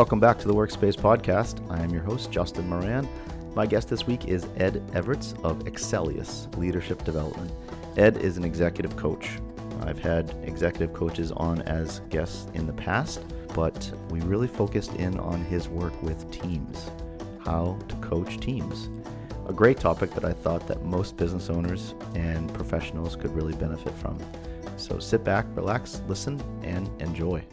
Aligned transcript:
Welcome 0.00 0.18
back 0.18 0.38
to 0.38 0.48
the 0.48 0.54
Workspace 0.54 0.96
Podcast. 0.96 1.60
I 1.70 1.82
am 1.82 1.90
your 1.90 2.02
host, 2.02 2.32
Justin 2.32 2.66
Moran. 2.70 3.06
My 3.54 3.66
guest 3.66 3.90
this 3.90 4.06
week 4.06 4.28
is 4.28 4.46
Ed 4.56 4.82
Evarts 4.92 5.38
of 5.44 5.58
Excellius 5.64 6.48
Leadership 6.56 7.04
Development. 7.04 7.52
Ed 7.98 8.16
is 8.16 8.38
an 8.38 8.44
executive 8.44 8.96
coach. 8.96 9.28
I've 9.82 9.98
had 9.98 10.34
executive 10.44 10.94
coaches 10.94 11.32
on 11.32 11.60
as 11.62 12.00
guests 12.08 12.46
in 12.54 12.66
the 12.66 12.72
past, 12.72 13.22
but 13.54 13.92
we 14.08 14.20
really 14.22 14.48
focused 14.48 14.94
in 14.94 15.20
on 15.20 15.44
his 15.44 15.68
work 15.68 16.02
with 16.02 16.30
teams, 16.30 16.90
how 17.44 17.78
to 17.88 17.94
coach 17.96 18.40
teams. 18.40 18.88
A 19.48 19.52
great 19.52 19.76
topic 19.76 20.12
that 20.12 20.24
I 20.24 20.32
thought 20.32 20.66
that 20.66 20.82
most 20.82 21.18
business 21.18 21.50
owners 21.50 21.94
and 22.14 22.50
professionals 22.54 23.16
could 23.16 23.36
really 23.36 23.54
benefit 23.54 23.92
from. 23.96 24.18
So 24.78 24.98
sit 24.98 25.24
back, 25.24 25.44
relax, 25.50 26.00
listen, 26.08 26.40
and 26.62 26.88
enjoy. 27.02 27.44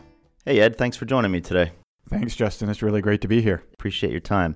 Hey 0.45 0.61
Ed, 0.61 0.77
thanks 0.77 0.95
for 0.95 1.03
joining 1.03 1.31
me 1.31 1.41
today. 1.41 1.73
Thanks, 2.09 2.35
Justin. 2.35 2.69
It's 2.69 2.81
really 2.81 3.01
great 3.01 3.21
to 3.21 3.27
be 3.27 3.41
here. 3.41 3.63
Appreciate 3.73 4.11
your 4.11 4.21
time. 4.21 4.55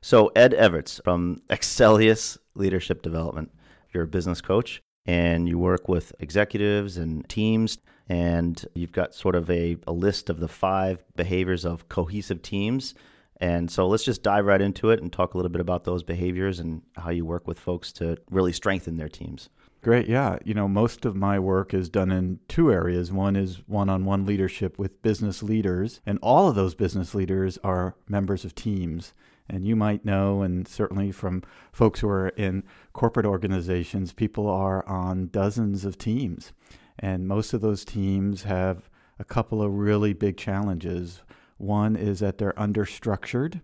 So, 0.00 0.28
Ed 0.36 0.52
Evarts 0.52 1.02
from 1.04 1.42
Excellius 1.50 2.38
Leadership 2.54 3.02
Development. 3.02 3.50
You're 3.92 4.04
a 4.04 4.08
business 4.08 4.40
coach 4.40 4.82
and 5.06 5.48
you 5.48 5.58
work 5.58 5.88
with 5.88 6.12
executives 6.18 6.96
and 6.96 7.28
teams, 7.28 7.78
and 8.08 8.64
you've 8.74 8.92
got 8.92 9.14
sort 9.14 9.34
of 9.34 9.48
a, 9.50 9.76
a 9.86 9.92
list 9.92 10.28
of 10.28 10.40
the 10.40 10.48
five 10.48 11.04
behaviors 11.14 11.64
of 11.64 11.88
cohesive 11.88 12.42
teams. 12.42 12.94
And 13.38 13.70
so, 13.70 13.86
let's 13.86 14.04
just 14.04 14.22
dive 14.22 14.46
right 14.46 14.60
into 14.60 14.90
it 14.90 15.02
and 15.02 15.12
talk 15.12 15.34
a 15.34 15.36
little 15.36 15.50
bit 15.50 15.60
about 15.60 15.84
those 15.84 16.02
behaviors 16.02 16.58
and 16.58 16.82
how 16.96 17.10
you 17.10 17.24
work 17.24 17.46
with 17.46 17.58
folks 17.58 17.92
to 17.94 18.16
really 18.30 18.52
strengthen 18.52 18.96
their 18.96 19.08
teams. 19.08 19.50
Great. 19.82 20.08
Yeah. 20.08 20.38
You 20.44 20.52
know, 20.52 20.66
most 20.66 21.04
of 21.04 21.14
my 21.14 21.38
work 21.38 21.72
is 21.72 21.88
done 21.88 22.10
in 22.10 22.40
two 22.48 22.72
areas. 22.72 23.12
One 23.12 23.36
is 23.36 23.62
one 23.68 23.88
on 23.88 24.04
one 24.04 24.26
leadership 24.26 24.80
with 24.80 25.00
business 25.02 25.44
leaders, 25.44 26.00
and 26.04 26.18
all 26.22 26.48
of 26.48 26.56
those 26.56 26.74
business 26.74 27.14
leaders 27.14 27.56
are 27.62 27.94
members 28.08 28.44
of 28.44 28.54
teams. 28.54 29.14
And 29.48 29.64
you 29.64 29.76
might 29.76 30.04
know, 30.04 30.42
and 30.42 30.66
certainly 30.66 31.12
from 31.12 31.44
folks 31.72 32.00
who 32.00 32.08
are 32.08 32.30
in 32.30 32.64
corporate 32.94 33.26
organizations, 33.26 34.12
people 34.12 34.48
are 34.48 34.84
on 34.88 35.28
dozens 35.28 35.84
of 35.84 35.98
teams. 35.98 36.52
And 36.98 37.28
most 37.28 37.52
of 37.52 37.60
those 37.60 37.84
teams 37.84 38.42
have 38.42 38.90
a 39.20 39.24
couple 39.24 39.62
of 39.62 39.72
really 39.72 40.12
big 40.14 40.36
challenges. 40.36 41.22
One 41.58 41.96
is 41.96 42.20
that 42.20 42.38
they're 42.38 42.52
understructured 42.52 43.60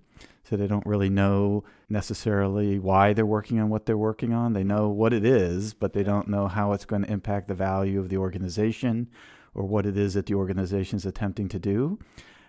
so 0.52 0.56
they 0.56 0.66
don't 0.66 0.86
really 0.86 1.08
know 1.08 1.64
necessarily 1.88 2.78
why 2.78 3.12
they're 3.12 3.24
working 3.24 3.60
on 3.60 3.70
what 3.70 3.86
they're 3.86 3.96
working 3.96 4.32
on. 4.32 4.52
They 4.52 4.64
know 4.64 4.88
what 4.88 5.12
it 5.12 5.24
is, 5.24 5.72
but 5.72 5.92
they 5.92 6.02
don't 6.02 6.28
know 6.28 6.48
how 6.48 6.72
it's 6.72 6.84
going 6.84 7.02
to 7.02 7.10
impact 7.10 7.48
the 7.48 7.54
value 7.54 8.00
of 8.00 8.08
the 8.08 8.16
organization 8.16 9.08
or 9.54 9.64
what 9.64 9.86
it 9.86 9.96
is 9.96 10.14
that 10.14 10.26
the 10.26 10.34
organization 10.34 10.96
is 10.96 11.06
attempting 11.06 11.48
to 11.48 11.58
do. 11.58 11.98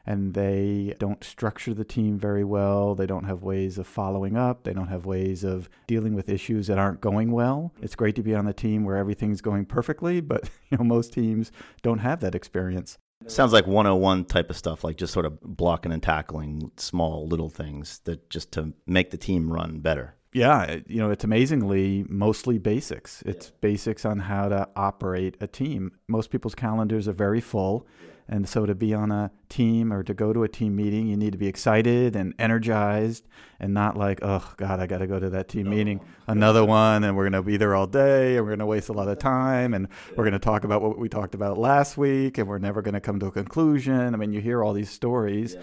And 0.06 0.34
they 0.34 0.96
don't 1.00 1.24
structure 1.24 1.74
the 1.74 1.86
team 1.86 2.20
very 2.20 2.44
well. 2.44 2.94
They 2.94 3.06
don't 3.06 3.24
have 3.24 3.42
ways 3.42 3.78
of 3.78 3.88
following 3.88 4.36
up. 4.36 4.64
They 4.64 4.74
don't 4.74 4.90
have 4.90 5.06
ways 5.06 5.46
of 5.46 5.70
dealing 5.88 6.14
with 6.14 6.28
issues 6.28 6.68
that 6.68 6.78
aren't 6.78 7.00
going 7.00 7.32
well. 7.32 7.72
It's 7.82 7.96
great 7.96 8.16
to 8.18 8.24
be 8.24 8.36
on 8.36 8.46
a 8.46 8.54
team 8.54 8.84
where 8.84 8.98
everything's 8.98 9.40
going 9.40 9.66
perfectly, 9.66 10.20
but 10.20 10.50
you 10.70 10.78
know 10.78 10.84
most 10.84 11.14
teams 11.14 11.54
don't 11.82 12.00
have 12.00 12.20
that 12.20 12.36
experience. 12.36 12.98
Sounds 13.28 13.54
like 13.54 13.68
101 13.68 14.26
type 14.26 14.50
of 14.50 14.58
stuff, 14.58 14.84
like 14.84 14.98
just 14.98 15.14
sort 15.14 15.26
of 15.26 15.40
blocking 15.42 15.92
and 15.92 16.04
tackling 16.04 16.72
small 16.78 17.28
little 17.28 17.50
things 17.50 18.00
that 18.06 18.30
just 18.30 18.52
to 18.54 18.74
make 18.86 19.12
the 19.12 19.18
team 19.18 19.52
run 19.52 19.80
better. 19.80 20.16
Yeah, 20.34 20.80
you 20.88 21.00
know, 21.00 21.12
it's 21.12 21.24
amazingly 21.24 22.06
mostly 22.10 22.58
basics. 22.58 23.22
It's 23.26 23.48
yeah. 23.48 23.54
basics 23.62 24.06
on 24.06 24.20
how 24.20 24.50
to 24.50 24.68
operate 24.76 25.38
a 25.40 25.48
team. 25.48 25.92
Most 26.08 26.32
people's 26.32 26.56
calendars 26.56 27.08
are 27.08 27.14
very 27.14 27.42
full. 27.42 27.88
Yeah 28.02 28.10
and 28.28 28.48
so 28.48 28.66
to 28.66 28.74
be 28.74 28.94
on 28.94 29.12
a 29.12 29.32
team 29.50 29.92
or 29.92 30.02
to 30.04 30.14
go 30.14 30.32
to 30.32 30.44
a 30.44 30.48
team 30.48 30.76
meeting, 30.76 31.08
you 31.08 31.18
need 31.18 31.34
to 31.34 31.38
be 31.38 31.48
excited 31.48 32.16
and 32.16 32.34
energized 32.40 33.28
and 33.60 33.74
not 33.74 33.98
like, 33.98 34.20
oh, 34.22 34.54
God, 34.58 34.80
I 34.80 34.88
got 34.88 35.00
to 35.00 35.08
go 35.08 35.20
to 35.20 35.30
that 35.32 35.50
team 35.50 35.70
meeting, 35.70 36.00
another 36.28 36.64
one, 36.64 37.04
and 37.04 37.18
we're 37.18 37.30
going 37.30 37.34
to 37.34 37.44
be 37.44 37.58
there 37.58 37.76
all 37.76 37.88
day 37.88 38.38
and 38.38 38.46
we're 38.46 38.52
going 38.52 38.60
to 38.60 38.66
waste 38.66 38.90
a 38.90 38.94
lot 38.94 39.10
of 39.10 39.20
time 39.20 39.74
and 39.74 39.88
we're 40.16 40.24
going 40.24 40.34
to 40.34 40.40
talk 40.40 40.64
about 40.64 40.82
what 40.82 40.98
we 40.98 41.10
talked 41.10 41.36
about 41.36 41.58
last 41.58 41.98
week 41.98 42.38
and 42.38 42.48
we're 42.48 42.60
never 42.60 42.82
going 42.82 42.94
to 42.94 43.02
come 43.02 43.20
to 43.20 43.28
a 43.28 43.32
conclusion. 43.32 44.14
I 44.14 44.18
mean, 44.18 44.32
you 44.32 44.40
hear 44.40 44.64
all 44.64 44.74
these 44.74 44.90
stories. 44.90 45.58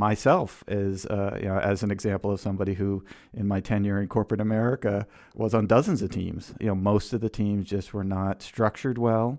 Myself 0.00 0.64
as 0.66 1.04
uh, 1.04 1.36
you 1.38 1.48
know, 1.48 1.58
as 1.58 1.82
an 1.82 1.90
example 1.90 2.30
of 2.30 2.40
somebody 2.40 2.72
who 2.72 3.04
in 3.34 3.46
my 3.46 3.60
tenure 3.60 4.00
in 4.00 4.08
corporate 4.08 4.40
America 4.40 5.06
was 5.34 5.52
on 5.52 5.66
dozens 5.66 6.00
of 6.00 6.10
teams. 6.10 6.54
You 6.58 6.68
know, 6.68 6.74
most 6.74 7.12
of 7.12 7.20
the 7.20 7.28
teams 7.28 7.68
just 7.68 7.92
were 7.92 8.02
not 8.02 8.40
structured 8.40 8.96
well. 8.96 9.38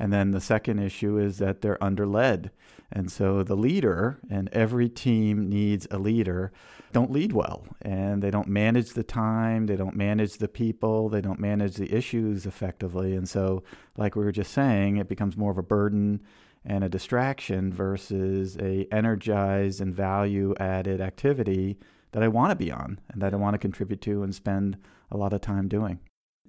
And 0.00 0.12
then 0.12 0.32
the 0.32 0.40
second 0.40 0.80
issue 0.80 1.18
is 1.18 1.38
that 1.38 1.60
they're 1.60 1.82
underled. 1.82 2.50
And 2.90 3.12
so 3.12 3.44
the 3.44 3.56
leader, 3.56 4.18
and 4.28 4.50
every 4.52 4.88
team 4.88 5.48
needs 5.48 5.86
a 5.92 5.98
leader, 5.98 6.50
don't 6.92 7.12
lead 7.12 7.32
well. 7.32 7.64
And 7.80 8.20
they 8.20 8.30
don't 8.32 8.48
manage 8.48 8.94
the 8.94 9.04
time, 9.04 9.66
they 9.66 9.76
don't 9.76 9.94
manage 9.94 10.38
the 10.38 10.48
people, 10.48 11.08
they 11.08 11.20
don't 11.20 11.38
manage 11.38 11.76
the 11.76 11.94
issues 11.94 12.44
effectively. 12.44 13.14
And 13.14 13.28
so, 13.28 13.62
like 13.96 14.16
we 14.16 14.24
were 14.24 14.32
just 14.32 14.52
saying, 14.52 14.96
it 14.96 15.08
becomes 15.08 15.36
more 15.36 15.52
of 15.52 15.58
a 15.58 15.62
burden 15.62 16.20
and 16.64 16.84
a 16.84 16.88
distraction 16.88 17.72
versus 17.72 18.56
a 18.58 18.86
energized 18.92 19.80
and 19.80 19.94
value 19.94 20.54
added 20.58 21.00
activity 21.00 21.78
that 22.12 22.22
I 22.22 22.28
want 22.28 22.50
to 22.50 22.56
be 22.56 22.70
on 22.70 23.00
and 23.10 23.20
that 23.22 23.32
I 23.32 23.36
want 23.36 23.54
to 23.54 23.58
contribute 23.58 24.00
to 24.02 24.22
and 24.22 24.34
spend 24.34 24.76
a 25.10 25.16
lot 25.16 25.32
of 25.32 25.40
time 25.40 25.68
doing 25.68 25.98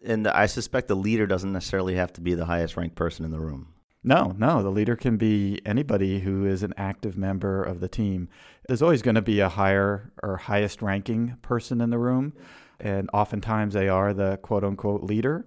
and 0.03 0.27
I 0.27 0.45
suspect 0.45 0.87
the 0.87 0.95
leader 0.95 1.25
doesn't 1.25 1.51
necessarily 1.51 1.95
have 1.95 2.13
to 2.13 2.21
be 2.21 2.33
the 2.35 2.45
highest 2.45 2.77
ranked 2.77 2.95
person 2.95 3.25
in 3.25 3.31
the 3.31 3.39
room. 3.39 3.69
No, 4.03 4.35
no. 4.37 4.61
The 4.61 4.69
leader 4.69 4.97
can 4.97 5.15
be 5.15 5.61
anybody 5.65 6.19
who 6.19 6.45
is 6.45 6.61
an 6.61 6.73
active 6.75 7.17
member 7.17 7.63
of 7.63 7.79
the 7.79 7.87
team. 7.87 8.27
There's 8.67 8.81
always 8.81 9.01
going 9.01 9.15
to 9.15 9.21
be 9.21 9.39
a 9.39 9.47
higher 9.47 10.11
or 10.21 10.37
highest 10.37 10.81
ranking 10.81 11.37
person 11.41 11.79
in 11.79 11.89
the 11.89 11.97
room. 11.97 12.33
And 12.81 13.09
oftentimes 13.13 13.73
they 13.73 13.87
are 13.87 14.13
the 14.13 14.37
quote 14.41 14.65
unquote 14.65 15.03
leader. 15.03 15.45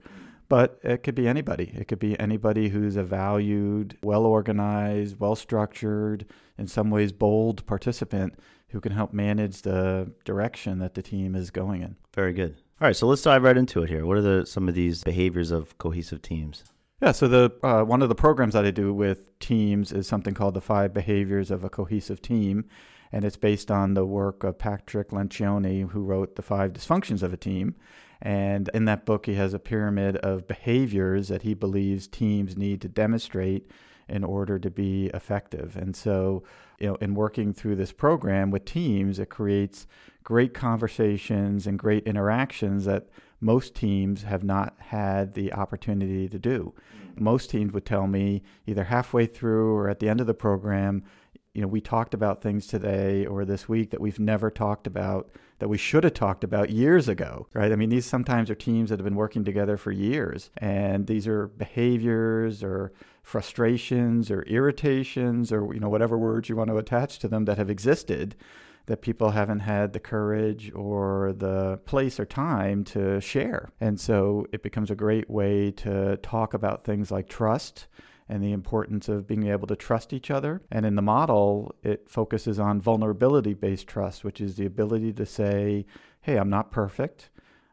But 0.49 0.79
it 0.83 1.03
could 1.03 1.15
be 1.15 1.27
anybody. 1.27 1.73
It 1.77 1.89
could 1.89 1.99
be 1.99 2.19
anybody 2.21 2.69
who's 2.69 2.97
a 2.97 3.03
valued, 3.03 3.99
well 4.03 4.25
organized, 4.25 5.19
well 5.19 5.35
structured, 5.35 6.25
in 6.57 6.69
some 6.69 6.91
ways 6.91 7.13
bold 7.13 7.67
participant 7.67 8.35
who 8.69 8.81
can 8.81 8.93
help 8.93 9.13
manage 9.13 9.63
the 9.63 10.13
direction 10.25 10.79
that 10.79 10.95
the 10.95 11.03
team 11.03 11.35
is 11.35 11.51
going 11.51 11.83
in. 11.83 11.97
Very 12.15 12.33
good. 12.33 12.57
All 12.81 12.87
right, 12.87 12.97
so 12.97 13.07
let's 13.07 13.23
dive 13.23 13.43
right 13.43 13.57
into 13.57 13.83
it 13.83 13.89
here. 13.89 14.05
What 14.05 14.19
are 14.19 14.23
the 14.23 14.47
some 14.47 14.69
of 14.69 14.75
these 14.75 15.03
behaviors 15.03 15.51
of 15.51 15.79
cohesive 15.79 16.23
teams? 16.23 16.65
Yeah, 17.01 17.13
so 17.13 17.29
the 17.29 17.53
uh, 17.63 17.83
one 17.83 18.03
of 18.03 18.09
the 18.09 18.15
programs 18.15 18.55
that 18.55 18.65
I 18.65 18.71
do 18.71 18.93
with 18.93 19.39
teams 19.39 19.93
is 19.93 20.07
something 20.07 20.35
called 20.35 20.55
the 20.55 20.61
Five 20.61 20.95
Behaviors 20.95 21.51
of 21.51 21.63
a 21.65 21.69
Cohesive 21.69 22.23
Team, 22.23 22.65
and 23.13 23.25
it's 23.25 23.37
based 23.37 23.71
on 23.71 23.95
the 23.95 24.07
work 24.07 24.45
of 24.45 24.59
Patrick 24.59 25.11
Lencioni, 25.11 25.91
who 25.91 26.03
wrote 26.03 26.37
the 26.37 26.43
Five 26.43 26.73
Dysfunctions 26.73 27.23
of 27.23 27.33
a 27.33 27.37
Team. 27.37 27.77
And 28.23 28.71
in 28.73 28.87
that 28.87 29.05
book, 29.05 29.27
he 29.27 29.35
has 29.35 29.55
a 29.55 29.59
pyramid 29.59 30.17
of 30.19 30.49
behaviors 30.49 31.29
that 31.29 31.43
he 31.43 31.55
believes 31.55 32.07
teams 32.07 32.57
need 32.57 32.81
to 32.83 32.89
demonstrate 32.89 33.71
in 34.09 34.25
order 34.25 34.59
to 34.59 34.71
be 34.71 35.07
effective. 35.13 35.77
And 35.77 35.95
so, 35.95 36.45
you 36.79 36.87
know, 36.89 36.95
in 36.97 37.15
working 37.15 37.53
through 37.53 37.77
this 37.77 37.93
program 37.93 38.51
with 38.51 38.65
teams, 38.65 39.19
it 39.19 39.31
creates 39.31 39.87
great 40.23 40.55
conversations 40.55 41.67
and 41.67 41.79
great 41.79 42.07
interactions 42.07 42.85
that 42.85 43.09
most 43.41 43.75
teams 43.75 44.23
have 44.23 44.43
not 44.43 44.75
had 44.79 45.35
the 45.35 45.53
opportunity 45.53 46.29
to 46.29 46.39
do. 46.39 46.73
Mm-hmm. 46.75 47.25
Most 47.25 47.51
teams 47.51 47.73
would 47.73 47.85
tell 47.85 48.07
me 48.07 48.43
either 48.67 48.85
halfway 48.85 49.27
through 49.27 49.75
or 49.75 49.89
at 49.89 50.01
the 50.01 50.09
end 50.09 50.21
of 50.21 50.27
the 50.27 50.35
program, 50.35 51.05
you 51.53 51.63
know, 51.63 51.69
we 51.69 51.81
talked 51.81 52.15
about 52.15 52.43
things 52.43 52.67
today 52.67 53.27
or 53.27 53.45
this 53.45 53.69
week 53.69 53.91
that 53.91 54.01
we've 54.01 54.21
never 54.21 54.51
talked 54.51 54.87
about 54.87 55.31
that 55.59 55.69
we 55.69 55.79
should 55.79 56.05
have 56.05 56.15
talked 56.15 56.45
about 56.45 56.71
years 56.71 57.09
ago, 57.09 57.47
right? 57.55 57.73
I 57.73 57.77
mean, 57.77 57.89
these 57.89 58.07
sometimes 58.07 58.51
are 58.51 58.55
teams 58.55 58.91
that 58.91 58.99
have 58.99 59.05
been 59.05 59.15
working 59.15 59.45
together 59.45 59.77
for 59.77 59.91
years, 59.91 60.51
and 60.59 61.07
these 61.07 61.27
are 61.27 61.47
behaviors 61.47 62.63
or 62.63 62.93
frustrations 63.23 64.31
or 64.31 64.43
irritations 64.43 65.51
or 65.51 65.75
you 65.75 65.81
know 65.81 65.89
whatever 65.89 66.17
words 66.17 66.49
you 66.49 66.55
want 66.55 66.71
to 66.71 66.77
attach 66.77 67.19
to 67.19 67.27
them 67.27 67.45
that 67.45 67.59
have 67.59 67.69
existed 67.69 68.37
that 68.87 69.03
people 69.03 69.31
haven't 69.31 69.61
had 69.61 69.93
the 69.93 70.01
courage 70.01 70.73
or 70.75 71.35
the 71.37 71.77
place 71.87 72.19
or 72.19 72.25
time 72.25 72.85
to 72.85 73.21
share. 73.21 73.69
And 73.81 74.01
so 74.01 74.47
it 74.53 74.63
becomes 74.63 74.91
a 74.91 74.95
great 74.95 75.29
way 75.29 75.73
to 75.73 76.17
talk 76.19 76.55
about 76.55 76.85
things 76.85 77.11
like 77.11 77.29
trust 77.29 77.89
and 78.29 78.43
the 78.43 78.53
importance 78.53 79.09
of 79.09 79.27
being 79.27 79.47
able 79.47 79.67
to 79.69 79.77
trust 79.77 80.13
each 80.13 80.31
other. 80.31 80.63
And 80.71 80.85
in 80.85 80.97
the 80.97 81.03
model, 81.03 81.75
it 81.83 82.09
focuses 82.09 82.59
on 82.59 82.81
vulnerability 82.81 83.55
based 83.55 83.87
trust, 83.87 84.25
which 84.25 84.41
is 84.41 84.57
the 84.57 84.67
ability 84.67 85.13
to 85.15 85.27
say, 85.27 85.87
hey, 86.23 86.37
I'm 86.37 86.51
not 86.51 86.71
perfect, 86.71 87.31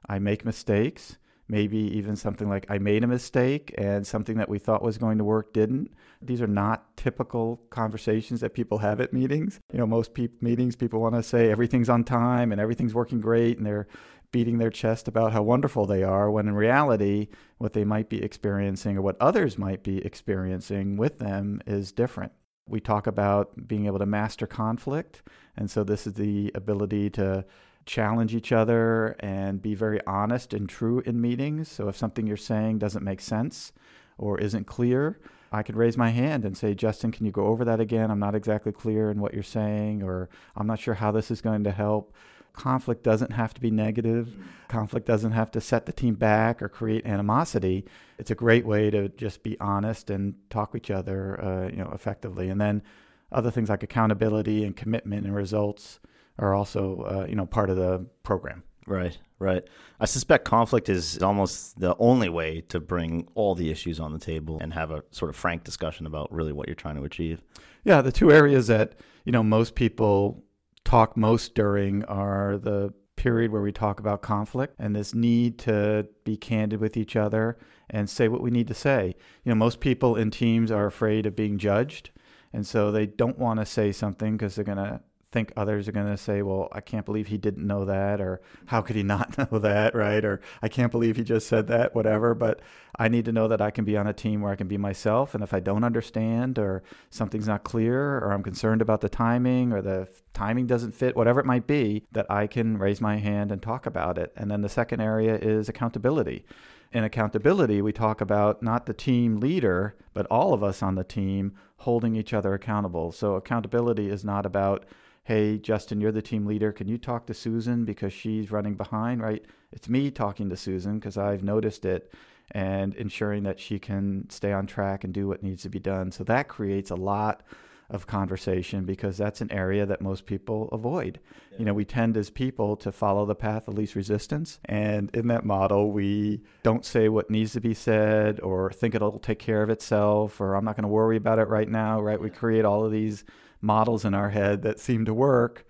I 0.08 0.20
make 0.20 0.46
mistakes. 0.46 1.18
Maybe 1.50 1.78
even 1.78 2.16
something 2.16 2.48
like, 2.48 2.66
I 2.70 2.78
made 2.78 3.04
a 3.04 3.08
mistake 3.08 3.76
and 3.78 4.08
something 4.08 4.38
that 4.38 4.48
we 4.48 4.60
thought 4.60 4.82
was 4.82 4.98
going 4.98 5.18
to 5.18 5.26
work 5.26 5.54
didn't. 5.54 5.92
These 6.22 6.42
are 6.42 6.48
not 6.48 6.96
typical 6.96 7.62
conversations 7.70 8.40
that 8.40 8.54
people 8.54 8.78
have 8.78 9.02
at 9.02 9.12
meetings. 9.12 9.60
You 9.72 9.80
know, 9.80 9.86
most 9.86 10.14
pe- 10.14 10.30
meetings, 10.40 10.78
people 10.78 11.02
want 11.02 11.16
to 11.16 11.22
say 11.22 11.52
everything's 11.52 11.90
on 11.90 12.06
time 12.06 12.54
and 12.54 12.62
everything's 12.62 12.96
working 12.96 13.20
great 13.20 13.58
and 13.58 13.66
they're 13.66 13.88
beating 14.34 14.58
their 14.58 14.70
chest 14.70 15.08
about 15.08 15.32
how 15.32 15.42
wonderful 15.42 15.86
they 15.86 16.04
are, 16.04 16.30
when 16.30 16.50
in 16.50 16.56
reality, 16.56 17.30
what 17.60 17.72
they 17.72 17.86
might 17.86 18.10
be 18.10 18.22
experiencing 18.22 18.98
or 18.98 19.02
what 19.02 19.16
others 19.22 19.58
might 19.58 19.84
be 19.84 20.04
experiencing 20.04 20.98
with 20.98 21.20
them 21.20 21.62
is 21.66 21.94
different. 21.94 22.34
We 22.68 22.82
talk 22.82 23.08
about 23.08 23.68
being 23.68 23.86
able 23.86 24.00
to 24.00 24.06
master 24.06 24.48
conflict. 24.48 25.22
And 25.56 25.72
so 25.72 25.86
this 25.86 26.06
is 26.06 26.16
the 26.16 26.52
ability 26.56 27.12
to 27.12 27.46
challenge 27.86 28.34
each 28.34 28.52
other 28.52 29.16
and 29.20 29.62
be 29.62 29.76
very 29.76 30.00
honest 30.08 30.54
and 30.54 30.68
true 30.68 31.02
in 31.06 31.22
meetings. 31.22 31.70
So 31.70 31.88
if 31.88 31.96
something 31.96 32.26
you're 32.26 32.38
saying 32.38 32.80
doesn't 32.80 33.04
make 33.04 33.22
sense 33.22 33.72
or 34.18 34.40
isn't 34.40 34.66
clear, 34.66 35.20
I 35.52 35.62
could 35.62 35.76
raise 35.76 35.98
my 35.98 36.10
hand 36.10 36.46
and 36.46 36.58
say, 36.58 36.74
Justin, 36.74 37.12
can 37.12 37.26
you 37.26 37.32
go 37.32 37.46
over 37.46 37.64
that 37.66 37.80
again? 37.80 38.10
I'm 38.10 38.20
not 38.20 38.34
exactly 38.34 38.72
clear 38.72 39.12
in 39.12 39.20
what 39.20 39.36
you're 39.36 39.44
saying, 39.44 40.02
or 40.02 40.30
I'm 40.56 40.66
not 40.66 40.80
sure 40.80 40.96
how 40.96 41.12
this 41.12 41.30
is 41.30 41.42
going 41.42 41.64
to 41.66 41.72
help. 41.72 42.16
Conflict 42.54 43.04
doesn't 43.04 43.32
have 43.32 43.54
to 43.56 43.62
be 43.62 43.72
negative. 43.72 44.36
Conflict 44.68 45.08
doesn't 45.08 45.32
have 45.32 45.52
to 45.52 45.62
set 45.62 45.86
the 45.86 45.92
team 45.92 46.16
back 46.16 46.62
or 46.62 46.70
create 46.70 47.06
animosity. 47.06 47.86
It's 48.20 48.32
a 48.32 48.36
great 48.36 48.66
way 48.66 48.92
to 48.92 49.10
just 49.10 49.44
be 49.44 49.60
honest 49.60 50.10
and 50.10 50.36
talk 50.50 50.72
to 50.72 50.78
each 50.78 50.92
other, 50.92 51.44
uh, 51.44 51.68
you 51.70 51.78
know, 51.78 51.92
effectively. 51.94 52.50
And 52.50 52.62
then 52.62 52.84
other 53.32 53.52
things 53.52 53.70
like 53.70 53.84
accountability 53.84 54.64
and 54.64 54.76
commitment 54.76 55.26
and 55.26 55.36
results 55.36 56.00
are 56.40 56.54
also 56.54 57.02
uh, 57.02 57.26
you 57.28 57.36
know 57.36 57.46
part 57.46 57.70
of 57.70 57.78
the 57.78 58.06
program. 58.24 58.64
Right, 58.86 59.18
right. 59.40 59.64
I 60.00 60.06
suspect 60.06 60.46
conflict 60.46 60.90
is 60.90 61.22
almost 61.24 61.80
the 61.80 61.96
only 62.00 62.28
way 62.28 62.62
to 62.68 62.80
bring 62.82 63.30
all 63.34 63.56
the 63.56 63.72
issues 63.72 64.00
on 64.00 64.12
the 64.12 64.20
table 64.20 64.58
and 64.60 64.74
have 64.74 64.92
a 64.92 65.04
sort 65.12 65.30
of 65.30 65.38
frank 65.38 65.64
discussion 65.64 66.06
about 66.06 66.32
really 66.34 66.52
what 66.52 66.68
you're 66.68 66.76
trying 66.76 66.96
to 66.96 67.04
achieve. 67.04 67.42
Yeah, 67.86 68.02
the 68.02 68.12
two 68.12 68.32
areas 68.32 68.68
that 68.68 68.94
you 69.26 69.32
know 69.32 69.44
most 69.44 69.76
people 69.76 70.44
talk 70.86 71.18
most 71.18 71.56
during 71.56 72.04
are 72.06 72.58
the 72.58 72.94
period 73.16 73.52
where 73.52 73.62
we 73.62 73.72
talk 73.72 74.00
about 74.00 74.22
conflict 74.22 74.76
and 74.80 74.96
this 74.96 75.14
need 75.14 75.58
to 75.60 76.08
be 76.24 76.36
candid 76.36 76.80
with 76.80 76.98
each 76.98 77.16
other 77.16 77.58
and 77.90 78.10
say 78.10 78.28
what 78.28 78.42
we 78.42 78.52
need 78.52 78.68
to 78.68 78.74
say. 78.74 79.16
You 79.44 79.52
know, 79.52 79.56
most 79.56 79.80
people 79.80 80.16
in 80.16 80.32
teams 80.32 80.72
are 80.72 80.86
afraid 80.86 81.26
of 81.26 81.36
being 81.36 81.58
judged, 81.58 82.12
and 82.52 82.66
so 82.66 82.92
they 82.92 83.06
don't 83.06 83.38
want 83.40 83.60
to 83.60 83.66
say 83.66 83.92
something 83.92 84.36
because 84.36 84.56
they're 84.56 84.66
going 84.66 84.78
to 84.78 85.02
think 85.34 85.52
others 85.58 85.88
are 85.88 85.92
going 85.92 86.08
to 86.08 86.18
say, 86.18 86.42
well, 86.42 86.70
I 86.72 86.80
can't 86.80 87.06
believe 87.06 87.28
he 87.28 87.38
didn't 87.38 87.68
know 87.68 87.84
that, 87.86 88.22
or 88.22 88.42
how 88.68 88.82
could 88.82 88.96
he 88.96 89.04
not 89.04 89.38
know 89.52 89.60
that, 89.60 89.96
right? 89.96 90.24
Or 90.24 90.40
I 90.62 90.70
can't 90.70 90.92
believe 90.92 91.18
he 91.18 91.24
just 91.24 91.48
said 91.48 91.68
that, 91.68 91.94
whatever. 91.94 92.34
But 92.34 92.62
I 92.98 93.08
need 93.10 93.26
to 93.26 93.32
know 93.32 93.48
that 93.48 93.60
I 93.60 93.72
can 93.72 93.84
be 93.84 93.98
on 93.98 94.08
a 94.08 94.14
team 94.14 94.42
where 94.42 94.54
I 94.54 94.56
can 94.56 94.68
be 94.68 94.78
myself. 94.78 95.34
And 95.34 95.44
if 95.44 95.54
I 95.54 95.60
don't 95.60 95.84
understand, 95.84 96.58
or 96.60 96.84
something's 97.10 97.48
not 97.48 97.64
clear, 97.64 98.20
or 98.20 98.32
I'm 98.32 98.44
concerned 98.44 98.82
about 98.82 99.02
the 99.02 99.10
timing, 99.10 99.74
or 99.74 99.82
the 99.82 100.08
timing 100.34 100.68
doesn't 100.68 100.94
fit, 100.94 101.16
whatever 101.16 101.40
it 101.40 101.46
might 101.46 101.68
be, 101.68 102.06
that 102.12 102.30
I 102.32 102.48
can 102.48 102.78
raise 102.78 103.02
my 103.02 103.18
hand 103.18 103.52
and 103.52 103.62
talk 103.62 103.86
about 103.86 104.18
it. 104.18 104.32
And 104.38 104.50
then 104.50 104.62
the 104.62 104.70
second 104.70 105.02
area 105.02 105.36
is 105.36 105.68
accountability 105.68 106.46
in 106.94 107.04
accountability, 107.04 107.82
we 107.82 107.92
talk 107.92 108.22
about 108.22 108.62
not 108.62 108.86
the 108.86 108.94
team 108.94 109.40
leader, 109.40 109.96
but 110.14 110.28
all 110.28 110.54
of 110.54 110.64
us 110.64 110.84
on 110.84 110.94
the 110.94 111.04
team 111.04 111.54
holding 111.78 112.16
each 112.16 112.34
other 112.34 112.54
accountable. 112.54 113.12
So, 113.12 113.34
accountability 113.34 114.10
is 114.10 114.24
not 114.24 114.46
about 114.46 114.86
hey, 115.24 115.58
Justin, 115.58 116.02
you're 116.02 116.12
the 116.12 116.22
team 116.22 116.46
leader. 116.46 116.72
Can 116.72 116.88
you 116.88 116.98
talk 116.98 117.26
to 117.28 117.34
Susan 117.34 117.86
because 117.86 118.12
she's 118.12 118.52
running 118.52 118.76
behind, 118.76 119.22
right? 119.22 119.44
It's 119.72 119.88
me 119.88 120.12
talking 120.12 120.50
to 120.50 120.58
Susan 120.58 121.00
because 121.00 121.18
I've 121.18 121.44
noticed 121.44 121.86
it 121.86 122.14
and 122.52 122.94
ensuring 122.96 123.44
that 123.44 123.60
she 123.60 123.80
can 123.80 124.30
stay 124.30 124.52
on 124.52 124.68
track 124.68 125.04
and 125.04 125.14
do 125.14 125.28
what 125.28 125.42
needs 125.42 125.64
to 125.64 125.70
be 125.70 125.80
done. 125.80 126.12
So 126.12 126.24
that 126.26 126.50
creates 126.50 126.92
a 126.92 126.96
lot 126.96 127.42
of 127.90 128.08
conversation 128.08 128.86
because 128.86 129.18
that's 129.18 129.40
an 129.40 129.52
area 129.52 129.86
that 129.86 130.02
most 130.02 130.26
people 130.26 130.68
avoid. 130.72 131.20
Yeah. 131.52 131.60
You 131.60 131.66
know, 131.66 131.74
we 131.74 131.86
tend 131.86 132.18
as 132.18 132.30
people 132.30 132.76
to 132.78 132.92
follow 132.92 133.26
the 133.26 133.36
path 133.36 133.68
of 133.68 133.78
least 133.78 133.96
resistance. 133.96 134.60
And 134.66 135.10
in 135.16 135.28
that 135.28 135.46
model, 135.46 135.92
we 135.92 136.42
don't 136.64 136.86
say 136.86 137.08
what 137.08 137.30
needs 137.30 137.54
to 137.54 137.62
be 137.62 137.74
said 137.74 138.40
or 138.42 138.72
think 138.72 138.96
it'll 138.96 139.20
take 139.20 139.40
care 139.40 139.64
of 139.64 139.70
itself 139.70 140.42
or 140.42 140.56
I'm 140.56 140.66
not 140.66 140.76
going 140.76 140.84
to 140.84 140.90
worry 140.90 141.18
about 141.18 141.40
it 141.40 141.48
right 141.48 141.70
now, 141.70 142.02
right? 142.02 142.20
We 142.20 142.30
create 142.30 142.66
all 142.66 142.84
of 142.84 142.92
these 142.92 143.24
models 143.64 144.06
in 144.06 144.14
our 144.14 144.30
head 144.30 144.62
that 144.62 144.80
seem 144.80 145.06
to 145.06 145.14
work 145.14 145.66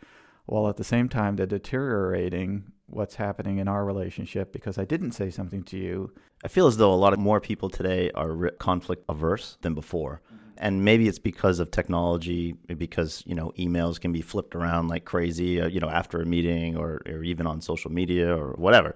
while 0.46 0.68
at 0.68 0.78
the 0.78 0.84
same 0.84 1.08
time 1.08 1.36
they're 1.36 1.46
deteriorating 1.46 2.72
what's 2.88 3.16
happening 3.16 3.58
in 3.60 3.68
our 3.68 3.86
relationship 3.86 4.52
because 4.52 4.78
I 4.78 4.86
didn't 4.86 5.12
say 5.12 5.30
something 5.30 5.64
to 5.64 5.78
you. 5.78 6.12
I 6.44 6.48
feel 6.48 6.68
as 6.68 6.78
though 6.78 6.94
a 6.94 6.96
lot 6.96 7.14
of 7.14 7.20
more 7.20 7.40
people 7.40 7.70
today 7.70 8.12
are 8.12 8.50
conflict 8.60 9.06
averse 9.08 9.58
than 9.62 9.74
before. 9.74 10.22
Mm-hmm. 10.26 10.38
And 10.58 10.86
maybe 10.86 11.08
it's 11.08 11.20
because 11.20 11.60
of 11.60 11.72
technology, 11.72 12.54
because, 12.54 13.24
you 13.26 13.36
know, 13.36 13.52
emails 13.58 14.00
can 14.00 14.12
be 14.12 14.22
flipped 14.22 14.54
around 14.54 14.88
like 14.88 15.04
crazy, 15.06 15.60
uh, 15.60 15.68
you 15.68 15.80
know, 15.80 15.90
after 15.90 16.22
a 16.22 16.26
meeting 16.26 16.78
or, 16.78 17.02
or 17.08 17.24
even 17.24 17.48
on 17.48 17.60
social 17.60 17.92
media 17.92 18.36
or 18.36 18.54
whatever. 18.54 18.96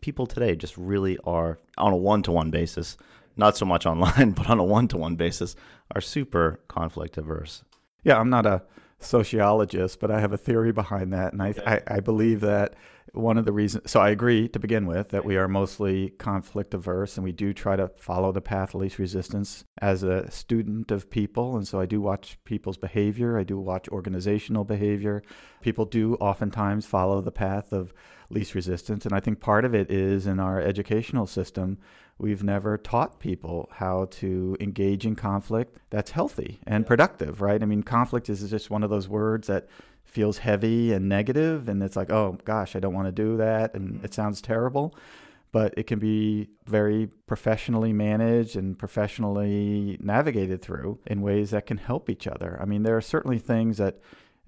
People 0.00 0.26
today 0.26 0.56
just 0.56 0.76
really 0.76 1.16
are 1.24 1.58
on 1.78 1.92
a 1.92 1.96
one 1.96 2.22
to 2.24 2.32
one 2.32 2.50
basis, 2.50 2.96
not 3.36 3.56
so 3.56 3.64
much 3.64 3.86
online, 3.92 4.32
but 4.32 4.50
on 4.50 4.58
a 4.58 4.64
one 4.64 4.88
to 4.88 4.96
one 4.96 5.14
basis, 5.14 5.54
are 5.94 6.00
super 6.00 6.58
conflict 6.68 7.16
averse 7.16 7.62
yeah, 8.06 8.20
I'm 8.20 8.30
not 8.30 8.46
a 8.46 8.62
sociologist, 9.00 9.98
but 9.98 10.12
I 10.12 10.20
have 10.20 10.32
a 10.32 10.36
theory 10.36 10.70
behind 10.70 11.12
that, 11.12 11.32
and 11.32 11.42
I, 11.42 11.54
I, 11.66 11.96
I 11.96 12.00
believe 12.00 12.40
that 12.40 12.74
one 13.12 13.38
of 13.38 13.44
the 13.44 13.52
reasons. 13.52 13.90
So 13.90 14.00
I 14.00 14.10
agree 14.10 14.48
to 14.48 14.58
begin 14.58 14.86
with 14.86 15.10
that 15.10 15.24
we 15.24 15.36
are 15.36 15.48
mostly 15.48 16.10
conflict 16.10 16.74
averse, 16.74 17.16
and 17.16 17.24
we 17.24 17.32
do 17.32 17.52
try 17.52 17.76
to 17.76 17.88
follow 17.96 18.32
the 18.32 18.40
path 18.40 18.74
of 18.74 18.80
least 18.80 18.98
resistance 18.98 19.64
as 19.80 20.02
a 20.02 20.30
student 20.30 20.90
of 20.90 21.10
people, 21.10 21.56
and 21.56 21.66
so 21.66 21.80
I 21.80 21.86
do 21.86 22.00
watch 22.00 22.38
people's 22.44 22.76
behavior. 22.76 23.38
I 23.38 23.44
do 23.44 23.58
watch 23.58 23.88
organizational 23.88 24.64
behavior. 24.64 25.22
People 25.60 25.84
do 25.84 26.14
oftentimes 26.16 26.86
follow 26.86 27.20
the 27.20 27.32
path 27.32 27.72
of 27.72 27.92
least 28.28 28.54
resistance, 28.54 29.04
and 29.04 29.14
I 29.14 29.20
think 29.20 29.40
part 29.40 29.64
of 29.64 29.74
it 29.74 29.90
is 29.90 30.26
in 30.26 30.40
our 30.40 30.60
educational 30.60 31.26
system 31.26 31.78
We've 32.18 32.42
never 32.42 32.78
taught 32.78 33.20
people 33.20 33.68
how 33.72 34.06
to 34.12 34.56
engage 34.58 35.04
in 35.04 35.16
conflict 35.16 35.76
that's 35.90 36.12
healthy 36.12 36.60
and 36.66 36.86
productive, 36.86 37.42
right? 37.42 37.62
I 37.62 37.66
mean, 37.66 37.82
conflict 37.82 38.30
is 38.30 38.48
just 38.48 38.70
one 38.70 38.82
of 38.82 38.88
those 38.88 39.06
words 39.06 39.48
that 39.48 39.68
feels 40.16 40.38
heavy 40.38 40.94
and 40.94 41.10
negative, 41.10 41.68
and 41.68 41.82
it's 41.82 41.94
like, 41.94 42.10
oh 42.10 42.38
gosh, 42.46 42.74
I 42.74 42.80
don't 42.80 42.94
want 42.94 43.06
to 43.06 43.12
do 43.12 43.36
that, 43.36 43.74
and 43.74 44.02
it 44.02 44.14
sounds 44.14 44.40
terrible. 44.40 44.94
But 45.52 45.74
it 45.76 45.86
can 45.86 45.98
be 45.98 46.48
very 46.64 47.08
professionally 47.26 47.92
managed 47.92 48.56
and 48.56 48.78
professionally 48.78 49.98
navigated 50.00 50.62
through 50.62 51.00
in 51.06 51.20
ways 51.20 51.50
that 51.50 51.66
can 51.66 51.76
help 51.76 52.08
each 52.08 52.26
other. 52.26 52.58
I 52.58 52.64
mean, 52.64 52.82
there 52.82 52.96
are 52.96 53.02
certainly 53.02 53.38
things 53.38 53.76
that, 53.76 54.00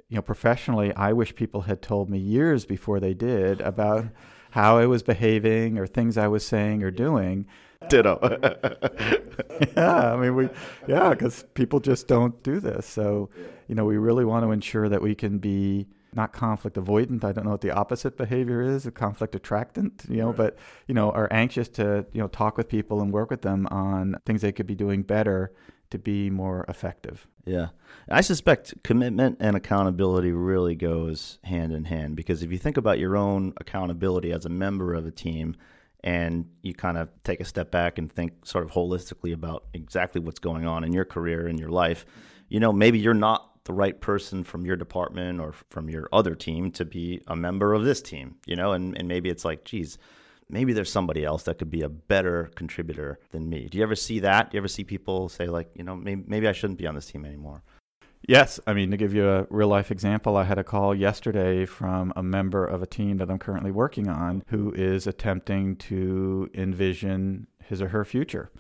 you 0.09 0.17
know, 0.17 0.23
professionally, 0.23 0.91
I 0.95 1.13
wish 1.13 1.35
people 1.35 1.63
had 1.63 1.83
told 1.83 2.09
me 2.09 2.19
years 2.19 2.65
before 2.65 2.99
they 2.99 3.13
did 3.13 3.61
about 3.61 4.07
how 4.53 4.79
I 4.79 4.87
was 4.87 5.03
behaving 5.03 5.77
or 5.79 5.87
things 5.87 6.17
I 6.17 6.29
was 6.29 6.47
saying 6.47 6.83
or 6.83 6.91
doing. 6.91 7.47
Ditto. 7.89 8.19
yeah, 9.77 10.13
I 10.13 10.17
mean, 10.17 10.35
we, 10.35 10.49
yeah, 10.89 11.11
because 11.11 11.45
people 11.55 11.79
just 11.81 12.09
don't 12.09 12.43
do 12.43 12.59
this. 12.59 12.87
So, 12.87 13.31
you 13.69 13.75
know, 13.75 13.85
we 13.85 13.97
really 13.97 14.25
want 14.25 14.45
to 14.45 14.51
ensure 14.51 14.89
that 14.89 15.01
we 15.01 15.15
can 15.15 15.39
be 15.39 15.87
not 16.13 16.33
conflict 16.33 16.77
avoidant. 16.77 17.23
I 17.23 17.33
don't 17.33 17.45
know 17.45 17.53
what 17.53 17.61
the 17.61 17.71
opposite 17.71 18.17
behavior 18.17 18.63
is, 18.63 18.87
a 18.87 18.91
conflict 18.91 19.37
attractant, 19.37 20.05
you 20.09 20.17
know, 20.17 20.29
right. 20.29 20.37
but, 20.37 20.59
you 20.89 20.95
know, 20.95 21.13
are 21.13 21.29
anxious 21.31 21.69
to, 21.71 22.05
you 22.13 22.21
know, 22.21 22.29
talk 22.29 22.57
with 22.57 22.69
people 22.69 23.01
and 23.01 23.13
work 23.13 23.31
with 23.31 23.43
them 23.43 23.69
on 23.71 24.17
things 24.27 24.41
they 24.41 24.53
could 24.53 24.67
be 24.67 24.75
doing 24.75 25.03
better 25.03 25.53
to 25.91 25.99
be 25.99 26.31
more 26.31 26.65
effective. 26.69 27.27
Yeah. 27.45 27.69
I 28.11 28.21
suspect 28.23 28.83
commitment 28.83 29.39
and 29.41 29.57
accountability 29.57 30.33
really 30.33 30.75
goes 30.75 31.39
hand 31.45 31.73
in 31.73 31.85
hand 31.85 32.17
because 32.17 32.43
if 32.43 32.51
you 32.51 32.59
think 32.59 32.77
about 32.77 32.99
your 32.99 33.17
own 33.17 33.55
accountability 33.59 34.33
as 34.33 34.45
a 34.45 34.51
member 34.51 34.95
of 34.95 35.07
a 35.07 35.11
team 35.11 35.57
and 36.05 36.47
you 36.63 36.75
kind 36.75 36.97
of 36.97 37.09
take 37.25 37.41
a 37.41 37.45
step 37.45 37.71
back 37.71 37.99
and 37.99 38.11
think 38.11 38.47
sort 38.47 38.65
of 38.65 38.71
holistically 38.71 39.33
about 39.33 39.65
exactly 39.75 40.21
what's 40.21 40.39
going 40.39 40.67
on 40.67 40.85
in 40.85 40.93
your 40.93 41.05
career 41.05 41.47
and 41.47 41.59
your 41.59 41.71
life, 41.71 42.07
you 42.49 42.61
know, 42.61 42.73
maybe 42.73 42.99
you're 42.99 43.15
not 43.15 43.65
the 43.65 43.73
right 43.73 44.01
person 44.01 44.45
from 44.45 44.65
your 44.65 44.77
department 44.77 45.41
or 45.41 45.53
from 45.71 45.91
your 45.91 46.09
other 46.13 46.35
team 46.35 46.71
to 46.71 46.85
be 46.85 47.21
a 47.27 47.37
member 47.37 47.75
of 47.75 47.85
this 47.85 48.01
team, 48.01 48.37
you 48.47 48.57
know, 48.57 48.73
and, 48.73 48.97
and 48.97 49.09
maybe 49.09 49.29
it's 49.29 49.45
like, 49.45 49.65
geez, 49.65 49.99
maybe 50.49 50.73
there's 50.73 50.91
somebody 50.91 51.25
else 51.25 51.43
that 51.43 51.59
could 51.59 51.71
be 51.71 51.83
a 51.83 51.89
better 51.89 52.51
contributor 52.55 53.19
than 53.31 53.49
me. 53.49 53.69
Do 53.69 53.77
you 53.77 53.85
ever 53.85 53.97
see 53.97 54.21
that? 54.21 54.51
Do 54.51 54.57
you 54.57 54.61
ever 54.61 54.69
see 54.69 54.85
people 54.85 55.29
say 55.29 55.47
like, 55.47 55.71
you 55.75 55.85
know, 55.85 55.97
maybe, 55.97 56.25
maybe 56.27 56.49
I 56.49 56.53
shouldn't 56.53 56.79
be 56.79 56.87
on 56.87 56.95
this 56.95 57.07
team 57.07 57.25
anymore? 57.25 57.63
Yes, 58.27 58.61
I 58.67 58.75
mean 58.75 58.91
to 58.91 58.97
give 58.97 59.15
you 59.15 59.29
a 59.29 59.47
real 59.49 59.69
life 59.69 59.91
example, 59.91 60.37
I 60.37 60.45
had 60.45 60.59
a 60.59 60.65
call 60.65 60.95
yesterday 60.95 61.65
from 61.65 62.13
a 62.17 62.23
member 62.23 62.65
of 62.65 62.83
a 62.83 62.87
team 62.87 63.19
that 63.19 63.31
I'm 63.31 63.39
currently 63.39 63.71
working 63.71 64.09
on 64.09 64.43
who 64.49 64.73
is 64.73 65.07
attempting 65.07 65.77
to 65.77 66.51
envision 66.55 67.47
his 67.65 67.81
or 67.81 67.89
her 67.89 68.05
future 68.05 68.51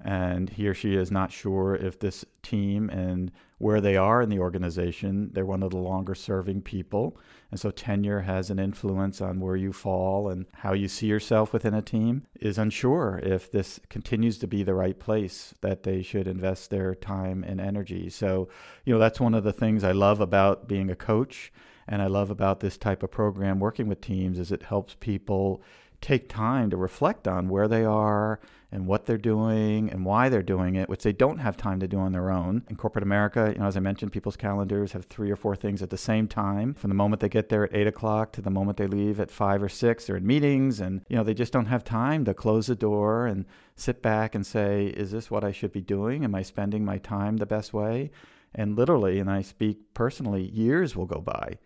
and 0.00 0.50
he 0.50 0.68
or 0.68 0.74
she 0.74 0.94
is 0.94 1.10
not 1.10 1.32
sure 1.32 1.74
if 1.74 1.98
this 1.98 2.24
team 2.42 2.88
and 2.90 3.32
where 3.58 3.80
they 3.80 3.96
are 3.96 4.22
in 4.22 4.28
the 4.28 4.38
organization, 4.38 5.30
they're 5.32 5.44
one 5.44 5.62
of 5.62 5.70
the 5.70 5.78
longer 5.78 6.14
serving 6.14 6.62
people. 6.62 7.18
And 7.50 7.58
so 7.58 7.70
tenure 7.70 8.20
has 8.20 8.50
an 8.50 8.58
influence 8.58 9.20
on 9.20 9.40
where 9.40 9.56
you 9.56 9.72
fall 9.72 10.28
and 10.28 10.46
how 10.56 10.74
you 10.74 10.86
see 10.86 11.06
yourself 11.06 11.52
within 11.52 11.72
a 11.72 11.80
team, 11.80 12.26
is 12.40 12.58
unsure 12.58 13.20
if 13.22 13.50
this 13.50 13.80
continues 13.88 14.38
to 14.38 14.46
be 14.46 14.62
the 14.62 14.74
right 14.74 14.98
place 14.98 15.54
that 15.62 15.82
they 15.82 16.02
should 16.02 16.28
invest 16.28 16.70
their 16.70 16.94
time 16.94 17.42
and 17.42 17.60
energy. 17.60 18.10
So, 18.10 18.48
you 18.84 18.92
know, 18.92 19.00
that's 19.00 19.20
one 19.20 19.34
of 19.34 19.44
the 19.44 19.52
things 19.52 19.82
I 19.82 19.92
love 19.92 20.20
about 20.20 20.68
being 20.68 20.90
a 20.90 20.96
coach 20.96 21.50
and 21.88 22.02
I 22.02 22.06
love 22.06 22.30
about 22.30 22.60
this 22.60 22.76
type 22.76 23.02
of 23.02 23.10
program 23.10 23.60
working 23.60 23.88
with 23.88 24.02
teams 24.02 24.38
is 24.38 24.52
it 24.52 24.64
helps 24.64 24.94
people 25.00 25.62
take 26.00 26.28
time 26.28 26.70
to 26.70 26.76
reflect 26.76 27.26
on 27.26 27.48
where 27.48 27.66
they 27.66 27.84
are 27.84 28.40
and 28.70 28.86
what 28.86 29.06
they're 29.06 29.16
doing 29.16 29.90
and 29.90 30.04
why 30.04 30.28
they're 30.28 30.42
doing 30.42 30.74
it, 30.76 30.88
which 30.88 31.02
they 31.02 31.12
don't 31.12 31.38
have 31.38 31.56
time 31.56 31.80
to 31.80 31.88
do 31.88 31.98
on 31.98 32.12
their 32.12 32.30
own. 32.30 32.62
In 32.68 32.76
corporate 32.76 33.02
America, 33.02 33.50
you 33.54 33.60
know, 33.60 33.66
as 33.66 33.76
I 33.76 33.80
mentioned, 33.80 34.12
people's 34.12 34.36
calendars 34.36 34.92
have 34.92 35.06
three 35.06 35.30
or 35.30 35.36
four 35.36 35.56
things 35.56 35.82
at 35.82 35.90
the 35.90 35.96
same 35.96 36.28
time. 36.28 36.74
From 36.74 36.90
the 36.90 36.94
moment 36.94 37.20
they 37.20 37.30
get 37.30 37.48
there 37.48 37.64
at 37.64 37.74
eight 37.74 37.86
o'clock 37.86 38.32
to 38.32 38.42
the 38.42 38.50
moment 38.50 38.76
they 38.76 38.86
leave 38.86 39.20
at 39.20 39.30
five 39.30 39.62
or 39.62 39.68
six, 39.68 40.06
they're 40.06 40.16
in 40.16 40.26
meetings 40.26 40.80
and, 40.80 41.02
you 41.08 41.16
know, 41.16 41.24
they 41.24 41.34
just 41.34 41.52
don't 41.52 41.66
have 41.66 41.82
time 41.82 42.24
to 42.26 42.34
close 42.34 42.66
the 42.66 42.76
door 42.76 43.26
and 43.26 43.46
sit 43.74 44.02
back 44.02 44.34
and 44.34 44.46
say, 44.46 44.88
is 44.88 45.12
this 45.12 45.30
what 45.30 45.44
I 45.44 45.52
should 45.52 45.72
be 45.72 45.80
doing? 45.80 46.24
Am 46.24 46.34
I 46.34 46.42
spending 46.42 46.84
my 46.84 46.98
time 46.98 47.38
the 47.38 47.46
best 47.46 47.72
way? 47.72 48.10
And 48.54 48.76
literally, 48.76 49.18
and 49.18 49.30
I 49.30 49.42
speak 49.42 49.94
personally, 49.94 50.42
years 50.42 50.94
will 50.94 51.06
go 51.06 51.20
by 51.20 51.58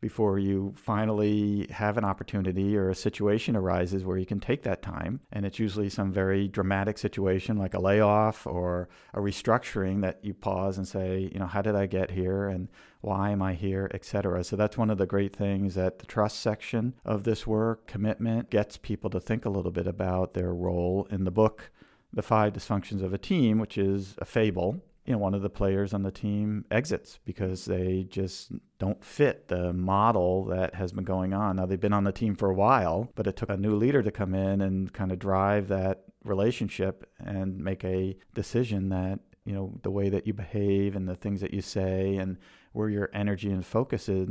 before 0.00 0.38
you 0.38 0.72
finally 0.76 1.66
have 1.70 1.96
an 1.96 2.04
opportunity 2.04 2.76
or 2.76 2.90
a 2.90 2.94
situation 2.94 3.56
arises 3.56 4.04
where 4.04 4.18
you 4.18 4.26
can 4.26 4.40
take 4.40 4.62
that 4.62 4.82
time. 4.82 5.20
And 5.32 5.46
it's 5.46 5.58
usually 5.58 5.88
some 5.88 6.12
very 6.12 6.48
dramatic 6.48 6.98
situation 6.98 7.56
like 7.56 7.74
a 7.74 7.80
layoff 7.80 8.46
or 8.46 8.88
a 9.14 9.20
restructuring 9.20 10.02
that 10.02 10.18
you 10.22 10.34
pause 10.34 10.76
and 10.78 10.86
say, 10.86 11.30
you 11.32 11.38
know, 11.38 11.46
how 11.46 11.62
did 11.62 11.74
I 11.74 11.86
get 11.86 12.10
here 12.10 12.48
and 12.48 12.68
why 13.00 13.30
am 13.30 13.40
I 13.40 13.54
here, 13.54 13.90
etc. 13.94 14.44
So 14.44 14.56
that's 14.56 14.76
one 14.76 14.90
of 14.90 14.98
the 14.98 15.06
great 15.06 15.34
things 15.34 15.74
that 15.74 16.00
the 16.00 16.06
trust 16.06 16.40
section 16.40 16.94
of 17.04 17.24
this 17.24 17.46
work, 17.46 17.86
commitment, 17.86 18.50
gets 18.50 18.76
people 18.76 19.10
to 19.10 19.20
think 19.20 19.44
a 19.44 19.50
little 19.50 19.70
bit 19.70 19.86
about 19.86 20.34
their 20.34 20.52
role 20.52 21.06
in 21.10 21.24
the 21.24 21.30
book. 21.30 21.70
The 22.12 22.22
Five 22.22 22.54
Dysfunctions 22.54 23.02
of 23.02 23.12
a 23.12 23.18
Team, 23.18 23.58
which 23.58 23.76
is 23.76 24.14
a 24.18 24.24
fable 24.24 24.82
you 25.06 25.12
know, 25.12 25.18
one 25.18 25.34
of 25.34 25.42
the 25.42 25.50
players 25.50 25.94
on 25.94 26.02
the 26.02 26.10
team 26.10 26.64
exits 26.70 27.20
because 27.24 27.64
they 27.64 28.06
just 28.10 28.52
don't 28.78 29.04
fit 29.04 29.48
the 29.48 29.72
model 29.72 30.44
that 30.46 30.74
has 30.74 30.92
been 30.92 31.04
going 31.04 31.32
on. 31.32 31.56
Now 31.56 31.66
they've 31.66 31.80
been 31.80 31.92
on 31.92 32.04
the 32.04 32.12
team 32.12 32.34
for 32.34 32.50
a 32.50 32.54
while, 32.54 33.10
but 33.14 33.26
it 33.26 33.36
took 33.36 33.48
a 33.48 33.56
new 33.56 33.76
leader 33.76 34.02
to 34.02 34.10
come 34.10 34.34
in 34.34 34.60
and 34.60 34.92
kind 34.92 35.12
of 35.12 35.18
drive 35.18 35.68
that 35.68 36.02
relationship 36.24 37.08
and 37.18 37.58
make 37.58 37.84
a 37.84 38.16
decision 38.34 38.88
that, 38.88 39.20
you 39.44 39.54
know, 39.54 39.78
the 39.82 39.92
way 39.92 40.08
that 40.08 40.26
you 40.26 40.32
behave 40.32 40.96
and 40.96 41.08
the 41.08 41.14
things 41.14 41.40
that 41.40 41.54
you 41.54 41.62
say 41.62 42.16
and 42.16 42.36
where 42.72 42.88
your 42.88 43.08
energy 43.12 43.50
and 43.50 43.64
focus 43.64 44.08
is 44.08 44.28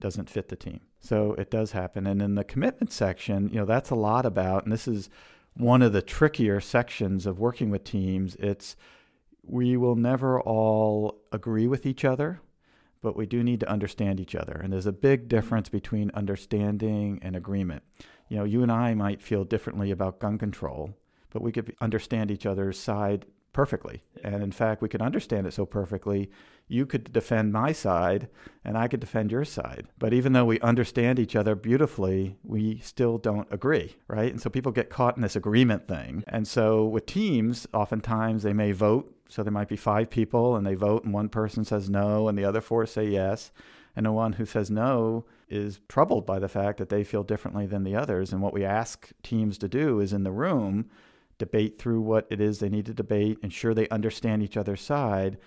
doesn't 0.00 0.30
fit 0.30 0.48
the 0.48 0.56
team. 0.56 0.80
So 1.00 1.34
it 1.34 1.50
does 1.50 1.72
happen. 1.72 2.06
And 2.06 2.22
in 2.22 2.34
the 2.34 2.44
commitment 2.44 2.92
section, 2.92 3.48
you 3.50 3.56
know, 3.56 3.66
that's 3.66 3.90
a 3.90 3.94
lot 3.94 4.24
about 4.24 4.64
and 4.64 4.72
this 4.72 4.88
is 4.88 5.10
one 5.52 5.82
of 5.82 5.92
the 5.92 6.02
trickier 6.02 6.60
sections 6.60 7.26
of 7.26 7.38
working 7.38 7.70
with 7.70 7.84
teams. 7.84 8.36
It's 8.36 8.74
we 9.46 9.76
will 9.76 9.96
never 9.96 10.40
all 10.40 11.20
agree 11.32 11.66
with 11.66 11.86
each 11.86 12.04
other, 12.04 12.40
but 13.02 13.16
we 13.16 13.26
do 13.26 13.42
need 13.42 13.60
to 13.60 13.70
understand 13.70 14.20
each 14.20 14.34
other. 14.34 14.52
And 14.52 14.72
there's 14.72 14.86
a 14.86 14.92
big 14.92 15.28
difference 15.28 15.68
between 15.68 16.10
understanding 16.14 17.18
and 17.22 17.36
agreement. 17.36 17.82
You 18.28 18.38
know, 18.38 18.44
you 18.44 18.62
and 18.62 18.72
I 18.72 18.94
might 18.94 19.22
feel 19.22 19.44
differently 19.44 19.90
about 19.90 20.18
gun 20.18 20.38
control, 20.38 20.94
but 21.30 21.42
we 21.42 21.52
could 21.52 21.74
understand 21.80 22.30
each 22.30 22.46
other's 22.46 22.78
side 22.78 23.26
perfectly. 23.52 24.02
And 24.22 24.42
in 24.42 24.52
fact, 24.52 24.82
we 24.82 24.88
could 24.88 25.00
understand 25.00 25.46
it 25.46 25.54
so 25.54 25.64
perfectly, 25.64 26.30
you 26.66 26.84
could 26.86 27.12
defend 27.12 27.52
my 27.52 27.72
side 27.72 28.28
and 28.64 28.76
I 28.76 28.88
could 28.88 29.00
defend 29.00 29.30
your 29.30 29.44
side. 29.44 29.86
But 29.98 30.12
even 30.12 30.32
though 30.32 30.44
we 30.44 30.60
understand 30.60 31.18
each 31.18 31.36
other 31.36 31.54
beautifully, 31.54 32.36
we 32.42 32.78
still 32.80 33.16
don't 33.16 33.46
agree, 33.50 33.96
right? 34.08 34.30
And 34.30 34.40
so 34.40 34.50
people 34.50 34.72
get 34.72 34.90
caught 34.90 35.16
in 35.16 35.22
this 35.22 35.36
agreement 35.36 35.86
thing. 35.86 36.24
And 36.26 36.48
so 36.48 36.84
with 36.84 37.06
teams, 37.06 37.66
oftentimes 37.72 38.42
they 38.42 38.52
may 38.52 38.72
vote 38.72 39.13
so 39.28 39.42
there 39.42 39.52
might 39.52 39.68
be 39.68 39.76
five 39.76 40.10
people 40.10 40.56
and 40.56 40.66
they 40.66 40.74
vote, 40.74 41.04
and 41.04 41.12
one 41.12 41.28
person 41.28 41.64
says 41.64 41.90
no, 41.90 42.28
and 42.28 42.36
the 42.36 42.44
other 42.44 42.60
four 42.60 42.86
say 42.86 43.06
yes. 43.06 43.50
And 43.96 44.06
the 44.06 44.12
one 44.12 44.34
who 44.34 44.44
says 44.44 44.70
no 44.70 45.24
is 45.48 45.80
troubled 45.88 46.26
by 46.26 46.38
the 46.38 46.48
fact 46.48 46.78
that 46.78 46.88
they 46.88 47.04
feel 47.04 47.22
differently 47.22 47.66
than 47.66 47.84
the 47.84 47.94
others. 47.94 48.32
And 48.32 48.42
what 48.42 48.52
we 48.52 48.64
ask 48.64 49.12
teams 49.22 49.56
to 49.58 49.68
do 49.68 50.00
is 50.00 50.12
in 50.12 50.24
the 50.24 50.32
room, 50.32 50.90
debate 51.38 51.78
through 51.78 52.00
what 52.00 52.26
it 52.28 52.40
is 52.40 52.58
they 52.58 52.68
need 52.68 52.86
to 52.86 52.94
debate, 52.94 53.38
ensure 53.42 53.72
they 53.72 53.88
understand 53.88 54.42
each 54.42 54.56
other's 54.56 54.80
side. 54.80 55.38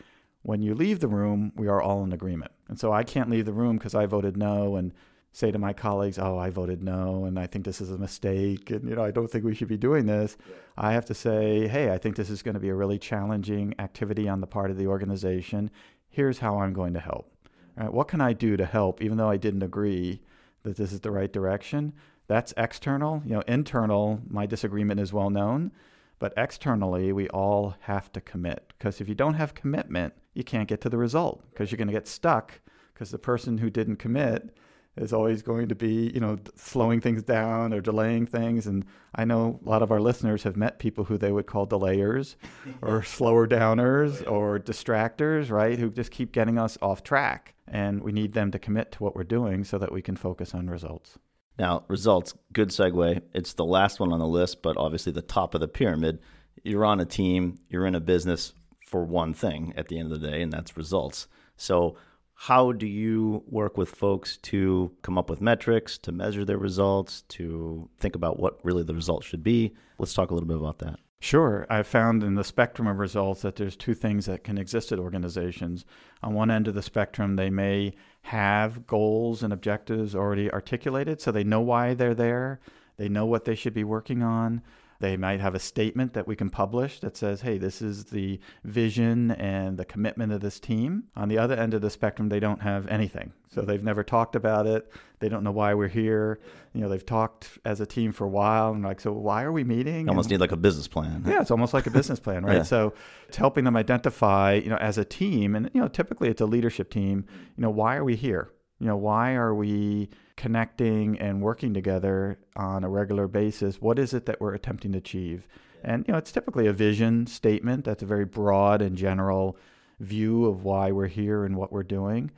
When 0.43 0.62
you 0.62 0.74
leave 0.74 1.01
the 1.01 1.07
room, 1.10 1.51
we 1.55 1.67
are 1.67 1.81
all 1.81 2.03
in 2.03 2.13
agreement. 2.13 2.51
And 2.69 2.79
so 2.79 2.93
I 2.93 3.03
can't 3.03 3.29
leave 3.29 3.46
the 3.46 3.53
room 3.53 3.77
because 3.77 3.96
I 3.96 4.05
voted 4.05 4.38
no, 4.38 4.75
and 4.77 4.93
say 5.31 5.51
to 5.51 5.60
my 5.60 5.74
colleagues, 5.74 6.17
"Oh, 6.17 6.38
I 6.38 6.50
voted 6.50 6.81
no, 6.84 7.25
and 7.25 7.39
I 7.39 7.48
think 7.48 7.65
this 7.65 7.81
is 7.81 7.91
a 7.91 7.98
mistake, 7.98 8.72
and 8.72 8.88
you 8.89 8.96
know, 8.96 9.03
I 9.03 9.12
don't 9.12 9.29
think 9.29 9.43
we 9.43 9.55
should 9.55 9.67
be 9.67 9.77
doing 9.77 10.05
this." 10.05 10.38
Yeah. 10.48 10.55
I 10.77 10.93
have 10.93 11.05
to 11.05 11.13
say, 11.13 11.67
"Hey, 11.67 11.91
I 11.91 11.98
think 11.98 12.15
this 12.15 12.29
is 12.29 12.41
going 12.41 12.55
to 12.55 12.60
be 12.60 12.69
a 12.69 12.75
really 12.75 13.00
challenging 13.00 13.75
activity 13.79 14.27
on 14.27 14.41
the 14.41 14.48
part 14.48 14.72
of 14.72 14.77
the 14.77 14.88
organization. 14.88 15.69
Here's 16.10 16.39
how 16.39 16.60
I'm 16.60 16.74
going 16.74 16.93
to 16.93 17.00
help. 17.00 17.31
Mm-hmm. 17.43 17.81
Right, 17.81 17.93
what 17.93 18.07
can 18.07 18.22
I 18.22 18.34
do 18.34 18.57
to 18.57 18.65
help, 18.65 19.01
even 19.01 19.17
though 19.17 19.29
I 19.29 19.38
didn't 19.38 19.63
agree 19.63 20.22
that 20.63 20.77
this 20.77 20.91
is 20.91 21.01
the 21.01 21.12
right 21.12 21.31
direction?" 21.31 21.93
That's 22.27 22.53
external. 22.57 23.22
You 23.25 23.36
know, 23.36 23.43
internal, 23.48 24.22
my 24.27 24.46
disagreement 24.46 25.00
is 25.00 25.13
well 25.13 25.29
known, 25.29 25.72
but 26.19 26.34
externally, 26.36 27.12
we 27.12 27.29
all 27.29 27.75
have 27.81 28.12
to 28.13 28.22
commit 28.22 28.74
because 28.77 29.00
if 29.00 29.07
you 29.07 29.15
don't 29.15 29.36
have 29.36 29.53
commitment, 29.53 30.13
you 30.34 30.43
can't 30.43 30.67
get 30.67 30.81
to 30.81 30.89
the 30.89 30.98
result 30.98 31.43
because 31.50 31.72
you're 31.72 31.77
going 31.77 31.88
to 31.88 31.93
get 31.93 32.07
stuck 32.07 32.60
because 32.93 33.12
the 33.12 33.17
person 33.17 33.60
who 33.60 33.69
didn't 33.69 33.98
commit 33.98 34.55
is 34.98 35.13
always 35.13 35.42
going 35.42 35.68
to 35.70 35.75
be, 35.75 36.12
you 36.13 36.20
know, 36.20 36.38
slowing 36.56 37.01
things 37.01 37.24
down 37.24 37.74
or 37.74 37.82
delaying 37.82 38.25
things. 38.25 38.68
And 38.68 38.86
I 39.16 39.25
know 39.25 39.60
a 39.66 39.70
lot 39.70 39.82
of 39.82 39.92
our 39.92 40.00
listeners 40.00 40.44
have 40.44 40.58
met 40.58 40.80
people 40.80 41.06
who 41.06 41.18
they 41.18 41.32
would 41.32 41.46
call 41.46 41.68
delayers 41.68 42.36
or 42.82 43.04
slower 43.04 43.48
downers 43.48 44.30
or 44.30 44.60
distractors, 44.60 45.51
right? 45.51 45.77
Who 45.77 45.89
just 45.89 46.12
keep 46.12 46.32
getting 46.32 46.58
us 46.58 46.77
off 46.82 47.04
track. 47.04 47.54
And 47.68 48.01
we 48.01 48.12
need 48.12 48.34
them 48.34 48.51
to 48.51 48.60
commit 48.60 48.94
to 48.94 49.04
what 49.04 49.16
we're 49.16 49.24
doing 49.24 49.63
so 49.63 49.77
that 49.77 49.92
we 49.92 50.01
can 50.01 50.16
focus 50.16 50.54
on 50.54 50.70
results. 50.70 51.18
Now, 51.60 51.84
results, 51.88 52.34
good 52.54 52.70
segue. 52.70 53.22
It's 53.34 53.54
the 53.54 53.66
last 53.66 54.00
one 54.00 54.13
on 54.13 54.20
the 54.20 54.27
list, 54.27 54.62
but 54.62 54.77
obviously 54.77 55.12
the 55.12 55.22
top 55.22 55.56
of 55.56 55.62
the 55.62 55.68
pyramid. 55.68 56.20
You're 56.63 56.86
on 56.86 57.00
a 57.00 57.06
team, 57.06 57.58
you're 57.70 57.86
in 57.86 57.96
a 57.96 58.00
business 58.00 58.54
for 58.88 59.04
one 59.04 59.34
thing 59.34 59.74
at 59.75 59.88
the 59.88 60.00
end 60.00 60.12
of 60.12 60.22
the 60.22 60.30
day, 60.30 60.42
and 60.42 60.51
that's 60.51 60.77
results. 60.77 61.27
So, 61.58 61.98
how 62.39 62.72
do 62.72 62.86
you 62.86 63.44
work 63.48 63.77
with 63.77 63.89
folks 63.89 64.38
to 64.38 64.91
come 65.01 65.17
up 65.17 65.27
with 65.27 65.41
metrics, 65.41 65.98
to 65.98 66.12
measure 66.12 66.46
their 66.46 66.60
results, 66.60 67.24
to 67.29 67.89
think 67.98 68.15
about 68.15 68.39
what 68.39 68.63
really 68.63 68.84
the 68.84 68.94
results 68.94 69.25
should 69.25 69.44
be? 69.44 69.74
Let's 69.98 70.13
talk 70.13 70.29
a 70.29 70.36
little 70.36 70.48
bit 70.48 70.58
about 70.58 70.77
that. 70.79 71.00
Sure. 71.20 71.65
I've 71.67 71.88
found 71.88 72.24
in 72.24 72.36
the 72.36 72.44
spectrum 72.44 72.88
of 72.88 73.00
results 73.00 73.41
that 73.41 73.56
there's 73.56 73.75
two 73.75 73.96
things 73.96 74.27
that 74.27 74.44
can 74.44 74.60
exist 74.60 74.91
at 74.91 75.00
organizations. 75.00 75.84
On 76.22 76.36
one 76.36 76.51
end 76.51 76.67
of 76.67 76.75
the 76.75 76.84
spectrum, 76.84 77.38
they 77.38 77.50
may 77.50 77.96
have 78.22 78.86
goals 78.86 79.41
and 79.41 79.51
objectives 79.51 80.13
already 80.13 80.51
articulated, 80.51 81.20
so 81.20 81.32
they 81.32 81.44
know 81.44 81.62
why 81.62 81.96
they're 81.96 82.13
there, 82.13 82.60
they 82.98 83.10
know 83.10 83.25
what 83.25 83.46
they 83.46 83.56
should 83.56 83.74
be 83.74 83.84
working 83.84 84.22
on. 84.22 84.62
They 85.00 85.16
might 85.16 85.39
have 85.39 85.54
a 85.54 85.60
statement 85.60 86.13
that 86.13 86.27
we 86.27 86.36
can 86.36 86.50
publish 86.50 87.00
that 87.01 87.16
says, 87.16 87.42
hey, 87.42 87.58
this 87.58 87.82
is 87.82 88.06
the 88.06 88.39
vision 88.63 89.32
and 89.32 89.77
the 89.77 89.86
commitment 89.86 90.32
of 90.32 90.42
this 90.42 90.60
team. 90.60 91.04
On 91.16 91.30
the 91.30 91.38
other 91.38 91.56
end 91.56 91.74
of 91.74 91.82
the 91.82 91.89
spectrum, 91.89 92.30
they 92.30 92.39
don't 92.39 92.62
have 92.62 92.88
anything. 92.88 93.34
So 93.50 93.62
they've 93.62 93.84
never 93.84 94.04
talked 94.04 94.36
about 94.36 94.66
it. 94.68 94.92
They 95.20 95.30
don't 95.30 95.44
know 95.44 95.51
why 95.51 95.74
we're 95.74 95.88
here. 95.88 96.39
You 96.74 96.82
know, 96.82 96.89
they've 96.89 97.06
talked 97.06 97.58
as 97.66 97.80
a 97.80 97.86
team 97.86 98.12
for 98.12 98.25
a 98.25 98.30
while 98.30 98.72
and 98.72 98.84
like, 98.84 99.00
so 99.00 99.12
why 99.12 99.44
are 99.44 99.51
we 99.51 99.63
meeting? 99.63 100.06
You 100.06 100.10
almost 100.10 100.27
and, 100.27 100.34
need 100.34 100.42
like 100.42 100.51
a 100.51 100.58
business 100.58 100.88
plan. 100.88 101.24
Yeah, 101.27 101.42
it's 101.42 101.51
almost 101.51 101.74
like 101.74 101.88
a 101.88 101.92
business 101.92 102.20
plan, 102.20 102.44
right? 102.44 102.56
yeah. 102.58 102.63
So 102.63 102.94
it's 103.27 103.38
helping 103.38 103.63
them 103.66 103.75
identify, 103.77 104.54
you 104.54 104.70
know, 104.70 104.77
as 104.77 104.98
a 104.98 105.06
team, 105.06 105.56
and 105.56 105.70
you 105.74 105.82
know, 105.82 105.88
typically 105.88 106.30
it's 106.30 106.42
a 106.42 106.46
leadership 106.46 106.89
team. 106.89 107.25
You 107.56 107.62
know, 107.62 107.70
why 107.70 107.96
are 107.96 108.04
we 108.04 108.16
here? 108.16 108.51
You 108.80 108.88
know, 108.88 108.98
why 108.98 109.34
are 109.34 109.56
we 109.56 110.10
connecting 110.38 111.20
and 111.20 111.41
working 111.41 111.74
together 111.74 112.39
on 112.56 112.84
a 112.84 112.89
regular 112.89 113.27
basis, 113.27 113.82
what 113.82 114.00
is 114.00 114.13
it 114.13 114.25
that 114.27 114.39
we're 114.39 114.53
attempting 114.53 114.94
to 114.94 115.00
achieve? 115.00 115.48
And 115.84 116.06
you 116.08 116.13
know, 116.13 116.17
it's 116.17 116.32
typically 116.32 116.67
a 116.67 116.74
vision 116.74 117.27
statement 117.27 117.84
that's 117.84 118.03
a 118.03 118.08
very 118.08 118.25
broad 118.25 118.82
and 118.82 118.96
general 118.96 119.58
view 120.00 120.46
of 120.46 120.63
why 120.63 120.91
we're 120.91 121.08
here 121.08 121.44
and 121.44 121.56
what 121.56 121.72
we're 121.72 121.84
doing. 121.84 122.32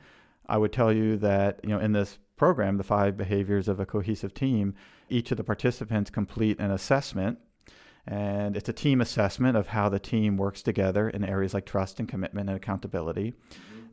I 0.48 0.58
would 0.58 0.72
tell 0.72 0.92
you 0.92 1.16
that, 1.18 1.60
you 1.62 1.70
know, 1.70 1.78
in 1.78 1.92
this 1.92 2.18
program, 2.36 2.78
the 2.78 2.84
five 2.84 3.16
behaviors 3.16 3.68
of 3.68 3.78
a 3.78 3.86
cohesive 3.86 4.34
team, 4.34 4.74
each 5.08 5.30
of 5.30 5.36
the 5.36 5.44
participants 5.44 6.10
complete 6.10 6.58
an 6.58 6.70
assessment 6.70 7.38
and 8.06 8.56
it's 8.56 8.68
a 8.68 8.72
team 8.72 9.00
assessment 9.00 9.56
of 9.56 9.68
how 9.68 9.88
the 9.88 9.98
team 9.98 10.36
works 10.36 10.62
together 10.62 11.08
in 11.08 11.24
areas 11.24 11.54
like 11.54 11.66
trust 11.66 12.00
and 12.00 12.08
commitment 12.08 12.48
and 12.48 12.56
accountability. 12.56 13.34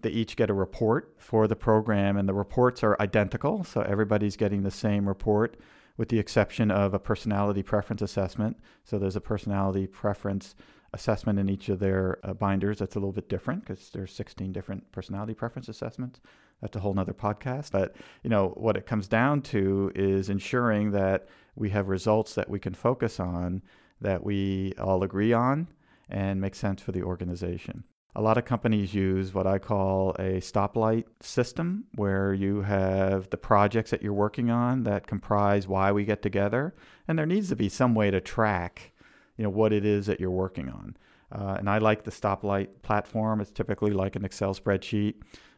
They 0.02 0.10
each 0.10 0.36
get 0.36 0.50
a 0.50 0.54
report 0.54 1.16
for 1.18 1.48
the 1.48 1.56
program, 1.56 2.18
and 2.18 2.28
the 2.28 2.34
reports 2.34 2.84
are 2.84 2.98
identical. 3.00 3.64
So 3.64 3.82
everybody's 3.82 4.36
getting 4.36 4.64
the 4.64 4.72
same 4.72 5.08
report, 5.08 5.58
with 5.98 6.10
the 6.10 6.20
exception 6.20 6.72
of 6.72 6.94
a 6.94 7.00
personality 7.00 7.64
preference 7.64 8.02
assessment. 8.02 8.58
So 8.84 9.00
there's 9.00 9.16
a 9.16 9.22
personality 9.22 9.88
preference 9.88 10.56
assessment 10.94 11.40
in 11.40 11.50
each 11.50 11.70
of 11.70 11.80
their 11.80 12.20
uh, 12.24 12.34
binders 12.34 12.80
that's 12.80 12.96
a 12.96 13.00
little 13.00 13.14
bit 13.14 13.30
different 13.30 13.62
because 13.62 13.90
there's 13.90 14.14
16 14.14 14.52
different 14.52 14.92
personality 14.92 15.34
preference 15.34 15.68
assessments 15.68 16.20
that's 16.62 16.76
a 16.76 16.80
whole 16.80 16.94
nother 16.94 17.14
podcast 17.14 17.72
but 17.72 17.96
you 18.24 18.30
know 18.30 18.50
what 18.56 18.78
it 18.78 18.86
comes 18.86 19.08
down 19.08 19.42
to 19.42 19.92
is 19.96 20.30
ensuring 20.30 20.92
that 20.92 21.28
we 21.56 21.70
have 21.70 21.90
results 21.90 22.36
that 22.36 22.50
we 22.50 22.60
can 22.60 22.74
focus 22.74 23.20
on 23.20 23.62
that 24.00 24.24
we 24.24 24.74
all 24.80 25.04
agree 25.04 25.34
on 25.34 25.68
and 26.10 26.40
make 26.40 26.56
sense 26.56 26.82
for 26.82 26.94
the 26.94 27.04
organization 27.04 27.84
a 28.16 28.22
lot 28.22 28.38
of 28.38 28.46
companies 28.46 28.94
use 28.94 29.34
what 29.34 29.46
I 29.46 29.60
call 29.60 30.12
a 30.18 30.40
stoplight 30.42 31.06
system, 31.22 31.86
where 31.94 32.34
you 32.34 32.62
have 32.62 33.30
the 33.30 33.38
projects 33.38 33.92
that 33.92 34.02
you're 34.02 34.14
working 34.14 34.50
on 34.50 34.84
that 34.84 35.06
comprise 35.06 35.68
why 35.68 35.92
we 35.92 36.04
get 36.04 36.22
together. 36.22 36.74
And 37.08 37.18
there 37.18 37.28
needs 37.28 37.50
to 37.50 37.56
be 37.56 37.70
some 37.70 37.94
way 37.94 38.10
to 38.10 38.20
track, 38.20 38.92
you 39.38 39.44
know 39.44 39.50
what 39.52 39.72
it 39.72 39.86
is 39.86 40.08
that 40.08 40.20
you're 40.20 40.32
working 40.32 40.70
on. 40.70 40.98
Uh, 41.32 41.58
and 41.60 41.70
I 41.70 41.78
like 41.78 42.04
the 42.04 42.12
stoplight 42.12 42.70
platform. 42.82 43.42
It's 43.42 43.52
typically 43.52 43.92
like 43.92 44.16
an 44.16 44.26
Excel 44.26 44.56
spreadsheet, 44.56 45.16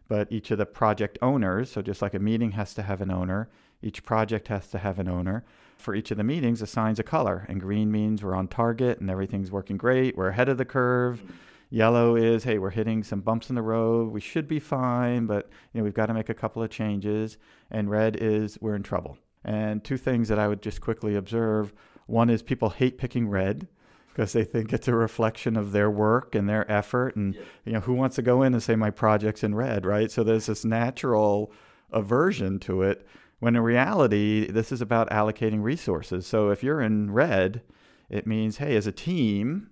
but 0.08 0.30
each 0.32 0.52
of 0.52 0.58
the 0.58 0.66
project 0.66 1.18
owners, 1.22 1.72
so 1.72 1.82
just 1.82 2.02
like 2.02 2.14
a 2.14 2.20
meeting 2.20 2.52
has 2.52 2.74
to 2.74 2.82
have 2.82 3.00
an 3.00 3.12
owner, 3.12 3.50
each 3.82 4.04
project 4.04 4.50
has 4.50 4.68
to 4.70 4.80
have 4.80 5.00
an 5.00 5.08
owner. 5.08 5.46
For 5.78 5.96
each 5.96 6.12
of 6.12 6.18
the 6.18 6.26
meetings, 6.26 6.62
assigns 6.62 7.00
a 7.00 7.04
color. 7.04 7.46
And 7.48 7.62
green 7.62 7.90
means 7.90 8.22
we're 8.22 8.36
on 8.36 8.50
target 8.50 9.00
and 9.00 9.10
everything's 9.10 9.50
working 9.50 9.78
great. 9.78 10.18
We're 10.18 10.28
ahead 10.28 10.50
of 10.50 10.58
the 10.58 10.66
curve. 10.66 11.22
Yellow 11.70 12.16
is, 12.16 12.46
hey, 12.46 12.58
we're 12.58 12.72
hitting 12.72 13.04
some 13.04 13.22
bumps 13.22 13.50
in 13.50 13.56
the 13.56 13.62
road. 13.62 14.12
We 14.12 14.22
should 14.22 14.48
be 14.48 14.60
fine, 14.60 15.28
but 15.28 15.50
you 15.72 15.80
know 15.80 15.84
we've 15.84 15.94
got 15.94 16.08
to 16.08 16.14
make 16.14 16.30
a 16.30 16.34
couple 16.34 16.64
of 16.64 16.70
changes. 16.72 17.38
And 17.70 17.90
red 17.90 18.18
is 18.20 18.58
we're 18.60 18.76
in 18.76 18.84
trouble. 18.84 19.18
And 19.46 19.84
two 19.84 19.98
things 19.98 20.28
that 20.30 20.40
I 20.40 20.48
would 20.48 20.62
just 20.62 20.82
quickly 20.82 21.16
observe. 21.16 21.74
One 22.08 22.30
is 22.30 22.42
people 22.42 22.72
hate 22.72 22.98
picking 22.98 23.30
red 23.30 23.68
because 24.08 24.34
they 24.34 24.44
think 24.44 24.74
it's 24.74 24.88
a 24.88 24.96
reflection 24.96 25.56
of 25.56 25.72
their 25.72 25.90
work 25.90 26.34
and 26.34 26.50
their 26.50 26.70
effort. 26.72 27.16
And 27.16 27.36
yeah. 27.36 27.42
you 27.66 27.72
know, 27.74 27.80
who 27.82 27.94
wants 27.94 28.16
to 28.16 28.22
go 28.24 28.42
in 28.42 28.54
and 28.54 28.64
say 28.64 28.76
my 28.76 28.90
project's 28.90 29.44
in 29.44 29.54
red, 29.54 29.86
right? 29.86 30.12
So 30.12 30.24
there's 30.24 30.48
this 30.48 30.66
natural 30.66 31.52
aversion 31.92 32.60
to 32.62 32.82
it. 32.82 33.08
When 33.40 33.56
in 33.56 33.62
reality, 33.62 34.52
this 34.52 34.72
is 34.72 34.82
about 34.82 35.10
allocating 35.12 35.64
resources. 35.64 36.28
So 36.28 36.50
if 36.50 36.64
you're 36.64 36.82
in 36.82 37.12
red, 37.12 37.62
it 38.10 38.28
means, 38.28 38.58
hey, 38.58 38.76
as 38.76 38.88
a 38.88 38.92
team, 38.92 39.70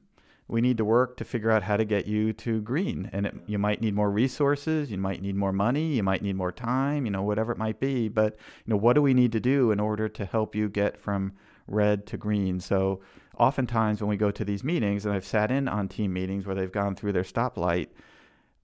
we 0.47 0.61
need 0.61 0.77
to 0.77 0.85
work 0.85 1.17
to 1.17 1.25
figure 1.25 1.51
out 1.51 1.63
how 1.63 1.75
to 1.75 1.83
get 1.83 2.07
you 2.07 2.31
to 2.31 2.61
green. 2.61 3.09
And 3.11 3.25
it, 3.25 3.35
you 3.47 3.57
might 3.57 3.81
need 3.81 3.93
more 3.93 4.09
resources, 4.09 4.89
you 4.89 4.97
might 4.97 5.21
need 5.21 5.35
more 5.35 5.51
money, 5.51 5.95
you 5.95 6.03
might 6.03 6.21
need 6.21 6.35
more 6.35 6.51
time, 6.51 7.05
you 7.05 7.11
know, 7.11 7.21
whatever 7.21 7.51
it 7.51 7.57
might 7.57 7.79
be. 7.79 8.07
But 8.07 8.37
you 8.65 8.71
know, 8.71 8.77
what 8.77 8.93
do 8.93 9.01
we 9.01 9.13
need 9.13 9.33
to 9.33 9.39
do 9.39 9.71
in 9.71 9.79
order 9.79 10.07
to 10.07 10.25
help 10.25 10.55
you 10.55 10.69
get 10.69 10.97
from 10.97 11.33
red 11.67 12.05
to 12.07 12.17
green? 12.17 12.59
So 12.61 13.01
oftentimes 13.37 14.01
when 14.01 14.09
we 14.09 14.17
go 14.17 14.31
to 14.31 14.45
these 14.45 14.63
meetings, 14.63 15.05
and 15.05 15.13
I've 15.13 15.25
sat 15.25 15.51
in 15.51 15.67
on 15.67 15.89
team 15.89 16.13
meetings 16.13 16.45
where 16.45 16.55
they've 16.55 16.71
gone 16.71 16.95
through 16.95 17.11
their 17.11 17.23
stoplight, 17.23 17.87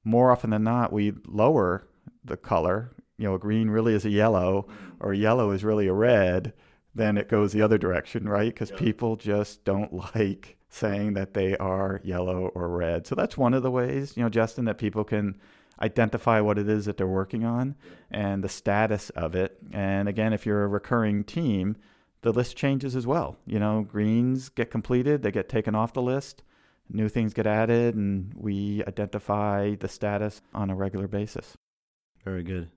more 0.06 0.32
often 0.32 0.52
than 0.52 0.64
not, 0.64 0.94
we 0.94 1.14
lower 1.26 1.88
the 2.24 2.38
color. 2.38 2.92
You 3.18 3.28
know, 3.28 3.36
a 3.36 3.40
green 3.40 3.70
really 3.70 3.94
is 3.94 4.06
a 4.06 4.10
yellow, 4.10 4.68
or 5.00 5.14
yellow 5.14 5.52
is 5.52 5.64
really 5.64 5.88
a 5.88 5.94
red. 5.94 6.54
Then 6.96 7.18
it 7.18 7.30
goes 7.30 7.52
the 7.52 7.62
other 7.62 7.78
direction, 7.78 8.28
right? 8.28 8.54
Because 8.54 8.72
people 8.72 9.16
just 9.16 9.64
don't 9.64 9.94
like 10.16 10.58
saying 10.74 11.14
that 11.14 11.34
they 11.34 11.56
are 11.58 12.02
yellow 12.04 12.52
or 12.56 12.68
red. 12.68 13.06
So 13.06 13.14
that's 13.14 13.38
one 13.38 13.54
of 13.54 13.62
the 13.62 13.72
ways, 13.72 14.18
you 14.18 14.24
know, 14.24 14.30
Justin, 14.30 14.66
that 14.66 14.80
people 14.80 15.04
can 15.04 15.40
identify 15.80 16.42
what 16.42 16.58
it 16.58 16.68
is 16.68 16.86
that 16.86 16.98
they're 16.98 17.08
working 17.08 17.46
on 17.46 17.76
and 18.10 18.44
the 18.44 18.50
status 18.50 19.10
of 19.12 19.36
it. 19.36 19.58
And 19.72 20.10
again, 20.10 20.34
if 20.34 20.46
you're 20.46 20.64
a 20.64 20.68
recurring 20.68 21.24
team, 21.24 21.76
the 22.22 22.32
list 22.32 22.58
changes 22.58 22.96
as 22.96 23.06
well. 23.06 23.38
You 23.46 23.60
know, 23.60 23.82
greens 23.84 24.50
get 24.50 24.72
completed, 24.72 25.22
they 25.22 25.32
get 25.32 25.48
taken 25.48 25.76
off 25.76 25.94
the 25.94 26.02
list, 26.02 26.42
new 26.90 27.10
things 27.10 27.34
get 27.34 27.46
added, 27.46 27.96
and 27.96 28.34
we 28.36 28.84
identify 28.86 29.76
the 29.76 29.88
status 29.88 30.42
on 30.54 30.70
a 30.70 30.76
regular 30.76 31.08
basis. 31.08 31.56
Very 32.24 32.44
good. 32.44 32.70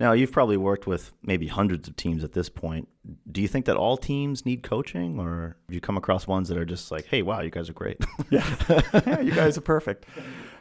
Now, 0.00 0.12
you've 0.12 0.32
probably 0.32 0.56
worked 0.56 0.86
with 0.86 1.12
maybe 1.22 1.46
hundreds 1.46 1.88
of 1.88 1.96
teams 1.96 2.24
at 2.24 2.32
this 2.32 2.48
point. 2.48 2.88
Do 3.30 3.40
you 3.40 3.48
think 3.48 3.66
that 3.66 3.76
all 3.76 3.96
teams 3.96 4.44
need 4.44 4.62
coaching, 4.62 5.20
or 5.20 5.56
have 5.68 5.74
you 5.74 5.80
come 5.80 5.96
across 5.96 6.26
ones 6.26 6.48
that 6.48 6.58
are 6.58 6.64
just 6.64 6.90
like, 6.90 7.06
hey, 7.06 7.22
wow, 7.22 7.40
you 7.40 7.50
guys 7.50 7.68
are 7.68 7.74
great? 7.74 7.98
yeah. 8.30 8.56
yeah, 9.06 9.20
you 9.20 9.32
guys 9.32 9.56
are 9.56 9.62
perfect. 9.62 10.06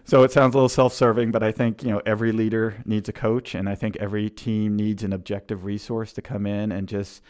So 0.05 0.23
it 0.23 0.31
sounds 0.31 0.53
a 0.53 0.57
little 0.57 0.69
self-serving, 0.69 1.31
but 1.31 1.41
I 1.43 1.51
think 1.51 1.81
you 1.83 1.89
know 1.89 2.01
every 2.05 2.31
leader 2.31 2.75
needs 2.85 3.07
a 3.09 3.13
coach, 3.13 3.55
and 3.55 3.69
I 3.69 3.75
think 3.75 3.95
every 3.97 4.29
team 4.29 4.75
needs 4.75 5.03
an 5.03 5.13
objective 5.13 5.63
resource 5.63 6.13
to 6.13 6.21
come 6.21 6.45
in 6.45 6.71
and 6.71 6.87
just 6.87 7.21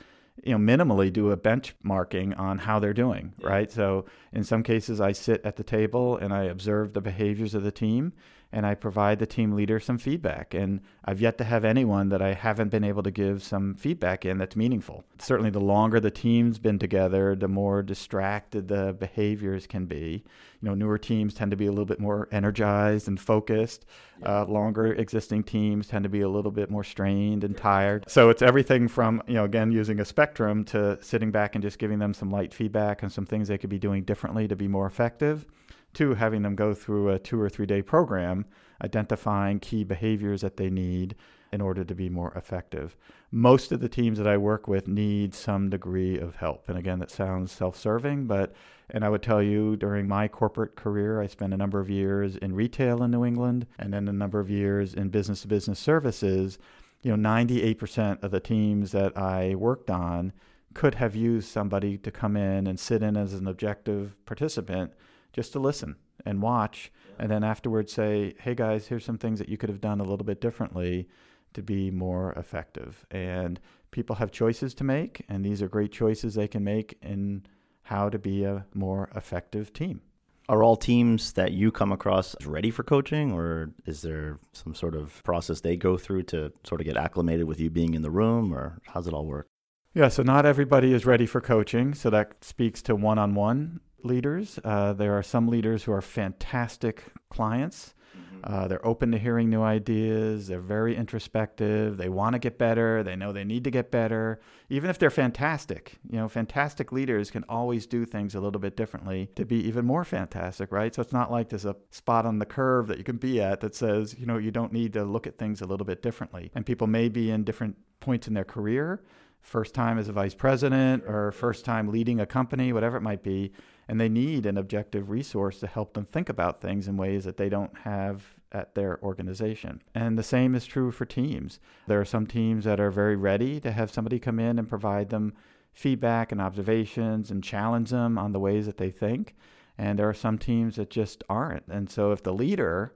you 0.44 0.58
know 0.58 0.58
minimally 0.58 1.14
do 1.14 1.32
a 1.32 1.38
benchmarking 1.38 2.38
on 2.40 2.58
how 2.58 2.80
they're 2.80 2.94
doing 2.94 3.34
yeah. 3.38 3.48
right 3.48 3.72
so 3.72 4.06
in 4.32 4.44
some 4.44 4.64
cases 4.64 5.00
i 5.00 5.12
sit 5.12 5.40
at 5.46 5.58
the 5.58 5.64
table 5.64 6.18
and 6.18 6.34
i 6.34 6.44
observe 6.44 6.94
the 6.94 7.02
behaviors 7.02 7.54
of 7.54 7.62
the 7.62 7.72
team 7.72 8.14
and 8.54 8.66
I 8.66 8.76
provide 8.76 9.20
the 9.20 9.26
team 9.26 9.54
leader 9.54 9.80
some 9.80 9.98
feedback. 9.98 10.54
And 10.54 10.80
I've 11.04 11.20
yet 11.20 11.38
to 11.40 11.44
have 11.44 11.66
anyone 11.66 12.10
that 12.10 12.22
I 12.22 12.34
haven't 12.34 12.70
been 12.70 12.84
able 12.84 13.04
to 13.04 13.12
give 13.12 13.44
some 13.44 13.74
feedback 13.74 14.26
in 14.26 14.38
that's 14.38 14.56
meaningful. 14.56 15.04
Certainly, 15.18 15.50
the 15.50 15.60
longer 15.60 16.00
the 16.00 16.12
team's 16.12 16.60
been 16.60 16.80
together, 16.80 17.36
the 17.36 17.48
more 17.48 17.82
distracted 17.82 18.68
the 18.68 18.96
behaviors 18.98 19.66
can 19.66 19.86
be. 19.86 20.24
You 20.62 20.70
know, 20.70 20.76
newer 20.76 20.98
teams 20.98 21.34
tend 21.34 21.52
to 21.52 21.58
be 21.58 21.66
a 21.66 21.72
little 21.72 21.86
bit 21.86 22.00
more 22.00 22.30
energized 22.32 23.08
and 23.08 23.20
focused. 23.20 23.86
Uh, 24.26 24.46
longer 24.46 24.94
existing 24.94 25.44
teams 25.44 25.88
tend 25.88 26.04
to 26.04 26.10
be 26.10 26.22
a 26.22 26.30
little 26.30 26.52
bit 26.52 26.70
more 26.70 26.84
strained 26.84 27.44
and 27.44 27.58
tired. 27.58 28.06
So 28.08 28.30
it's 28.30 28.42
everything 28.42 28.88
from, 28.88 29.22
you 29.28 29.34
know, 29.34 29.44
again, 29.44 29.72
using 29.72 30.00
a 30.00 30.06
spectrum 30.06 30.64
to 30.66 31.00
sitting 31.02 31.32
back 31.32 31.56
and 31.56 31.62
just 31.62 31.80
giving 31.80 32.00
them 32.00 32.14
some 32.14 32.30
light 32.30 32.54
feedback 32.54 33.02
and 33.02 33.12
some 33.12 33.26
things 33.26 33.48
they 33.48 33.58
could 33.58 33.72
be 33.72 33.80
doing 33.80 34.04
differently 34.04 34.48
to 34.48 34.56
be 34.56 34.68
more 34.68 34.86
effective 34.86 35.46
Two, 35.94 36.16
having 36.16 36.42
them 36.42 36.56
go 36.56 36.74
through 36.74 37.10
a 37.10 37.20
two 37.20 37.40
or 37.40 37.50
three 37.50 37.66
day 37.66 37.82
program, 37.82 38.46
identifying 38.84 39.60
key 39.60 39.84
behaviors 39.84 40.42
that 40.42 40.58
they 40.58 40.70
need 40.70 41.16
in 41.54 41.62
order 41.62 41.84
to 41.84 41.94
be 41.94 42.10
more 42.10 42.34
effective. 42.36 42.98
Most 43.32 43.72
of 43.72 43.80
the 43.80 43.88
teams 43.88 44.18
that 44.18 44.28
I 44.28 44.38
work 44.38 44.68
with 44.68 44.88
need 44.88 45.36
some 45.36 45.70
degree 45.70 46.18
of 46.18 46.38
help. 46.38 46.68
And 46.68 46.80
again, 46.80 46.98
that 46.98 47.12
sounds 47.12 47.52
self 47.52 47.78
serving, 47.78 48.26
but, 48.26 48.56
and 48.90 49.06
I 49.06 49.10
would 49.10 49.22
tell 49.22 49.42
you 49.42 49.76
during 49.76 50.08
my 50.08 50.28
corporate 50.28 50.76
career, 50.76 51.22
I 51.22 51.28
spent 51.28 51.54
a 51.54 51.58
number 51.58 51.80
of 51.80 51.92
years 51.92 52.38
in 52.38 52.56
retail 52.56 53.04
in 53.04 53.12
New 53.12 53.24
England 53.24 53.68
and 53.78 53.94
then 53.94 54.08
a 54.08 54.14
number 54.14 54.40
of 54.40 54.50
years 54.50 54.96
in 54.96 55.10
business 55.10 55.42
to 55.44 55.48
business 55.48 55.78
services. 55.78 56.58
You 57.04 57.16
know, 57.16 57.30
98% 57.30 58.24
of 58.24 58.32
the 58.32 58.40
teams 58.40 58.92
that 58.94 59.16
I 59.16 59.54
worked 59.54 59.92
on 59.92 60.34
could 60.74 60.96
have 60.96 61.16
used 61.16 61.50
somebody 61.50 62.00
to 62.00 62.10
come 62.10 62.36
in 62.36 62.66
and 62.66 62.80
sit 62.80 63.04
in 63.04 63.16
as 63.16 63.34
an 63.34 63.48
objective 63.48 64.18
participant 64.26 64.92
just 65.34 65.52
to 65.54 65.60
listen 65.60 65.98
and 66.26 66.42
watch, 66.42 66.92
and 67.20 67.30
then 67.30 67.44
afterwards 67.44 67.92
say, 67.92 68.36
"Hey 68.40 68.56
guys, 68.56 68.88
here's 68.88 69.04
some 69.04 69.18
things 69.18 69.40
that 69.40 69.50
you 69.50 69.58
could 69.58 69.70
have 69.70 69.82
done 69.82 70.00
a 70.00 70.04
little 70.04 70.26
bit 70.26 70.40
differently 70.40 71.10
to 71.54 71.62
be 71.62 71.92
more 71.92 72.32
effective." 72.34 73.06
And 73.12 73.60
people 73.92 74.16
have 74.16 74.32
choices 74.32 74.74
to 74.76 74.84
make, 74.84 75.26
and 75.28 75.44
these 75.44 75.62
are 75.62 75.68
great 75.68 75.92
choices 75.92 76.36
they 76.36 76.48
can 76.48 76.64
make 76.64 76.98
in 77.02 77.46
how 77.84 78.10
to 78.10 78.18
be 78.18 78.44
a 78.44 78.66
more 78.74 79.10
effective 79.16 79.74
team. 79.74 80.02
Are 80.50 80.62
all 80.62 80.76
teams 80.76 81.34
that 81.34 81.54
you 81.54 81.72
come 81.72 81.92
across 81.92 82.36
ready 82.46 82.70
for 82.70 82.84
coaching, 82.84 83.32
or 83.32 83.74
is 83.86 84.02
there 84.02 84.40
some 84.52 84.76
sort 84.76 84.94
of 84.94 85.24
process 85.24 85.62
they 85.62 85.78
go 85.78 85.98
through 85.98 86.24
to 86.24 86.52
sort 86.64 86.82
of 86.82 86.86
get 86.86 86.98
acclimated 86.98 87.46
with 87.46 87.60
you 87.60 87.70
being 87.70 87.94
in 87.94 88.02
the 88.02 88.12
room, 88.12 88.54
or 88.54 88.80
how's 88.88 89.08
it 89.08 89.14
all 89.14 89.26
work? 89.26 89.48
Yeah, 89.96 90.08
so 90.08 90.24
not 90.24 90.46
everybody 90.48 90.92
is 90.92 91.06
ready 91.06 91.28
for 91.28 91.40
coaching. 91.40 91.94
So 91.94 92.10
that 92.10 92.44
speaks 92.44 92.82
to 92.84 92.96
one 92.96 93.20
on 93.20 93.36
one 93.36 93.80
leaders. 94.04 94.60
Uh, 94.64 94.94
there 94.94 95.16
are 95.16 95.22
some 95.22 95.48
leaders 95.48 95.84
who 95.84 95.92
are 95.92 96.02
fantastic 96.02 97.04
clients. 97.30 97.94
Mm-hmm. 98.18 98.40
Uh, 98.44 98.68
they're 98.68 98.86
open 98.86 99.12
to 99.12 99.20
hearing 99.20 99.52
new 99.52 99.62
ideas. 99.62 100.48
They're 100.48 100.60
very 100.60 100.96
introspective. 100.96 101.98
They 101.98 102.10
want 102.10 102.34
to 102.34 102.40
get 102.40 102.58
better. 102.58 103.04
They 103.04 103.16
know 103.16 103.32
they 103.32 103.44
need 103.44 103.64
to 103.66 103.72
get 103.72 103.92
better. 103.92 104.42
Even 104.68 104.90
if 104.90 104.98
they're 104.98 105.12
fantastic, 105.12 106.00
you 106.10 106.18
know, 106.18 106.28
fantastic 106.28 106.92
leaders 106.92 107.30
can 107.30 107.46
always 107.48 107.86
do 107.86 108.04
things 108.04 108.34
a 108.34 108.42
little 108.42 108.60
bit 108.60 108.76
differently 108.76 109.30
to 109.36 109.46
be 109.46 109.58
even 109.68 109.86
more 109.86 110.04
fantastic, 110.04 110.72
right? 110.72 110.94
So 110.94 111.04
it's 111.04 111.14
not 111.14 111.32
like 111.32 111.50
there's 111.50 111.66
a 111.66 111.76
spot 111.92 112.26
on 112.26 112.40
the 112.40 112.48
curve 112.48 112.88
that 112.88 112.98
you 112.98 113.04
can 113.04 113.18
be 113.18 113.40
at 113.40 113.62
that 113.62 113.76
says, 113.76 114.16
you 114.18 114.26
know, 114.26 114.38
you 114.38 114.50
don't 114.50 114.74
need 114.74 114.94
to 114.94 115.04
look 115.04 115.28
at 115.28 115.38
things 115.38 115.62
a 115.62 115.68
little 115.68 115.86
bit 115.86 116.02
differently. 116.02 116.52
And 116.56 116.66
people 116.66 116.88
may 116.88 117.10
be 117.10 117.30
in 117.30 117.44
different 117.44 117.78
points 118.00 118.28
in 118.28 118.34
their 118.34 118.44
career 118.44 119.04
first 119.44 119.76
time 119.76 120.00
as 120.00 120.10
a 120.10 120.14
vice 120.14 120.34
president 120.34 121.04
or 121.06 121.32
first 121.32 121.64
time 121.64 121.90
leading 121.90 122.20
a 122.20 122.26
company, 122.26 122.74
whatever 122.74 122.98
it 122.98 123.02
might 123.02 123.22
be 123.22 123.52
and 123.88 124.00
they 124.00 124.10
need 124.10 124.46
an 124.46 124.58
objective 124.58 125.10
resource 125.10 125.60
to 125.60 125.68
help 125.68 125.94
them 125.94 126.06
think 126.06 126.30
about 126.30 126.62
things 126.62 126.88
in 126.88 126.98
ways 126.98 127.26
that 127.26 127.38
they 127.38 127.50
don't 127.50 127.80
have 127.80 128.36
at 128.52 128.76
their 128.76 129.02
organization. 129.04 129.82
And 129.94 130.18
the 130.18 130.24
same 130.24 130.56
is 130.56 130.66
true 130.66 130.92
for 130.92 131.06
teams. 131.06 131.60
There 131.88 132.00
are 132.00 132.06
some 132.06 132.28
teams 132.28 132.66
that 132.66 132.80
are 132.80 132.92
very 132.92 133.16
ready 133.16 133.60
to 133.60 133.72
have 133.72 133.92
somebody 133.92 134.20
come 134.20 134.40
in 134.40 134.60
and 134.60 134.70
provide 134.70 135.10
them 135.10 135.34
feedback 135.74 136.32
and 136.32 136.40
observations 136.40 137.32
and 137.32 137.44
challenge 137.44 137.90
them 137.90 138.18
on 138.18 138.32
the 138.32 138.40
ways 138.40 138.68
that 138.68 138.78
they 138.78 138.92
think. 138.92 139.36
And 139.78 139.98
there 139.98 140.08
are 140.08 140.14
some 140.14 140.38
teams 140.38 140.76
that 140.76 140.92
just 140.92 141.24
aren't. 141.28 141.68
And 141.68 141.90
so 141.90 142.12
if 142.12 142.22
the 142.22 142.34
leader, 142.34 142.94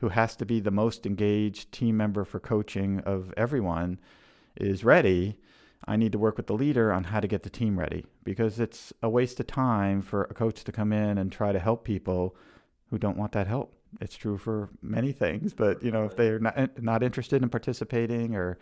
who 0.00 0.10
has 0.10 0.36
to 0.36 0.44
be 0.44 0.60
the 0.60 0.70
most 0.70 1.06
engaged 1.06 1.72
team 1.72 1.96
member 1.96 2.24
for 2.24 2.38
coaching 2.38 3.00
of 3.00 3.32
everyone, 3.36 3.98
is 4.56 4.84
ready, 4.84 5.38
I 5.86 5.96
need 5.96 6.12
to 6.12 6.18
work 6.18 6.36
with 6.36 6.46
the 6.46 6.54
leader 6.54 6.92
on 6.92 7.04
how 7.04 7.20
to 7.20 7.28
get 7.28 7.42
the 7.42 7.50
team 7.50 7.78
ready 7.78 8.04
because 8.24 8.60
it's 8.60 8.92
a 9.02 9.08
waste 9.08 9.40
of 9.40 9.46
time 9.46 10.02
for 10.02 10.24
a 10.24 10.34
coach 10.34 10.64
to 10.64 10.72
come 10.72 10.92
in 10.92 11.18
and 11.18 11.30
try 11.30 11.52
to 11.52 11.58
help 11.58 11.84
people 11.84 12.36
who 12.90 12.98
don't 12.98 13.16
want 13.16 13.32
that 13.32 13.46
help. 13.46 13.74
It's 14.00 14.16
true 14.16 14.36
for 14.36 14.68
many 14.82 15.12
things, 15.12 15.54
but 15.54 15.82
you 15.82 15.90
know, 15.90 16.04
if 16.04 16.16
they're 16.16 16.38
not 16.38 16.58
eh, 16.58 16.66
not 16.78 17.02
interested 17.02 17.42
in 17.42 17.48
participating 17.48 18.34
or 18.34 18.58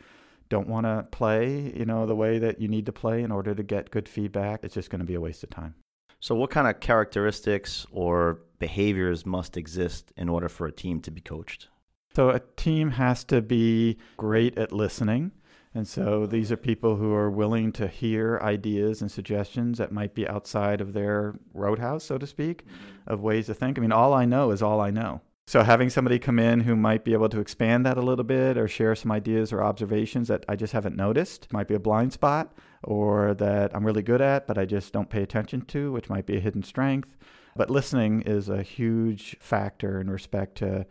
don't 0.48 0.68
want 0.68 0.87
to 0.87 1.07
play, 1.11 1.72
you 1.74 1.85
know, 1.85 2.07
the 2.07 2.14
way 2.14 2.38
that 2.38 2.61
you 2.61 2.68
need 2.68 2.87
to 2.87 2.92
play 2.92 3.22
in 3.22 3.33
order 3.33 3.55
to 3.55 3.62
get 3.62 3.90
good 3.90 4.09
feedback, 4.09 4.61
it's 4.62 4.74
just 4.74 4.90
going 4.90 5.00
to 5.00 5.07
be 5.07 5.14
a 5.14 5.20
waste 5.20 5.42
of 5.42 5.50
time. 5.50 5.74
So, 6.20 6.35
what 6.35 6.50
kind 6.50 6.66
of 6.66 6.81
characteristics 6.81 7.87
or 7.90 8.40
behaviors 8.59 9.26
must 9.26 9.57
exist 9.57 10.12
in 10.16 10.29
order 10.29 10.48
for 10.48 10.66
a 10.66 10.72
team 10.72 11.00
to 11.02 11.11
be 11.11 11.20
coached? 11.20 11.68
So, 12.14 12.31
a 12.31 12.40
team 12.57 12.90
has 12.92 13.24
to 13.24 13.42
be 13.42 13.98
great 14.16 14.57
at 14.57 14.72
listening 14.72 15.33
And 15.77 15.87
so 15.87 16.25
these 16.25 16.51
are 16.51 16.57
people 16.57 16.97
who 16.97 17.12
are 17.12 17.31
willing 17.31 17.71
to 17.73 17.87
hear 17.87 18.41
ideas 18.43 19.03
and 19.03 19.11
suggestions 19.11 19.77
that 19.77 19.93
might 19.93 20.15
be 20.15 20.27
outside 20.27 20.81
of 20.81 20.95
their 20.95 21.35
roadhouse, 21.53 22.03
so 22.03 22.17
to 22.17 22.27
speak, 22.27 22.65
of 23.07 23.21
ways 23.21 23.45
to 23.47 23.55
think. 23.55 23.77
I 23.77 23.83
mean, 23.83 23.93
all 23.93 24.15
I 24.15 24.25
know 24.25 24.53
is 24.53 24.62
all 24.62 24.81
I 24.81 24.91
know. 24.91 25.21
So 25.47 25.62
having 25.62 25.91
somebody 25.91 26.19
come 26.19 26.39
in 26.39 26.61
who 26.61 26.77
might 26.77 27.05
be 27.05 27.12
able 27.12 27.29
to 27.29 27.41
expand 27.41 27.85
that 27.85 27.99
a 27.99 28.01
little 28.01 28.25
bit 28.25 28.57
or 28.57 28.67
share 28.67 28.95
some 28.95 29.12
ideas 29.12 29.53
or 29.53 29.62
observations 29.62 30.29
that 30.29 30.47
I 30.49 30.57
just 30.57 30.73
haven't 30.73 30.97
noticed 30.97 31.53
might 31.53 31.69
be 31.69 31.75
a 31.75 31.79
blind 31.79 32.15
spot 32.15 32.55
or 32.83 33.35
that 33.35 33.77
I'm 33.77 33.85
really 33.85 34.03
good 34.03 34.23
at 34.23 34.47
but 34.47 34.57
I 34.57 34.65
just 34.65 34.95
don't 34.95 35.11
pay 35.11 35.23
attention 35.23 35.61
to, 35.67 35.93
which 35.93 36.09
might 36.09 36.25
be 36.25 36.39
a 36.39 36.41
hidden 36.41 36.62
strength. 36.62 37.19
But 37.55 37.69
listening 37.69 38.23
is 38.23 38.49
a 38.49 38.62
huge 38.62 39.37
factor 39.41 40.01
in 40.01 40.09
respect 40.09 40.57
to 40.59 40.87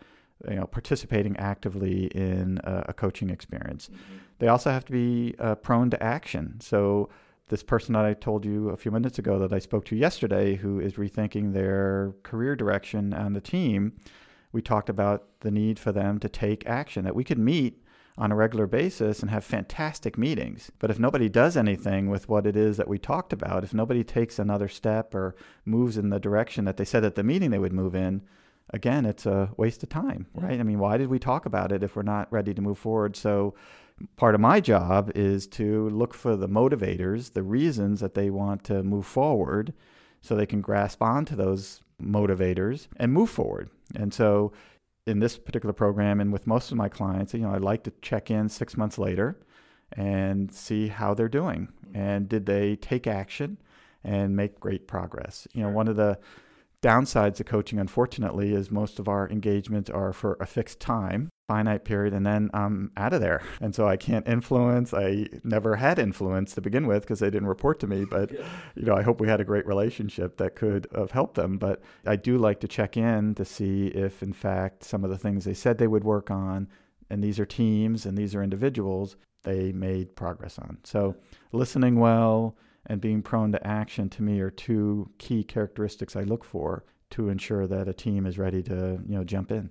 you 0.47 0.57
know 0.57 0.65
participating 0.65 1.35
actively 1.37 2.05
in 2.07 2.59
a, 2.63 2.85
a 2.89 2.93
coaching 2.93 3.31
experience. 3.31 3.89
Mm-hmm. 3.91 4.17
They 4.39 4.47
also 4.47 4.71
have 4.71 4.85
to 4.85 4.91
be 4.91 5.35
uh, 5.39 5.55
prone 5.55 5.89
to 5.91 6.03
action. 6.03 6.59
So 6.61 7.09
this 7.47 7.63
person 7.63 7.93
that 7.93 8.05
I 8.05 8.13
told 8.13 8.43
you 8.45 8.69
a 8.69 8.77
few 8.77 8.91
minutes 8.91 9.19
ago 9.19 9.39
that 9.39 9.53
I 9.53 9.59
spoke 9.59 9.85
to 9.85 9.95
yesterday 9.95 10.55
who 10.55 10.79
is 10.79 10.93
rethinking 10.93 11.53
their 11.53 12.13
career 12.23 12.55
direction 12.55 13.13
on 13.13 13.33
the 13.33 13.41
team 13.41 13.93
we 14.55 14.61
talked 14.61 14.89
about 14.89 15.41
the 15.41 15.51
need 15.51 15.77
for 15.77 15.91
them 15.91 16.17
to 16.17 16.29
take 16.29 16.65
action, 16.65 17.03
that 17.03 17.13
we 17.13 17.25
could 17.25 17.37
meet 17.37 17.83
on 18.17 18.31
a 18.31 18.35
regular 18.35 18.65
basis 18.65 19.19
and 19.19 19.29
have 19.29 19.43
fantastic 19.43 20.17
meetings. 20.17 20.71
But 20.79 20.89
if 20.89 20.97
nobody 20.97 21.27
does 21.27 21.57
anything 21.57 22.09
with 22.09 22.29
what 22.29 22.47
it 22.47 22.55
is 22.55 22.77
that 22.77 22.87
we 22.87 22.97
talked 22.97 23.33
about, 23.33 23.65
if 23.65 23.73
nobody 23.73 24.01
takes 24.01 24.39
another 24.39 24.69
step 24.69 25.13
or 25.13 25.35
moves 25.65 25.97
in 25.97 26.09
the 26.09 26.21
direction 26.21 26.63
that 26.63 26.77
they 26.77 26.85
said 26.85 27.03
at 27.03 27.15
the 27.15 27.23
meeting 27.23 27.51
they 27.51 27.59
would 27.59 27.73
move 27.73 27.93
in, 27.93 28.21
again, 28.69 29.05
it's 29.05 29.25
a 29.25 29.51
waste 29.57 29.83
of 29.83 29.89
time, 29.89 30.27
right? 30.33 30.57
I 30.57 30.63
mean, 30.63 30.79
why 30.79 30.95
did 30.95 31.09
we 31.09 31.19
talk 31.19 31.45
about 31.45 31.73
it 31.73 31.83
if 31.83 31.97
we're 31.97 32.03
not 32.03 32.31
ready 32.31 32.53
to 32.53 32.61
move 32.61 32.77
forward? 32.77 33.17
So, 33.17 33.55
part 34.17 34.35
of 34.35 34.41
my 34.41 34.59
job 34.59 35.11
is 35.15 35.47
to 35.47 35.89
look 35.89 36.13
for 36.13 36.35
the 36.35 36.49
motivators, 36.49 37.33
the 37.33 37.43
reasons 37.43 37.99
that 38.01 38.13
they 38.13 38.29
want 38.29 38.63
to 38.65 38.83
move 38.83 39.05
forward 39.05 39.73
so 40.21 40.35
they 40.35 40.45
can 40.45 40.61
grasp 40.61 41.01
onto 41.01 41.35
those 41.35 41.81
motivators 42.01 42.87
and 42.97 43.13
move 43.13 43.29
forward. 43.29 43.69
And 43.95 44.13
so 44.13 44.51
in 45.07 45.19
this 45.19 45.37
particular 45.37 45.71
program 45.71 46.19
and 46.19 46.33
with 46.33 46.47
most 46.47 46.71
of 46.71 46.77
my 46.77 46.89
clients, 46.89 47.33
you 47.33 47.41
know, 47.41 47.53
I 47.53 47.57
like 47.57 47.83
to 47.83 47.93
check 48.01 48.31
in 48.31 48.49
6 48.49 48.77
months 48.77 48.97
later 48.97 49.39
and 49.91 50.51
see 50.53 50.87
how 50.87 51.13
they're 51.13 51.29
doing 51.29 51.69
and 51.93 52.27
did 52.27 52.47
they 52.47 52.75
take 52.75 53.07
action 53.07 53.57
and 54.03 54.35
make 54.35 54.59
great 54.59 54.87
progress. 54.87 55.47
You 55.53 55.63
know, 55.63 55.69
one 55.69 55.87
of 55.87 55.95
the 55.95 56.19
downsides 56.81 57.39
of 57.39 57.45
coaching 57.45 57.79
unfortunately 57.79 58.53
is 58.53 58.69
most 58.69 58.99
of 58.99 59.07
our 59.07 59.29
engagements 59.29 59.89
are 59.89 60.11
for 60.11 60.37
a 60.39 60.45
fixed 60.45 60.79
time 60.79 61.29
finite 61.47 61.85
period 61.85 62.13
and 62.13 62.25
then 62.25 62.49
I'm 62.53 62.91
out 62.97 63.13
of 63.13 63.21
there. 63.21 63.43
And 63.61 63.75
so 63.75 63.87
I 63.87 63.97
can't 63.97 64.27
influence. 64.27 64.93
I 64.93 65.27
never 65.43 65.75
had 65.75 65.99
influence 65.99 66.53
to 66.55 66.61
begin 66.61 66.87
with 66.87 67.03
because 67.03 67.19
they 67.19 67.29
didn't 67.29 67.47
report 67.47 67.79
to 67.81 67.87
me. 67.87 68.05
But, 68.05 68.31
you 68.31 68.85
know, 68.85 68.95
I 68.95 69.03
hope 69.03 69.19
we 69.19 69.27
had 69.27 69.41
a 69.41 69.45
great 69.45 69.67
relationship 69.67 70.37
that 70.37 70.55
could 70.55 70.87
have 70.95 71.11
helped 71.11 71.35
them. 71.35 71.57
But 71.57 71.81
I 72.05 72.15
do 72.15 72.37
like 72.37 72.59
to 72.61 72.67
check 72.67 72.97
in 72.97 73.35
to 73.35 73.45
see 73.45 73.87
if, 73.87 74.23
in 74.23 74.33
fact, 74.33 74.83
some 74.83 75.03
of 75.03 75.09
the 75.09 75.17
things 75.17 75.45
they 75.45 75.53
said 75.53 75.77
they 75.77 75.87
would 75.87 76.03
work 76.03 76.31
on, 76.31 76.67
and 77.09 77.23
these 77.23 77.39
are 77.39 77.45
teams 77.45 78.05
and 78.05 78.17
these 78.17 78.33
are 78.33 78.41
individuals, 78.43 79.15
they 79.43 79.71
made 79.71 80.15
progress 80.15 80.57
on. 80.57 80.79
So 80.83 81.15
listening 81.51 81.99
well 81.99 82.57
and 82.87 82.99
being 82.99 83.21
prone 83.21 83.51
to 83.51 83.67
action 83.67 84.09
to 84.09 84.23
me 84.23 84.39
are 84.39 84.49
two 84.49 85.11
key 85.19 85.43
characteristics 85.43 86.15
I 86.15 86.21
look 86.21 86.43
for 86.43 86.83
to 87.11 87.29
ensure 87.29 87.67
that 87.67 87.87
a 87.87 87.93
team 87.93 88.25
is 88.25 88.39
ready 88.39 88.63
to, 88.63 88.99
you 89.07 89.15
know, 89.15 89.23
jump 89.23 89.51
in. 89.51 89.69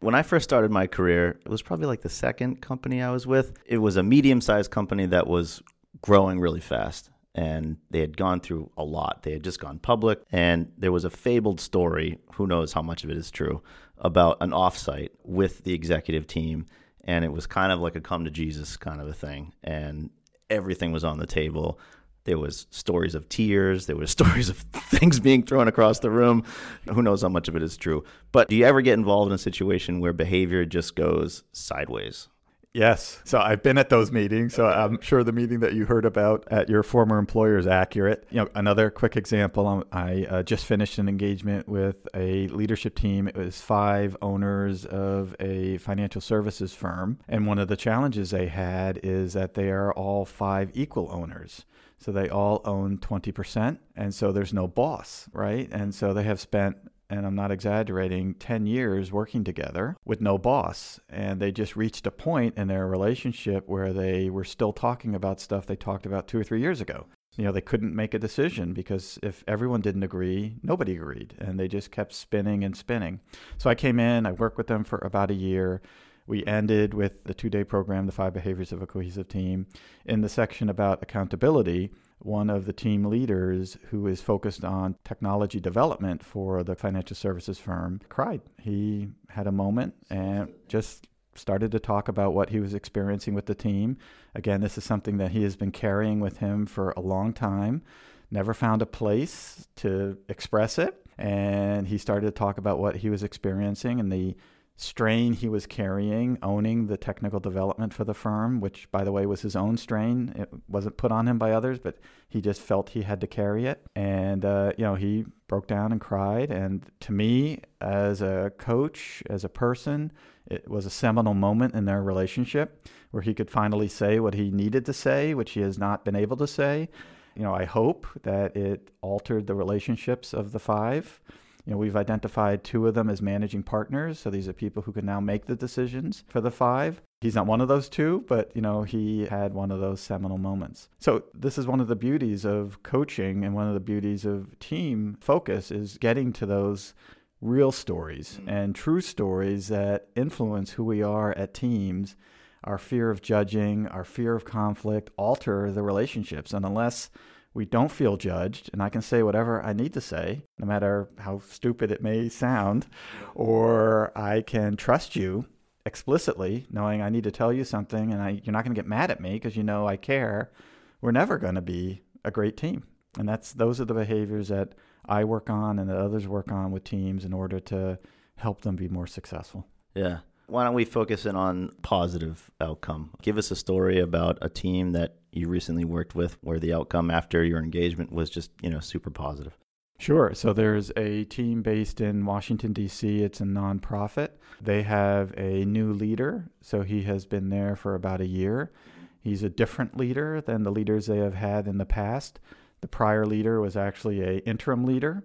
When 0.00 0.14
I 0.14 0.22
first 0.22 0.44
started 0.44 0.70
my 0.70 0.86
career, 0.86 1.40
it 1.44 1.48
was 1.48 1.62
probably 1.62 1.86
like 1.86 2.02
the 2.02 2.08
second 2.08 2.60
company 2.60 3.02
I 3.02 3.10
was 3.10 3.26
with. 3.26 3.52
It 3.66 3.78
was 3.78 3.96
a 3.96 4.02
medium 4.02 4.40
sized 4.40 4.70
company 4.70 5.06
that 5.06 5.26
was 5.26 5.62
growing 6.02 6.38
really 6.38 6.60
fast. 6.60 7.10
And 7.34 7.76
they 7.90 8.00
had 8.00 8.16
gone 8.16 8.40
through 8.40 8.70
a 8.78 8.84
lot. 8.84 9.22
They 9.22 9.32
had 9.32 9.44
just 9.44 9.60
gone 9.60 9.78
public. 9.78 10.22
And 10.32 10.72
there 10.78 10.92
was 10.92 11.04
a 11.04 11.10
fabled 11.10 11.60
story, 11.60 12.18
who 12.34 12.46
knows 12.46 12.72
how 12.72 12.82
much 12.82 13.04
of 13.04 13.10
it 13.10 13.16
is 13.16 13.30
true, 13.30 13.62
about 13.98 14.38
an 14.40 14.50
offsite 14.50 15.10
with 15.22 15.64
the 15.64 15.74
executive 15.74 16.26
team. 16.26 16.66
And 17.04 17.24
it 17.24 17.32
was 17.32 17.46
kind 17.46 17.72
of 17.72 17.80
like 17.80 17.94
a 17.94 18.00
come 18.00 18.24
to 18.24 18.30
Jesus 18.30 18.76
kind 18.76 19.00
of 19.00 19.08
a 19.08 19.12
thing. 19.12 19.52
And 19.62 20.10
everything 20.48 20.92
was 20.92 21.04
on 21.04 21.18
the 21.18 21.26
table. 21.26 21.78
There 22.26 22.38
was 22.38 22.66
stories 22.70 23.14
of 23.14 23.28
tears. 23.28 23.86
There 23.86 23.96
was 23.96 24.10
stories 24.18 24.48
of 24.48 24.58
things 24.58 25.18
being 25.18 25.42
thrown 25.42 25.68
across 25.68 26.00
the 26.00 26.10
room. 26.10 26.44
Who 26.92 27.02
knows 27.02 27.22
how 27.22 27.28
much 27.28 27.48
of 27.48 27.56
it 27.56 27.62
is 27.62 27.76
true? 27.76 28.04
But 28.32 28.48
do 28.48 28.56
you 28.56 28.64
ever 28.64 28.82
get 28.82 28.94
involved 28.94 29.30
in 29.30 29.34
a 29.34 29.38
situation 29.38 30.00
where 30.00 30.12
behavior 30.12 30.64
just 30.66 30.94
goes 30.94 31.44
sideways? 31.52 32.28
Yes. 32.76 33.22
So 33.24 33.38
I've 33.38 33.62
been 33.62 33.78
at 33.78 33.88
those 33.88 34.12
meetings. 34.12 34.52
So 34.54 34.66
I'm 34.66 35.00
sure 35.00 35.24
the 35.24 35.32
meeting 35.32 35.60
that 35.60 35.72
you 35.72 35.86
heard 35.86 36.04
about 36.04 36.44
at 36.50 36.68
your 36.68 36.82
former 36.82 37.16
employer 37.16 37.56
is 37.56 37.66
accurate. 37.66 38.26
You 38.28 38.42
know, 38.42 38.48
another 38.54 38.90
quick 38.90 39.16
example. 39.16 39.66
Um, 39.66 39.84
I 39.92 40.26
uh, 40.28 40.42
just 40.42 40.66
finished 40.66 40.98
an 40.98 41.08
engagement 41.08 41.66
with 41.70 42.06
a 42.14 42.48
leadership 42.48 42.94
team. 42.94 43.28
It 43.28 43.36
was 43.36 43.62
five 43.62 44.14
owners 44.20 44.84
of 44.84 45.34
a 45.40 45.78
financial 45.78 46.20
services 46.20 46.74
firm, 46.74 47.18
and 47.26 47.46
one 47.46 47.58
of 47.58 47.68
the 47.68 47.78
challenges 47.78 48.28
they 48.28 48.48
had 48.48 49.00
is 49.02 49.32
that 49.32 49.54
they 49.54 49.70
are 49.70 49.90
all 49.94 50.26
five 50.26 50.70
equal 50.74 51.08
owners. 51.10 51.64
So 51.98 52.12
they 52.12 52.28
all 52.28 52.60
own 52.64 52.98
20%. 52.98 53.78
And 53.94 54.14
so 54.14 54.32
there's 54.32 54.52
no 54.52 54.66
boss, 54.66 55.28
right? 55.32 55.68
And 55.72 55.94
so 55.94 56.12
they 56.12 56.24
have 56.24 56.40
spent, 56.40 56.76
and 57.08 57.26
I'm 57.26 57.34
not 57.34 57.50
exaggerating, 57.50 58.34
10 58.34 58.66
years 58.66 59.12
working 59.12 59.44
together 59.44 59.96
with 60.04 60.20
no 60.20 60.38
boss. 60.38 61.00
And 61.08 61.40
they 61.40 61.52
just 61.52 61.76
reached 61.76 62.06
a 62.06 62.10
point 62.10 62.56
in 62.58 62.68
their 62.68 62.86
relationship 62.86 63.66
where 63.66 63.92
they 63.92 64.28
were 64.30 64.44
still 64.44 64.72
talking 64.72 65.14
about 65.14 65.40
stuff 65.40 65.66
they 65.66 65.76
talked 65.76 66.06
about 66.06 66.28
two 66.28 66.38
or 66.38 66.44
three 66.44 66.60
years 66.60 66.80
ago. 66.80 67.06
You 67.36 67.44
know, 67.44 67.52
they 67.52 67.60
couldn't 67.60 67.94
make 67.94 68.14
a 68.14 68.18
decision 68.18 68.72
because 68.72 69.18
if 69.22 69.44
everyone 69.46 69.82
didn't 69.82 70.02
agree, 70.02 70.56
nobody 70.62 70.96
agreed. 70.96 71.34
And 71.38 71.60
they 71.60 71.68
just 71.68 71.90
kept 71.90 72.14
spinning 72.14 72.64
and 72.64 72.76
spinning. 72.76 73.20
So 73.58 73.68
I 73.68 73.74
came 73.74 74.00
in, 74.00 74.24
I 74.26 74.32
worked 74.32 74.56
with 74.56 74.68
them 74.68 74.84
for 74.84 74.98
about 74.98 75.30
a 75.30 75.34
year 75.34 75.82
we 76.26 76.44
ended 76.44 76.94
with 76.94 77.24
the 77.24 77.34
two 77.34 77.50
day 77.50 77.64
program, 77.64 78.06
The 78.06 78.12
Five 78.12 78.34
Behaviors 78.34 78.72
of 78.72 78.82
a 78.82 78.86
Cohesive 78.86 79.28
Team. 79.28 79.66
In 80.04 80.20
the 80.20 80.28
section 80.28 80.68
about 80.68 81.02
accountability, 81.02 81.90
one 82.18 82.50
of 82.50 82.64
the 82.64 82.72
team 82.72 83.04
leaders 83.04 83.78
who 83.90 84.06
is 84.06 84.20
focused 84.20 84.64
on 84.64 84.96
technology 85.04 85.60
development 85.60 86.24
for 86.24 86.62
the 86.62 86.74
financial 86.74 87.16
services 87.16 87.58
firm 87.58 88.00
cried. 88.08 88.40
He 88.60 89.08
had 89.28 89.46
a 89.46 89.52
moment 89.52 89.94
and 90.10 90.52
just 90.68 91.06
started 91.34 91.70
to 91.72 91.78
talk 91.78 92.08
about 92.08 92.32
what 92.32 92.50
he 92.50 92.60
was 92.60 92.74
experiencing 92.74 93.34
with 93.34 93.46
the 93.46 93.54
team. 93.54 93.98
Again, 94.34 94.60
this 94.60 94.78
is 94.78 94.84
something 94.84 95.18
that 95.18 95.32
he 95.32 95.42
has 95.42 95.54
been 95.54 95.70
carrying 95.70 96.20
with 96.20 96.38
him 96.38 96.66
for 96.66 96.92
a 96.96 97.00
long 97.00 97.32
time, 97.32 97.82
never 98.30 98.54
found 98.54 98.82
a 98.82 98.86
place 98.86 99.68
to 99.76 100.16
express 100.28 100.78
it. 100.78 101.06
And 101.18 101.86
he 101.86 101.98
started 101.98 102.26
to 102.26 102.32
talk 102.32 102.58
about 102.58 102.78
what 102.78 102.96
he 102.96 103.10
was 103.10 103.22
experiencing 103.22 104.00
and 104.00 104.10
the 104.10 104.36
strain 104.76 105.32
he 105.32 105.48
was 105.48 105.66
carrying, 105.66 106.38
owning 106.42 106.86
the 106.86 106.98
technical 106.98 107.40
development 107.40 107.94
for 107.94 108.04
the 108.04 108.14
firm, 108.14 108.60
which, 108.60 108.90
by 108.92 109.04
the 109.04 109.12
way, 109.12 109.24
was 109.24 109.40
his 109.40 109.56
own 109.56 109.76
strain. 109.76 110.32
It 110.36 110.50
wasn't 110.68 110.98
put 110.98 111.10
on 111.10 111.26
him 111.26 111.38
by 111.38 111.52
others, 111.52 111.78
but 111.78 111.96
he 112.28 112.42
just 112.42 112.60
felt 112.60 112.90
he 112.90 113.02
had 113.02 113.20
to 113.22 113.26
carry 113.26 113.66
it. 113.66 113.80
And, 113.94 114.44
uh, 114.44 114.72
you 114.76 114.84
know, 114.84 114.94
he 114.94 115.24
broke 115.48 115.66
down 115.66 115.92
and 115.92 116.00
cried. 116.00 116.50
And 116.50 116.84
to 117.00 117.12
me, 117.12 117.62
as 117.80 118.20
a 118.20 118.52
coach, 118.58 119.22
as 119.30 119.44
a 119.44 119.48
person, 119.48 120.12
it 120.46 120.68
was 120.68 120.84
a 120.84 120.90
seminal 120.90 121.34
moment 121.34 121.74
in 121.74 121.86
their 121.86 122.02
relationship 122.02 122.86
where 123.10 123.22
he 123.22 123.32
could 123.32 123.50
finally 123.50 123.88
say 123.88 124.20
what 124.20 124.34
he 124.34 124.50
needed 124.50 124.84
to 124.86 124.92
say, 124.92 125.32
which 125.32 125.52
he 125.52 125.60
has 125.60 125.78
not 125.78 126.04
been 126.04 126.16
able 126.16 126.36
to 126.36 126.46
say. 126.46 126.90
You 127.34 127.42
know, 127.42 127.54
I 127.54 127.64
hope 127.64 128.06
that 128.22 128.56
it 128.56 128.90
altered 129.00 129.46
the 129.46 129.54
relationships 129.54 130.34
of 130.34 130.52
the 130.52 130.58
five 130.58 131.20
you 131.66 131.72
know, 131.72 131.78
we've 131.78 131.96
identified 131.96 132.62
two 132.62 132.86
of 132.86 132.94
them 132.94 133.10
as 133.10 133.20
managing 133.20 133.64
partners. 133.64 134.20
So 134.20 134.30
these 134.30 134.48
are 134.48 134.52
people 134.52 134.82
who 134.82 134.92
can 134.92 135.04
now 135.04 135.20
make 135.20 135.46
the 135.46 135.56
decisions 135.56 136.22
for 136.28 136.40
the 136.40 136.50
five. 136.50 137.02
He's 137.20 137.34
not 137.34 137.46
one 137.46 137.60
of 137.60 137.66
those 137.66 137.88
two, 137.88 138.24
but 138.28 138.52
you 138.54 138.62
know, 138.62 138.84
he 138.84 139.26
had 139.26 139.52
one 139.52 139.72
of 139.72 139.80
those 139.80 140.00
seminal 140.00 140.38
moments. 140.38 140.88
So 141.00 141.24
this 141.34 141.58
is 141.58 141.66
one 141.66 141.80
of 141.80 141.88
the 141.88 141.96
beauties 141.96 142.44
of 142.44 142.82
coaching 142.84 143.44
and 143.44 143.54
one 143.54 143.66
of 143.66 143.74
the 143.74 143.80
beauties 143.80 144.24
of 144.24 144.56
team 144.60 145.16
focus 145.20 145.72
is 145.72 145.98
getting 145.98 146.32
to 146.34 146.46
those 146.46 146.94
real 147.40 147.72
stories 147.72 148.38
mm-hmm. 148.38 148.48
and 148.48 148.74
true 148.74 149.00
stories 149.00 149.68
that 149.68 150.08
influence 150.14 150.72
who 150.72 150.84
we 150.84 151.02
are 151.02 151.36
at 151.36 151.52
teams. 151.52 152.16
Our 152.62 152.78
fear 152.78 153.10
of 153.10 153.22
judging, 153.22 153.86
our 153.88 154.04
fear 154.04 154.34
of 154.34 154.44
conflict 154.44 155.10
alter 155.16 155.70
the 155.72 155.82
relationships. 155.82 156.52
And 156.52 156.64
unless 156.64 157.10
we 157.56 157.64
don't 157.64 157.90
feel 157.90 158.18
judged, 158.18 158.68
and 158.72 158.82
I 158.82 158.90
can 158.90 159.00
say 159.00 159.22
whatever 159.22 159.62
I 159.62 159.72
need 159.72 159.94
to 159.94 160.00
say, 160.00 160.42
no 160.58 160.66
matter 160.66 161.08
how 161.18 161.40
stupid 161.48 161.90
it 161.90 162.02
may 162.02 162.28
sound, 162.28 162.86
or 163.34 164.12
I 164.16 164.42
can 164.42 164.76
trust 164.76 165.16
you 165.16 165.46
explicitly, 165.86 166.66
knowing 166.70 167.00
I 167.00 167.08
need 167.08 167.24
to 167.24 167.30
tell 167.30 167.54
you 167.54 167.64
something, 167.64 168.12
and 168.12 168.22
I, 168.22 168.40
you're 168.44 168.52
not 168.52 168.64
going 168.64 168.74
to 168.74 168.78
get 168.78 168.86
mad 168.86 169.10
at 169.10 169.20
me 169.20 169.32
because 169.32 169.56
you 169.56 169.62
know 169.62 169.88
I 169.88 169.96
care. 169.96 170.52
We're 171.00 171.12
never 171.12 171.38
going 171.38 171.54
to 171.54 171.62
be 171.62 172.02
a 172.24 172.30
great 172.30 172.58
team, 172.58 172.84
and 173.18 173.26
that's 173.26 173.54
those 173.54 173.80
are 173.80 173.86
the 173.86 173.94
behaviors 173.94 174.48
that 174.48 174.74
I 175.08 175.24
work 175.24 175.48
on 175.48 175.78
and 175.78 175.88
that 175.88 175.96
others 175.96 176.28
work 176.28 176.52
on 176.52 176.72
with 176.72 176.84
teams 176.84 177.24
in 177.24 177.32
order 177.32 177.58
to 177.60 177.98
help 178.36 178.60
them 178.62 178.76
be 178.76 178.88
more 178.88 179.06
successful. 179.06 179.66
Yeah. 179.94 180.18
Why 180.48 180.64
don't 180.64 180.74
we 180.74 180.84
focus 180.84 181.26
in 181.26 181.34
on 181.36 181.72
positive 181.82 182.50
outcome? 182.60 183.10
Give 183.22 183.36
us 183.36 183.50
a 183.50 183.56
story 183.56 183.98
about 183.98 184.38
a 184.40 184.48
team 184.48 184.92
that 184.92 185.16
you 185.32 185.48
recently 185.48 185.84
worked 185.84 186.14
with 186.14 186.38
where 186.40 186.58
the 186.58 186.72
outcome 186.72 187.10
after 187.10 187.44
your 187.44 187.58
engagement 187.58 188.12
was 188.12 188.30
just, 188.30 188.50
you 188.62 188.70
know, 188.70 188.80
super 188.80 189.10
positive. 189.10 189.56
Sure. 189.98 190.34
So 190.34 190.52
there's 190.52 190.92
a 190.96 191.24
team 191.24 191.62
based 191.62 192.00
in 192.00 192.26
Washington, 192.26 192.72
D.C. 192.72 193.22
It's 193.22 193.40
a 193.40 193.44
nonprofit. 193.44 194.30
They 194.60 194.82
have 194.82 195.32
a 195.36 195.64
new 195.64 195.92
leader. 195.92 196.50
So 196.60 196.82
he 196.82 197.02
has 197.04 197.24
been 197.24 197.48
there 197.48 197.76
for 197.76 197.94
about 197.94 198.20
a 198.20 198.26
year. 198.26 198.72
He's 199.20 199.42
a 199.42 199.48
different 199.48 199.96
leader 199.96 200.40
than 200.40 200.62
the 200.62 200.70
leaders 200.70 201.06
they 201.06 201.18
have 201.18 201.34
had 201.34 201.66
in 201.66 201.78
the 201.78 201.86
past. 201.86 202.38
The 202.82 202.88
prior 202.88 203.26
leader 203.26 203.60
was 203.60 203.76
actually 203.76 204.20
a 204.22 204.38
interim 204.46 204.84
leader, 204.84 205.24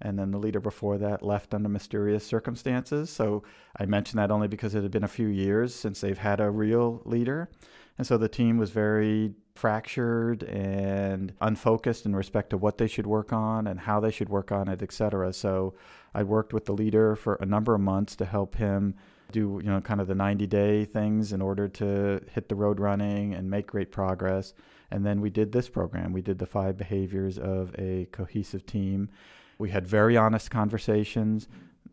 and 0.00 0.18
then 0.18 0.30
the 0.30 0.38
leader 0.38 0.60
before 0.60 0.98
that 0.98 1.22
left 1.22 1.54
under 1.54 1.68
mysterious 1.68 2.26
circumstances. 2.26 3.10
So 3.10 3.42
I 3.78 3.86
mention 3.86 4.16
that 4.18 4.30
only 4.30 4.48
because 4.48 4.74
it 4.74 4.82
had 4.82 4.90
been 4.90 5.04
a 5.04 5.08
few 5.08 5.28
years 5.28 5.74
since 5.74 6.00
they've 6.00 6.18
had 6.18 6.40
a 6.40 6.50
real 6.50 7.02
leader. 7.04 7.50
And 7.98 8.06
so 8.06 8.16
the 8.16 8.28
team 8.28 8.56
was 8.56 8.70
very 8.70 9.34
fractured 9.54 10.42
and 10.44 11.34
unfocused 11.40 12.06
in 12.06 12.16
respect 12.16 12.50
to 12.50 12.56
what 12.56 12.78
they 12.78 12.86
should 12.86 13.06
work 13.06 13.32
on 13.32 13.66
and 13.66 13.80
how 13.80 14.00
they 14.00 14.10
should 14.10 14.30
work 14.30 14.50
on 14.50 14.68
it, 14.68 14.82
et 14.82 14.92
cetera. 14.92 15.32
So 15.32 15.74
I 16.14 16.22
worked 16.22 16.54
with 16.54 16.64
the 16.64 16.72
leader 16.72 17.14
for 17.14 17.34
a 17.34 17.46
number 17.46 17.74
of 17.74 17.80
months 17.82 18.16
to 18.16 18.24
help 18.24 18.56
him 18.56 18.94
do, 19.32 19.60
you 19.62 19.70
know, 19.70 19.80
kind 19.80 20.00
of 20.00 20.06
the 20.06 20.14
90 20.14 20.46
day 20.46 20.84
things 20.84 21.32
in 21.32 21.42
order 21.42 21.68
to 21.68 22.20
hit 22.32 22.48
the 22.48 22.54
road 22.54 22.80
running 22.80 23.34
and 23.34 23.50
make 23.50 23.66
great 23.66 23.92
progress. 23.92 24.54
And 24.90 25.04
then 25.04 25.20
we 25.20 25.30
did 25.30 25.52
this 25.52 25.68
program. 25.68 26.12
We 26.12 26.22
did 26.22 26.38
the 26.38 26.46
five 26.46 26.76
behaviors 26.76 27.38
of 27.38 27.74
a 27.78 28.06
cohesive 28.12 28.66
team. 28.66 29.10
We 29.60 29.70
had 29.70 29.86
very 29.86 30.16
honest 30.16 30.50
conversations. 30.50 31.46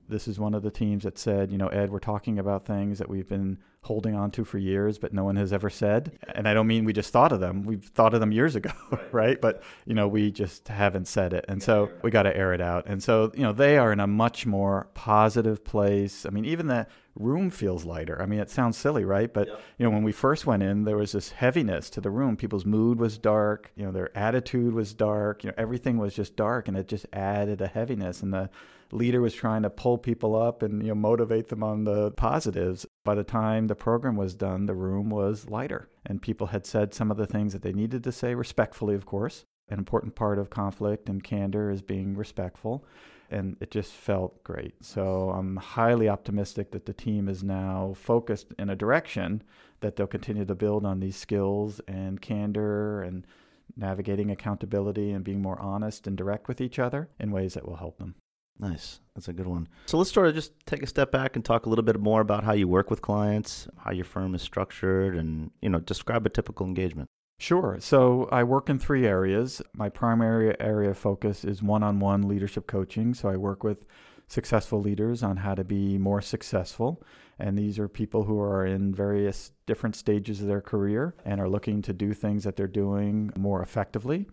This 0.10 0.28
is 0.28 0.40
one 0.40 0.54
of 0.54 0.64
the 0.64 0.72
teams 0.72 1.04
that 1.04 1.18
said, 1.18 1.52
you 1.52 1.58
know, 1.58 1.68
Ed, 1.68 1.92
we're 1.92 2.00
talking 2.00 2.40
about 2.40 2.66
things 2.66 2.98
that 3.00 3.10
we've 3.10 3.28
been 3.28 3.58
holding 3.82 4.16
on 4.16 4.32
to 4.32 4.46
for 4.46 4.58
years, 4.58 4.98
but 4.98 5.14
no 5.14 5.26
one 5.26 5.36
has 5.36 5.52
ever 5.52 5.70
said. 5.70 6.18
And 6.34 6.48
I 6.48 6.54
don't 6.54 6.68
mean 6.68 6.86
we 6.86 6.94
just 6.94 7.12
thought 7.12 7.34
of 7.34 7.42
them. 7.42 7.64
We've 7.64 7.84
thought 7.84 8.14
of 8.14 8.22
them 8.22 8.32
years 8.32 8.56
ago, 8.56 8.72
right? 8.92 9.14
right? 9.14 9.42
But, 9.42 9.64
you 9.86 9.94
know, 9.94 10.08
we 10.08 10.32
just 10.32 10.70
haven't 10.70 11.10
said 11.10 11.34
it. 11.34 11.44
And 11.50 11.62
so 11.62 11.92
we 12.04 12.10
got 12.10 12.24
to 12.24 12.36
air 12.36 12.54
it 12.54 12.62
out. 12.62 12.86
And 12.88 13.04
so, 13.04 13.32
you 13.36 13.44
know, 13.44 13.52
they 13.52 13.78
are 13.78 13.92
in 13.92 14.00
a 14.00 14.08
much 14.08 14.46
more 14.46 14.88
positive 14.94 15.66
place. 15.66 16.26
I 16.26 16.30
mean, 16.30 16.46
even 16.46 16.68
the 16.68 16.88
room 17.20 17.50
feels 17.50 17.86
lighter. 17.86 18.22
I 18.22 18.26
mean, 18.26 18.40
it 18.40 18.50
sounds 18.50 18.78
silly, 18.78 19.06
right? 19.06 19.34
But, 19.34 19.48
yep. 19.48 19.62
you 19.78 19.86
know, 19.86 19.90
when 19.92 20.04
we 20.04 20.12
first 20.12 20.46
went 20.46 20.64
in, 20.64 20.84
there 20.84 20.98
was 20.98 21.12
this 21.12 21.32
heaviness 21.32 21.90
to 21.92 22.02
the 22.02 22.10
room. 22.10 22.38
People's 22.38 22.66
mood 22.66 23.00
was 23.00 23.18
dark, 23.18 23.72
you 23.76 23.86
know, 23.86 23.92
their 23.92 24.16
attitude 24.18 24.74
was 24.74 24.94
dark, 24.94 25.44
you 25.44 25.50
know, 25.50 25.56
everything 25.58 25.98
was 25.98 26.16
just 26.16 26.36
dark 26.36 26.68
and 26.68 26.78
it 26.78 26.88
just 26.88 27.06
added 27.14 27.62
a 27.62 27.68
heaviness. 27.68 28.22
And 28.22 28.34
the, 28.34 28.50
leader 28.92 29.22
was 29.22 29.34
trying 29.34 29.64
to 29.64 29.70
pull 29.70 29.98
people 29.98 30.36
up 30.36 30.62
and 30.64 30.82
you 30.82 30.90
know 30.90 30.96
motivate 30.96 31.50
them 31.50 31.64
on 31.64 31.84
the 31.84 32.12
positives. 32.12 32.86
By 33.04 33.16
the 33.16 33.24
time 33.24 33.68
the 33.68 33.76
program 33.76 34.16
was 34.16 34.36
done, 34.36 34.66
the 34.66 34.76
room 34.76 35.10
was 35.10 35.50
lighter, 35.50 35.90
and 36.06 36.22
people 36.22 36.48
had 36.48 36.66
said 36.66 36.94
some 36.94 37.12
of 37.12 37.18
the 37.18 37.28
things 37.28 37.54
that 37.54 37.62
they 37.62 37.74
needed 37.74 38.04
to 38.04 38.12
say 38.12 38.36
respectfully, 38.36 38.96
of 38.96 39.06
course. 39.06 39.46
An 39.70 39.80
important 39.80 40.16
part 40.16 40.40
of 40.40 40.50
conflict 40.50 41.10
and 41.10 41.24
candor 41.24 41.70
is 41.70 41.82
being 41.82 42.16
respectful, 42.16 42.86
and 43.30 43.58
it 43.60 43.72
just 43.72 43.94
felt 43.94 44.44
great. 44.44 44.76
So 44.82 45.32
I'm 45.32 45.58
highly 45.58 46.10
optimistic 46.10 46.72
that 46.72 46.86
the 46.86 46.94
team 46.94 47.28
is 47.28 47.44
now 47.44 47.94
focused 47.96 48.48
in 48.58 48.70
a 48.70 48.76
direction 48.76 49.44
that 49.82 49.96
they'll 49.96 50.08
continue 50.08 50.46
to 50.46 50.56
build 50.56 50.86
on 50.86 51.00
these 51.00 51.16
skills 51.16 51.82
and 51.88 52.22
candor 52.22 53.02
and 53.02 53.26
navigating 53.76 54.32
accountability 54.32 55.12
and 55.12 55.24
being 55.24 55.42
more 55.42 55.60
honest 55.60 56.08
and 56.08 56.18
direct 56.18 56.48
with 56.48 56.62
each 56.62 56.80
other 56.80 57.10
in 57.20 57.32
ways 57.32 57.54
that 57.54 57.68
will 57.68 57.76
help 57.76 57.98
them. 57.98 58.16
Nice. 58.60 59.02
That's 59.13 59.28
a 59.28 59.34
good 59.34 59.46
one. 59.46 59.68
So 59.86 59.98
let's 59.98 60.12
sort 60.12 60.28
of 60.28 60.34
just 60.34 60.52
take 60.66 60.82
a 60.82 60.88
step 60.88 61.12
back 61.12 61.36
and 61.36 61.46
talk 61.46 61.66
a 61.66 61.70
little 61.70 61.86
bit 61.86 62.00
more 62.00 62.22
about 62.22 62.44
how 62.44 62.54
you 62.54 62.68
work 62.68 62.90
with 62.90 63.02
clients, 63.02 63.68
how 63.78 63.92
your 63.92 64.06
firm 64.06 64.34
is 64.34 64.42
structured, 64.42 65.16
and 65.16 65.52
you 65.62 65.70
know, 65.70 65.80
describe 65.80 66.26
a 66.26 66.30
typical 66.30 66.66
engagement. 66.66 67.08
Sure. 67.39 67.78
So 67.80 68.28
I 68.32 68.43
work 68.43 68.67
in 68.67 68.80
three 68.80 69.06
areas. 69.06 69.62
My 69.73 69.89
primary 69.89 70.60
area 70.60 70.89
of 70.89 70.97
focus 70.97 71.45
is 71.45 71.62
one-on-one 71.62 72.28
leadership 72.28 72.65
coaching. 72.65 73.13
So 73.13 73.30
I 73.30 73.38
work 73.38 73.63
with 73.63 73.86
successful 74.28 74.82
leaders 74.82 75.21
on 75.21 75.38
how 75.38 75.54
to 75.54 75.63
be 75.63 75.97
more 76.00 76.21
successful. 76.21 77.04
And 77.39 77.58
these 77.58 77.78
are 77.78 77.88
people 77.88 78.23
who 78.23 78.41
are 78.41 78.65
in 78.65 78.93
various 78.93 79.52
different 79.67 79.95
stages 79.95 80.41
of 80.41 80.47
their 80.47 80.62
career 80.62 81.15
and 81.23 81.39
are 81.39 81.47
looking 81.47 81.84
to 81.84 81.93
do 81.93 82.12
things 82.12 82.43
that 82.43 82.56
they're 82.56 82.67
doing 82.67 83.32
more 83.38 83.62
effectively. 83.62 84.26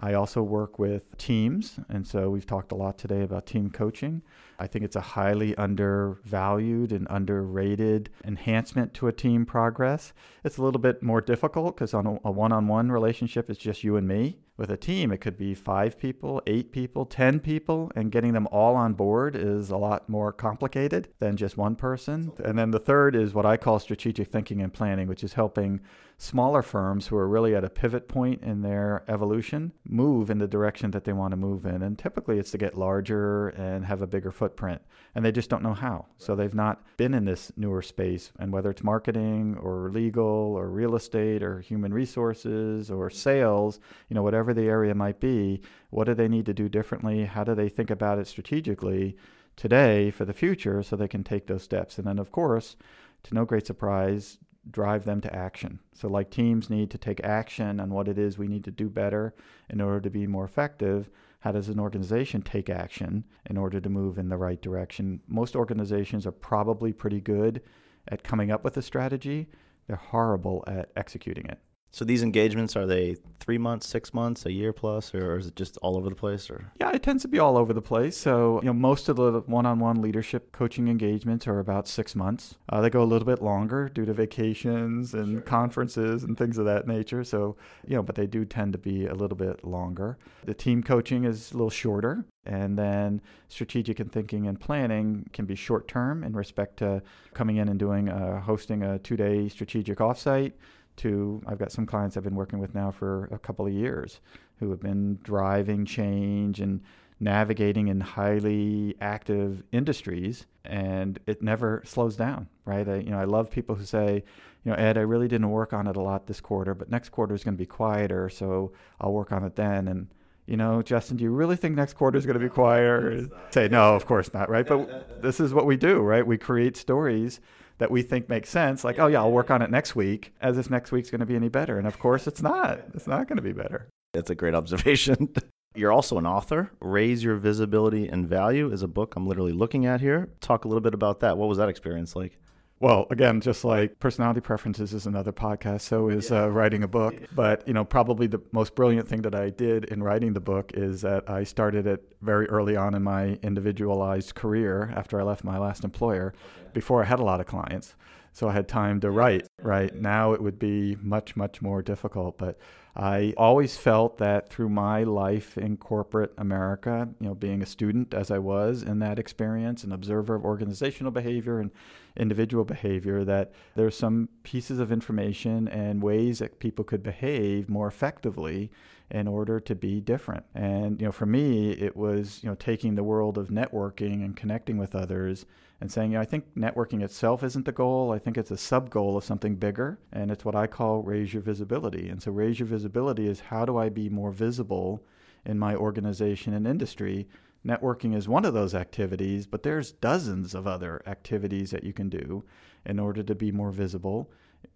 I 0.00 0.14
also 0.14 0.42
work 0.42 0.78
with 0.78 1.16
teams, 1.18 1.80
and 1.88 2.06
so 2.06 2.30
we've 2.30 2.46
talked 2.46 2.72
a 2.72 2.76
lot 2.76 2.98
today 2.98 3.22
about 3.22 3.46
team 3.46 3.70
coaching. 3.70 4.22
I 4.58 4.66
think 4.66 4.84
it's 4.84 4.96
a 4.96 5.00
highly 5.00 5.56
undervalued 5.56 6.92
and 6.92 7.06
underrated 7.10 8.10
enhancement 8.24 8.94
to 8.94 9.08
a 9.08 9.12
team 9.12 9.46
progress. 9.46 10.12
It's 10.44 10.56
a 10.56 10.62
little 10.62 10.80
bit 10.80 11.02
more 11.02 11.20
difficult 11.20 11.76
because 11.76 11.94
on 11.94 12.20
a 12.24 12.30
one 12.30 12.52
on 12.52 12.68
one 12.68 12.90
relationship, 12.90 13.50
it's 13.50 13.58
just 13.58 13.84
you 13.84 13.96
and 13.96 14.06
me. 14.06 14.38
With 14.56 14.72
a 14.72 14.76
team, 14.76 15.12
it 15.12 15.18
could 15.18 15.38
be 15.38 15.54
five 15.54 16.00
people, 16.00 16.42
eight 16.48 16.72
people, 16.72 17.06
10 17.06 17.38
people, 17.38 17.92
and 17.94 18.10
getting 18.10 18.32
them 18.32 18.48
all 18.50 18.74
on 18.74 18.94
board 18.94 19.36
is 19.36 19.70
a 19.70 19.76
lot 19.76 20.08
more 20.08 20.32
complicated 20.32 21.06
than 21.20 21.36
just 21.36 21.56
one 21.56 21.76
person. 21.76 22.32
And 22.44 22.58
then 22.58 22.72
the 22.72 22.80
third 22.80 23.14
is 23.14 23.32
what 23.32 23.46
I 23.46 23.56
call 23.56 23.78
strategic 23.78 24.32
thinking 24.32 24.60
and 24.60 24.72
planning, 24.72 25.06
which 25.06 25.22
is 25.22 25.34
helping 25.34 25.80
smaller 26.20 26.62
firms 26.62 27.06
who 27.06 27.16
are 27.16 27.28
really 27.28 27.54
at 27.54 27.62
a 27.62 27.70
pivot 27.70 28.08
point 28.08 28.42
in 28.42 28.60
their 28.62 29.04
evolution 29.06 29.72
move 29.88 30.30
in 30.30 30.38
the 30.38 30.48
direction 30.48 30.90
that 30.90 31.04
they 31.04 31.12
want 31.12 31.30
to 31.30 31.36
move 31.36 31.64
in. 31.64 31.80
And 31.80 31.96
typically 31.96 32.40
it's 32.40 32.50
to 32.50 32.58
get 32.58 32.76
larger 32.76 33.50
and 33.50 33.86
have 33.86 34.02
a 34.02 34.06
bigger 34.06 34.32
footprint. 34.32 34.82
And 35.14 35.24
they 35.24 35.30
just 35.30 35.48
don't 35.48 35.62
know 35.62 35.74
how. 35.74 36.06
So 36.18 36.34
they've 36.34 36.52
not 36.52 36.82
been 36.96 37.14
in 37.14 37.24
this 37.24 37.52
newer 37.56 37.82
space. 37.82 38.32
And 38.36 38.52
whether 38.52 38.70
it's 38.70 38.82
marketing 38.82 39.56
or 39.60 39.90
legal 39.90 40.24
or 40.26 40.68
real 40.68 40.96
estate 40.96 41.44
or 41.44 41.60
human 41.60 41.94
resources 41.94 42.90
or 42.90 43.10
sales, 43.10 43.78
you 44.08 44.14
know, 44.14 44.22
whatever 44.24 44.52
the 44.52 44.68
area 44.68 44.96
might 44.96 45.20
be, 45.20 45.62
what 45.90 46.04
do 46.04 46.14
they 46.14 46.28
need 46.28 46.46
to 46.46 46.54
do 46.54 46.68
differently? 46.68 47.26
How 47.26 47.44
do 47.44 47.54
they 47.54 47.68
think 47.68 47.90
about 47.90 48.18
it 48.18 48.26
strategically? 48.26 49.16
today 49.56 50.08
for 50.08 50.24
the 50.24 50.32
future 50.32 50.84
so 50.84 50.94
they 50.94 51.08
can 51.08 51.24
take 51.24 51.48
those 51.48 51.64
steps. 51.64 51.98
And 51.98 52.06
then, 52.06 52.20
of 52.20 52.30
course, 52.30 52.76
to 53.24 53.34
no 53.34 53.44
great 53.44 53.66
surprise, 53.66 54.38
drive 54.70 55.04
them 55.04 55.20
to 55.22 55.34
action. 55.34 55.80
So, 55.92 56.08
like 56.08 56.30
teams 56.30 56.70
need 56.70 56.90
to 56.90 56.98
take 56.98 57.22
action 57.24 57.80
on 57.80 57.90
what 57.90 58.08
it 58.08 58.18
is 58.18 58.38
we 58.38 58.48
need 58.48 58.64
to 58.64 58.70
do 58.70 58.88
better 58.88 59.34
in 59.68 59.80
order 59.80 60.00
to 60.00 60.10
be 60.10 60.26
more 60.26 60.44
effective. 60.44 61.10
How 61.40 61.52
does 61.52 61.68
an 61.68 61.78
organization 61.78 62.42
take 62.42 62.68
action 62.68 63.24
in 63.48 63.56
order 63.56 63.80
to 63.80 63.88
move 63.88 64.18
in 64.18 64.28
the 64.28 64.36
right 64.36 64.60
direction? 64.60 65.20
Most 65.28 65.54
organizations 65.54 66.26
are 66.26 66.32
probably 66.32 66.92
pretty 66.92 67.20
good 67.20 67.62
at 68.08 68.24
coming 68.24 68.50
up 68.50 68.64
with 68.64 68.76
a 68.76 68.82
strategy, 68.82 69.48
they're 69.86 69.96
horrible 69.96 70.64
at 70.66 70.90
executing 70.96 71.46
it. 71.46 71.58
So 71.90 72.04
these 72.04 72.22
engagements 72.22 72.76
are 72.76 72.86
they 72.86 73.16
three 73.40 73.58
months, 73.58 73.88
six 73.88 74.12
months, 74.12 74.44
a 74.44 74.52
year 74.52 74.74
plus, 74.74 75.14
or 75.14 75.38
is 75.38 75.46
it 75.46 75.56
just 75.56 75.78
all 75.78 75.96
over 75.96 76.10
the 76.10 76.14
place? 76.14 76.50
Or 76.50 76.70
yeah, 76.78 76.90
it 76.92 77.02
tends 77.02 77.22
to 77.22 77.28
be 77.28 77.38
all 77.38 77.56
over 77.56 77.72
the 77.72 77.80
place. 77.80 78.16
So 78.16 78.60
you 78.60 78.66
know, 78.66 78.74
most 78.74 79.08
of 79.08 79.16
the 79.16 79.40
one-on-one 79.46 80.02
leadership 80.02 80.52
coaching 80.52 80.88
engagements 80.88 81.46
are 81.46 81.58
about 81.58 81.88
six 81.88 82.14
months. 82.14 82.56
Uh, 82.68 82.82
they 82.82 82.90
go 82.90 83.02
a 83.02 83.04
little 83.04 83.26
bit 83.26 83.42
longer 83.42 83.88
due 83.88 84.04
to 84.04 84.12
vacations 84.12 85.14
and 85.14 85.36
sure. 85.36 85.40
conferences 85.40 86.24
and 86.24 86.36
things 86.36 86.58
of 86.58 86.66
that 86.66 86.86
nature. 86.86 87.24
So 87.24 87.56
you 87.86 87.96
know, 87.96 88.02
but 88.02 88.16
they 88.16 88.26
do 88.26 88.44
tend 88.44 88.72
to 88.72 88.78
be 88.78 89.06
a 89.06 89.14
little 89.14 89.36
bit 89.36 89.64
longer. 89.64 90.18
The 90.44 90.54
team 90.54 90.82
coaching 90.82 91.24
is 91.24 91.52
a 91.52 91.54
little 91.54 91.70
shorter, 91.70 92.26
and 92.44 92.78
then 92.78 93.22
strategic 93.48 93.98
and 93.98 94.12
thinking 94.12 94.46
and 94.46 94.60
planning 94.60 95.28
can 95.32 95.46
be 95.46 95.54
short 95.54 95.88
term 95.88 96.22
in 96.22 96.34
respect 96.34 96.76
to 96.78 97.02
coming 97.32 97.56
in 97.56 97.68
and 97.70 97.78
doing 97.78 98.10
uh, 98.10 98.42
hosting 98.42 98.82
a 98.82 98.98
two-day 98.98 99.48
strategic 99.48 99.98
offsite 99.98 100.52
to 100.98 101.42
I've 101.46 101.58
got 101.58 101.72
some 101.72 101.86
clients 101.86 102.16
I've 102.16 102.24
been 102.24 102.34
working 102.36 102.58
with 102.58 102.74
now 102.74 102.90
for 102.90 103.28
a 103.32 103.38
couple 103.38 103.66
of 103.66 103.72
years 103.72 104.20
who 104.60 104.70
have 104.70 104.80
been 104.80 105.18
driving 105.22 105.84
change 105.84 106.60
and 106.60 106.80
navigating 107.20 107.88
in 107.88 108.00
highly 108.00 108.96
active 109.00 109.62
industries 109.72 110.46
and 110.64 111.18
it 111.26 111.42
never 111.42 111.82
slows 111.84 112.16
down 112.16 112.48
right? 112.64 112.88
I, 112.88 112.96
you 112.96 113.10
know 113.10 113.18
I 113.18 113.24
love 113.24 113.50
people 113.50 113.74
who 113.74 113.84
say 113.84 114.22
you 114.64 114.70
know 114.70 114.76
Ed 114.76 114.98
I 114.98 115.02
really 115.02 115.28
didn't 115.28 115.50
work 115.50 115.72
on 115.72 115.86
it 115.86 115.96
a 115.96 116.00
lot 116.00 116.26
this 116.26 116.40
quarter 116.40 116.74
but 116.74 116.90
next 116.90 117.08
quarter 117.08 117.34
is 117.34 117.42
going 117.42 117.54
to 117.54 117.58
be 117.58 117.66
quieter 117.66 118.28
so 118.28 118.72
I'll 119.00 119.12
work 119.12 119.32
on 119.32 119.42
it 119.44 119.56
then. 119.56 119.88
And 119.88 120.08
you 120.46 120.56
know 120.56 120.82
Justin 120.82 121.16
do 121.16 121.24
you 121.24 121.30
really 121.30 121.56
think 121.56 121.74
next 121.74 121.94
quarter 121.94 122.18
is 122.18 122.26
going 122.26 122.38
to 122.38 122.44
be 122.44 122.48
quieter? 122.62 123.28
Say 123.50 123.68
no 123.68 123.94
of 123.94 124.06
course 124.06 124.32
not 124.32 124.48
right? 124.48 124.66
But 124.66 125.22
this 125.22 125.40
is 125.40 125.52
what 125.52 125.66
we 125.66 125.76
do 125.76 126.00
right? 126.00 126.26
We 126.26 126.38
create 126.38 126.76
stories 126.76 127.40
that 127.78 127.90
we 127.90 128.02
think 128.02 128.28
makes 128.28 128.50
sense, 128.50 128.84
like, 128.84 128.98
oh 128.98 129.06
yeah, 129.06 129.20
I'll 129.20 129.32
work 129.32 129.50
on 129.50 129.62
it 129.62 129.70
next 129.70 129.96
week, 129.96 130.34
as 130.40 130.58
if 130.58 130.70
next 130.70 130.92
week's 130.92 131.10
going 131.10 131.20
to 131.20 131.26
be 131.26 131.36
any 131.36 131.48
better. 131.48 131.78
And 131.78 131.86
of 131.86 131.98
course, 131.98 132.26
it's 132.26 132.42
not. 132.42 132.80
It's 132.94 133.06
not 133.06 133.28
going 133.28 133.36
to 133.36 133.42
be 133.42 133.52
better. 133.52 133.88
That's 134.12 134.30
a 134.30 134.34
great 134.34 134.54
observation. 134.54 135.34
You're 135.74 135.92
also 135.92 136.18
an 136.18 136.26
author. 136.26 136.72
Raise 136.80 137.22
Your 137.22 137.36
Visibility 137.36 138.08
and 138.08 138.28
Value 138.28 138.72
is 138.72 138.82
a 138.82 138.88
book 138.88 139.14
I'm 139.14 139.26
literally 139.26 139.52
looking 139.52 139.86
at 139.86 140.00
here. 140.00 140.30
Talk 140.40 140.64
a 140.64 140.68
little 140.68 140.80
bit 140.80 140.94
about 140.94 141.20
that. 141.20 141.38
What 141.38 141.48
was 141.48 141.58
that 141.58 141.68
experience 141.68 142.16
like? 142.16 142.38
Well, 142.80 143.06
again, 143.10 143.40
just 143.40 143.64
like 143.64 143.98
personality 143.98 144.40
preferences 144.40 144.94
is 144.94 145.06
another 145.06 145.32
podcast, 145.32 145.80
so 145.80 146.08
is 146.08 146.30
uh, 146.30 146.48
writing 146.48 146.84
a 146.84 146.88
book. 146.88 147.14
But 147.34 147.66
you 147.66 147.74
know, 147.74 147.84
probably 147.84 148.28
the 148.28 148.40
most 148.52 148.76
brilliant 148.76 149.08
thing 149.08 149.22
that 149.22 149.34
I 149.34 149.50
did 149.50 149.86
in 149.86 150.02
writing 150.02 150.32
the 150.32 150.40
book 150.40 150.72
is 150.74 151.00
that 151.00 151.28
I 151.28 151.42
started 151.42 151.88
it 151.88 152.04
very 152.22 152.46
early 152.46 152.76
on 152.76 152.94
in 152.94 153.02
my 153.02 153.38
individualized 153.42 154.36
career 154.36 154.92
after 154.94 155.20
I 155.20 155.24
left 155.24 155.42
my 155.42 155.58
last 155.58 155.82
employer, 155.82 156.34
before 156.72 157.02
I 157.02 157.06
had 157.06 157.18
a 157.18 157.24
lot 157.24 157.40
of 157.40 157.46
clients 157.46 157.94
so 158.38 158.48
I 158.48 158.52
had 158.52 158.68
time 158.68 159.00
to 159.00 159.10
write. 159.10 159.48
Right 159.60 159.92
now, 159.92 160.32
it 160.32 160.40
would 160.40 160.60
be 160.60 160.96
much, 161.02 161.34
much 161.34 161.60
more 161.60 161.82
difficult. 161.82 162.38
But 162.38 162.56
I 162.98 163.32
always 163.36 163.76
felt 163.76 164.18
that 164.18 164.48
through 164.48 164.70
my 164.70 165.04
life 165.04 165.56
in 165.56 165.76
corporate 165.76 166.32
America, 166.36 167.08
you 167.20 167.28
know, 167.28 167.34
being 167.34 167.62
a 167.62 167.66
student 167.66 168.12
as 168.12 168.28
I 168.28 168.38
was 168.38 168.82
in 168.82 168.98
that 168.98 169.20
experience, 169.20 169.84
an 169.84 169.92
observer 169.92 170.34
of 170.34 170.44
organizational 170.44 171.12
behavior 171.12 171.60
and 171.60 171.70
individual 172.16 172.64
behavior, 172.64 173.24
that 173.24 173.52
there's 173.76 173.96
some 173.96 174.28
pieces 174.42 174.80
of 174.80 174.90
information 174.90 175.68
and 175.68 176.02
ways 176.02 176.40
that 176.40 176.58
people 176.58 176.84
could 176.84 177.04
behave 177.04 177.68
more 177.68 177.86
effectively 177.86 178.68
in 179.12 179.28
order 179.28 179.60
to 179.60 179.76
be 179.76 180.00
different. 180.00 180.44
And 180.52 181.00
you 181.00 181.06
know, 181.06 181.12
for 181.12 181.26
me, 181.26 181.70
it 181.70 181.96
was 181.96 182.40
you 182.42 182.48
know 182.48 182.56
taking 182.56 182.96
the 182.96 183.04
world 183.04 183.38
of 183.38 183.46
networking 183.46 184.24
and 184.24 184.36
connecting 184.36 184.76
with 184.76 184.96
others 184.96 185.46
and 185.80 185.92
saying, 185.92 186.10
you 186.10 186.18
know, 186.18 186.22
I 186.22 186.24
think 186.24 186.54
networking 186.56 187.02
itself 187.02 187.42
isn't 187.44 187.64
the 187.64 187.72
goal. 187.72 188.12
I 188.12 188.18
think 188.18 188.36
it's 188.36 188.50
a 188.50 188.56
sub 188.56 188.90
goal 188.90 189.16
of 189.16 189.24
something 189.24 189.54
bigger, 189.54 189.98
and 190.12 190.30
it's 190.30 190.44
what 190.44 190.56
I 190.56 190.66
call 190.66 191.02
raise 191.02 191.32
your 191.32 191.42
visibility. 191.42 192.08
And 192.08 192.20
so, 192.22 192.32
raise 192.32 192.58
your 192.58 192.66
visibility 192.66 193.28
is 193.28 193.40
how 193.40 193.64
do 193.64 193.76
I 193.78 193.88
be 193.88 194.08
more 194.08 194.32
visible 194.32 195.04
in 195.44 195.58
my 195.58 195.76
organization 195.76 196.52
and 196.52 196.66
industry? 196.66 197.28
Networking 197.64 198.14
is 198.14 198.28
one 198.28 198.44
of 198.44 198.54
those 198.54 198.74
activities, 198.74 199.46
but 199.46 199.62
there's 199.62 199.92
dozens 199.92 200.54
of 200.54 200.66
other 200.66 201.02
activities 201.06 201.70
that 201.70 201.84
you 201.84 201.92
can 201.92 202.08
do 202.08 202.44
in 202.84 202.98
order 202.98 203.22
to 203.22 203.34
be 203.34 203.52
more 203.52 203.70
visible 203.70 204.30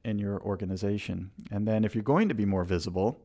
in 0.05 0.19
your 0.19 0.41
organization. 0.43 1.31
And 1.51 1.67
then, 1.67 1.85
if 1.85 1.95
you're 1.95 2.05
going 2.05 2.29
to 2.29 2.35
be 2.35 2.47
more 2.47 2.65
visible, 2.65 3.25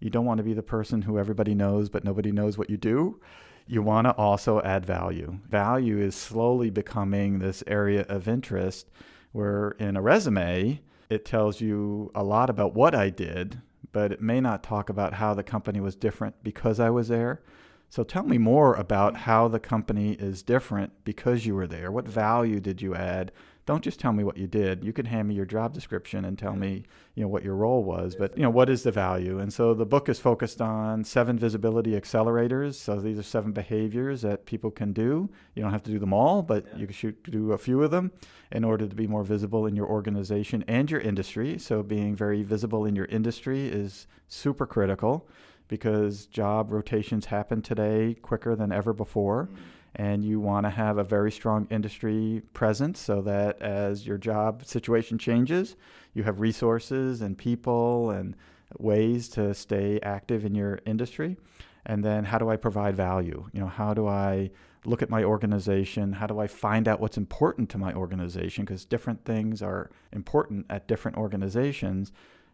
you 0.00 0.08
don't 0.08 0.24
want 0.24 0.38
to 0.38 0.44
be 0.44 0.54
the 0.54 0.62
person 0.62 1.02
who 1.02 1.18
everybody 1.18 1.54
knows, 1.54 1.90
but 1.90 2.04
nobody 2.04 2.32
knows 2.32 2.56
what 2.56 2.70
you 2.70 2.76
do. 2.78 3.20
You 3.68 3.82
want 3.82 4.06
to 4.06 4.12
also 4.12 4.62
add 4.62 4.86
value. 4.86 5.40
Value 5.46 5.98
is 5.98 6.16
slowly 6.16 6.70
becoming 6.70 7.38
this 7.38 7.62
area 7.66 8.06
of 8.08 8.26
interest 8.26 8.88
where 9.32 9.72
in 9.72 9.94
a 9.94 10.00
resume, 10.00 10.80
it 11.10 11.26
tells 11.26 11.60
you 11.60 12.10
a 12.14 12.24
lot 12.24 12.48
about 12.48 12.74
what 12.74 12.94
I 12.94 13.10
did, 13.10 13.60
but 13.92 14.10
it 14.10 14.22
may 14.22 14.40
not 14.40 14.62
talk 14.62 14.88
about 14.88 15.14
how 15.14 15.34
the 15.34 15.42
company 15.42 15.80
was 15.80 15.96
different 15.96 16.42
because 16.42 16.80
I 16.80 16.88
was 16.88 17.08
there. 17.08 17.42
So 17.90 18.04
tell 18.04 18.24
me 18.24 18.38
more 18.38 18.74
about 18.74 19.18
how 19.18 19.48
the 19.48 19.60
company 19.60 20.12
is 20.12 20.42
different 20.42 20.92
because 21.04 21.44
you 21.44 21.54
were 21.54 21.66
there. 21.66 21.92
What 21.92 22.08
value 22.08 22.60
did 22.60 22.80
you 22.80 22.94
add? 22.94 23.32
Don't 23.68 23.84
just 23.84 24.00
tell 24.00 24.14
me 24.14 24.24
what 24.24 24.38
you 24.38 24.46
did. 24.46 24.82
You 24.82 24.94
can 24.94 25.04
hand 25.04 25.28
me 25.28 25.34
your 25.34 25.44
job 25.44 25.74
description 25.74 26.24
and 26.24 26.38
tell 26.38 26.56
me, 26.56 26.84
you 27.14 27.22
know, 27.22 27.28
what 27.28 27.44
your 27.44 27.54
role 27.54 27.84
was, 27.84 28.16
but 28.16 28.34
you 28.34 28.42
know, 28.42 28.48
what 28.48 28.70
is 28.70 28.82
the 28.82 28.90
value? 28.90 29.38
And 29.38 29.52
so 29.52 29.74
the 29.74 29.84
book 29.84 30.08
is 30.08 30.18
focused 30.18 30.62
on 30.62 31.04
seven 31.04 31.38
visibility 31.38 31.90
accelerators. 31.90 32.76
So 32.76 32.98
these 32.98 33.18
are 33.18 33.22
seven 33.22 33.52
behaviors 33.52 34.22
that 34.22 34.46
people 34.46 34.70
can 34.70 34.94
do. 34.94 35.28
You 35.54 35.62
don't 35.62 35.70
have 35.70 35.82
to 35.82 35.90
do 35.90 35.98
them 35.98 36.14
all, 36.14 36.40
but 36.40 36.64
you 36.78 36.86
can 36.86 36.94
shoot, 36.94 37.22
do 37.30 37.52
a 37.52 37.58
few 37.58 37.82
of 37.82 37.90
them 37.90 38.10
in 38.50 38.64
order 38.64 38.88
to 38.88 38.96
be 38.96 39.06
more 39.06 39.22
visible 39.22 39.66
in 39.66 39.76
your 39.76 39.86
organization 39.86 40.64
and 40.66 40.90
your 40.90 41.00
industry. 41.00 41.58
So 41.58 41.82
being 41.82 42.16
very 42.16 42.42
visible 42.44 42.86
in 42.86 42.96
your 42.96 43.04
industry 43.04 43.68
is 43.68 44.06
super 44.28 44.64
critical 44.64 45.28
because 45.68 46.24
job 46.24 46.72
rotations 46.72 47.26
happen 47.26 47.60
today 47.60 48.16
quicker 48.22 48.56
than 48.56 48.72
ever 48.72 48.94
before. 48.94 49.50
Mm-hmm 49.52 49.77
and 49.98 50.24
you 50.24 50.38
want 50.38 50.64
to 50.64 50.70
have 50.70 50.96
a 50.96 51.04
very 51.04 51.32
strong 51.32 51.66
industry 51.70 52.40
presence 52.54 53.00
so 53.00 53.20
that 53.22 53.60
as 53.60 54.06
your 54.06 54.16
job 54.16 54.64
situation 54.64 55.18
changes, 55.18 55.74
you 56.14 56.22
have 56.22 56.38
resources 56.38 57.20
and 57.20 57.36
people 57.36 58.10
and 58.10 58.36
ways 58.78 59.28
to 59.30 59.52
stay 59.52 59.98
active 60.02 60.44
in 60.44 60.54
your 60.54 60.78
industry. 60.86 61.36
And 61.84 62.04
then 62.04 62.24
how 62.24 62.38
do 62.38 62.48
I 62.48 62.56
provide 62.56 62.94
value? 62.94 63.48
You 63.52 63.60
know, 63.60 63.66
how 63.66 63.92
do 63.92 64.06
I 64.06 64.50
look 64.84 65.02
at 65.02 65.10
my 65.10 65.24
organization? 65.24 66.12
How 66.12 66.28
do 66.28 66.38
I 66.38 66.46
find 66.46 66.86
out 66.86 67.00
what's 67.00 67.16
important 67.16 67.68
to 67.70 67.78
my 67.78 67.92
organization? 67.92 68.64
Because 68.64 68.84
different 68.84 69.24
things 69.24 69.62
are 69.62 69.90
important 70.12 70.66
at 70.70 70.86
different 70.86 71.16
organizations. 71.16 72.12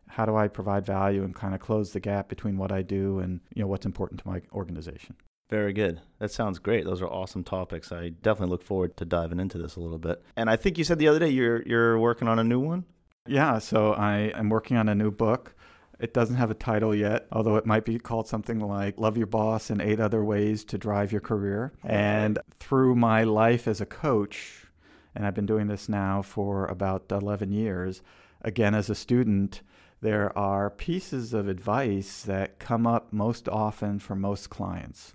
How 0.08 0.24
do 0.24 0.34
I 0.34 0.48
provide 0.48 0.86
value 0.86 1.24
and 1.24 1.34
kind 1.34 1.54
of 1.54 1.60
close 1.60 1.92
the 1.92 2.00
gap 2.00 2.28
between 2.28 2.56
what 2.56 2.72
I 2.72 2.80
do 2.80 3.18
and 3.18 3.40
you 3.54 3.62
know 3.62 3.68
what's 3.68 3.86
important 3.86 4.20
to 4.20 4.28
my 4.28 4.40
organization? 4.52 5.16
Very 5.50 5.72
good. 5.72 6.00
That 6.18 6.30
sounds 6.30 6.58
great. 6.58 6.84
Those 6.84 7.02
are 7.02 7.06
awesome 7.06 7.44
topics. 7.44 7.92
I 7.92 8.08
definitely 8.08 8.50
look 8.50 8.62
forward 8.62 8.96
to 8.96 9.04
diving 9.04 9.40
into 9.40 9.58
this 9.58 9.76
a 9.76 9.80
little 9.80 9.98
bit. 9.98 10.22
And 10.36 10.48
I 10.48 10.56
think 10.56 10.78
you 10.78 10.84
said 10.84 10.98
the 10.98 11.08
other 11.08 11.18
day 11.18 11.28
you're 11.28 11.62
you're 11.62 11.98
working 11.98 12.28
on 12.28 12.38
a 12.38 12.44
new 12.44 12.60
one. 12.60 12.84
Yeah, 13.26 13.58
so 13.58 13.92
I 13.92 14.32
am 14.34 14.48
working 14.48 14.76
on 14.76 14.88
a 14.88 14.94
new 14.94 15.10
book. 15.10 15.54
It 15.98 16.12
doesn't 16.12 16.36
have 16.36 16.50
a 16.50 16.54
title 16.54 16.94
yet, 16.94 17.26
although 17.30 17.56
it 17.56 17.66
might 17.66 17.84
be 17.84 17.98
called 17.98 18.26
something 18.26 18.58
like 18.58 18.98
Love 18.98 19.16
Your 19.16 19.26
Boss 19.26 19.70
and 19.70 19.80
Eight 19.80 20.00
Other 20.00 20.24
Ways 20.24 20.64
to 20.64 20.78
Drive 20.78 21.12
Your 21.12 21.20
Career. 21.20 21.72
And 21.82 22.38
through 22.58 22.96
my 22.96 23.24
life 23.24 23.68
as 23.68 23.80
a 23.80 23.86
coach, 23.86 24.66
and 25.14 25.24
I've 25.24 25.34
been 25.34 25.46
doing 25.46 25.68
this 25.68 25.88
now 25.88 26.20
for 26.20 26.66
about 26.66 27.04
11 27.10 27.52
years, 27.52 28.02
again 28.42 28.74
as 28.74 28.90
a 28.90 28.94
student, 28.94 29.62
there 30.00 30.36
are 30.36 30.68
pieces 30.68 31.32
of 31.32 31.48
advice 31.48 32.22
that 32.22 32.58
come 32.58 32.86
up 32.86 33.12
most 33.12 33.48
often 33.48 33.98
for 34.00 34.14
most 34.16 34.50
clients. 34.50 35.14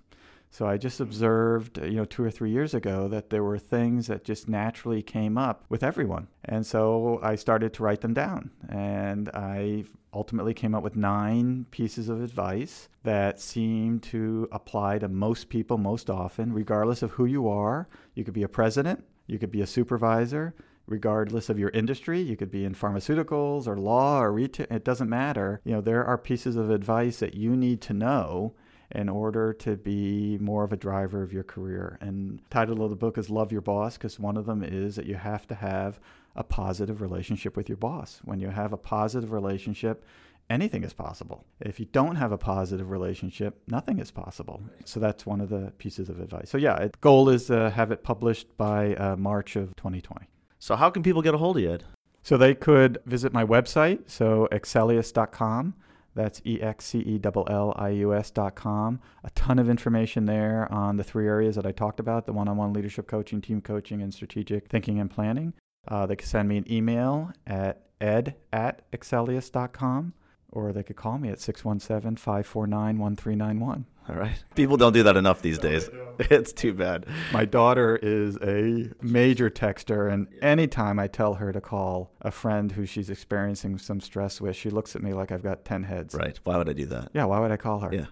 So 0.52 0.66
I 0.66 0.76
just 0.76 1.00
observed, 1.00 1.78
uh, 1.78 1.84
you 1.84 1.96
know, 1.96 2.04
two 2.04 2.24
or 2.24 2.30
three 2.30 2.50
years 2.50 2.74
ago 2.74 3.06
that 3.08 3.30
there 3.30 3.44
were 3.44 3.58
things 3.58 4.08
that 4.08 4.24
just 4.24 4.48
naturally 4.48 5.00
came 5.00 5.38
up 5.38 5.64
with 5.68 5.84
everyone. 5.84 6.26
And 6.44 6.66
so 6.66 7.20
I 7.22 7.36
started 7.36 7.72
to 7.74 7.82
write 7.84 8.00
them 8.00 8.14
down. 8.14 8.50
And 8.68 9.28
I 9.28 9.84
ultimately 10.12 10.52
came 10.52 10.74
up 10.74 10.82
with 10.82 10.96
nine 10.96 11.66
pieces 11.70 12.08
of 12.08 12.20
advice 12.20 12.88
that 13.04 13.40
seem 13.40 14.00
to 14.00 14.48
apply 14.50 14.98
to 14.98 15.08
most 15.08 15.48
people 15.48 15.78
most 15.78 16.10
often, 16.10 16.52
regardless 16.52 17.02
of 17.02 17.12
who 17.12 17.26
you 17.26 17.48
are. 17.48 17.88
You 18.14 18.24
could 18.24 18.34
be 18.34 18.42
a 18.42 18.48
president, 18.48 19.04
you 19.28 19.38
could 19.38 19.52
be 19.52 19.62
a 19.62 19.66
supervisor, 19.66 20.54
regardless 20.86 21.48
of 21.48 21.58
your 21.60 21.70
industry. 21.70 22.20
You 22.20 22.36
could 22.36 22.50
be 22.50 22.64
in 22.64 22.74
pharmaceuticals 22.74 23.68
or 23.68 23.76
law 23.78 24.20
or 24.20 24.32
retail, 24.32 24.66
it 24.68 24.84
doesn't 24.84 25.08
matter. 25.08 25.60
You 25.64 25.74
know, 25.74 25.80
there 25.80 26.04
are 26.04 26.18
pieces 26.18 26.56
of 26.56 26.70
advice 26.70 27.20
that 27.20 27.34
you 27.34 27.54
need 27.56 27.80
to 27.82 27.92
know 27.92 28.54
in 28.92 29.08
order 29.08 29.52
to 29.52 29.76
be 29.76 30.38
more 30.40 30.64
of 30.64 30.72
a 30.72 30.76
driver 30.76 31.22
of 31.22 31.32
your 31.32 31.42
career. 31.42 31.98
And 32.00 32.40
title 32.50 32.82
of 32.82 32.90
the 32.90 32.96
book 32.96 33.18
is 33.18 33.30
Love 33.30 33.52
Your 33.52 33.60
Boss 33.60 33.96
because 33.96 34.18
one 34.18 34.36
of 34.36 34.46
them 34.46 34.62
is 34.62 34.96
that 34.96 35.06
you 35.06 35.14
have 35.14 35.46
to 35.48 35.54
have 35.54 36.00
a 36.36 36.44
positive 36.44 37.00
relationship 37.00 37.56
with 37.56 37.68
your 37.68 37.76
boss. 37.76 38.20
When 38.24 38.40
you 38.40 38.48
have 38.48 38.72
a 38.72 38.76
positive 38.76 39.32
relationship, 39.32 40.04
anything 40.48 40.84
is 40.84 40.92
possible. 40.92 41.44
If 41.60 41.78
you 41.78 41.86
don't 41.86 42.16
have 42.16 42.32
a 42.32 42.38
positive 42.38 42.90
relationship, 42.90 43.60
nothing 43.68 43.98
is 43.98 44.10
possible. 44.10 44.62
So 44.84 45.00
that's 45.00 45.24
one 45.24 45.40
of 45.40 45.48
the 45.48 45.72
pieces 45.78 46.08
of 46.08 46.20
advice. 46.20 46.50
So 46.50 46.58
yeah, 46.58 46.78
the 46.78 46.92
goal 47.00 47.28
is 47.28 47.46
to 47.46 47.70
have 47.70 47.92
it 47.92 48.02
published 48.02 48.56
by 48.56 48.94
uh, 48.94 49.16
March 49.16 49.56
of 49.56 49.74
2020. 49.76 50.26
So 50.58 50.76
how 50.76 50.90
can 50.90 51.02
people 51.02 51.22
get 51.22 51.34
a 51.34 51.38
hold 51.38 51.56
of 51.56 51.62
you, 51.62 51.72
Ed? 51.72 51.84
So 52.22 52.36
they 52.36 52.54
could 52.54 52.98
visit 53.06 53.32
my 53.32 53.44
website, 53.44 54.10
so 54.10 54.46
excellius.com. 54.52 55.74
That's 56.14 56.40
E 56.44 56.60
X 56.60 56.84
C 56.86 56.98
E 56.98 57.20
L 57.22 57.46
L 57.48 57.74
I 57.76 57.90
U 57.90 58.14
S 58.14 58.30
dot 58.30 58.54
com. 58.54 59.00
A 59.24 59.30
ton 59.30 59.58
of 59.58 59.68
information 59.68 60.26
there 60.26 60.70
on 60.72 60.96
the 60.96 61.04
three 61.04 61.26
areas 61.26 61.56
that 61.56 61.66
I 61.66 61.72
talked 61.72 62.00
about 62.00 62.26
the 62.26 62.32
one 62.32 62.48
on 62.48 62.56
one 62.56 62.72
leadership 62.72 63.06
coaching, 63.06 63.40
team 63.40 63.60
coaching, 63.60 64.02
and 64.02 64.12
strategic 64.12 64.68
thinking 64.68 64.98
and 64.98 65.10
planning. 65.10 65.54
Uh, 65.88 66.06
they 66.06 66.16
can 66.16 66.26
send 66.26 66.48
me 66.48 66.56
an 66.56 66.70
email 66.70 67.32
at 67.46 67.82
ed 68.00 68.36
at 68.52 68.90
excellius.com 68.92 70.14
or 70.52 70.72
they 70.72 70.82
could 70.82 70.96
call 70.96 71.18
me 71.18 71.28
at 71.28 71.40
617 71.40 72.16
549 72.16 72.98
1391. 72.98 73.86
All 74.08 74.16
right. 74.16 74.42
People 74.54 74.76
don't 74.76 74.92
do 74.92 75.04
that 75.04 75.16
enough 75.16 75.42
these 75.42 75.58
days. 75.58 75.88
It's 76.30 76.52
too 76.52 76.74
bad. 76.74 77.06
My 77.32 77.44
daughter 77.44 77.98
is 78.00 78.36
a 78.42 78.90
major 79.02 79.48
texter, 79.50 80.12
and 80.12 80.28
anytime 80.42 80.98
I 80.98 81.06
tell 81.06 81.34
her 81.34 81.52
to 81.52 81.60
call 81.60 82.12
a 82.20 82.30
friend 82.30 82.72
who 82.72 82.84
she's 82.86 83.10
experiencing 83.10 83.78
some 83.78 84.00
stress 84.00 84.40
with, 84.40 84.54
she 84.54 84.70
looks 84.70 84.94
at 84.94 85.02
me 85.02 85.12
like 85.14 85.32
I've 85.32 85.42
got 85.42 85.64
10 85.64 85.84
heads. 85.84 86.14
Right. 86.14 86.38
Why 86.44 86.56
would 86.58 86.68
I 86.68 86.72
do 86.72 86.86
that? 86.86 87.10
Yeah, 87.14 87.24
why 87.24 87.40
would 87.40 87.50
I 87.50 87.56
call 87.56 87.80
her? 87.80 87.92
Yeah. 87.92 88.06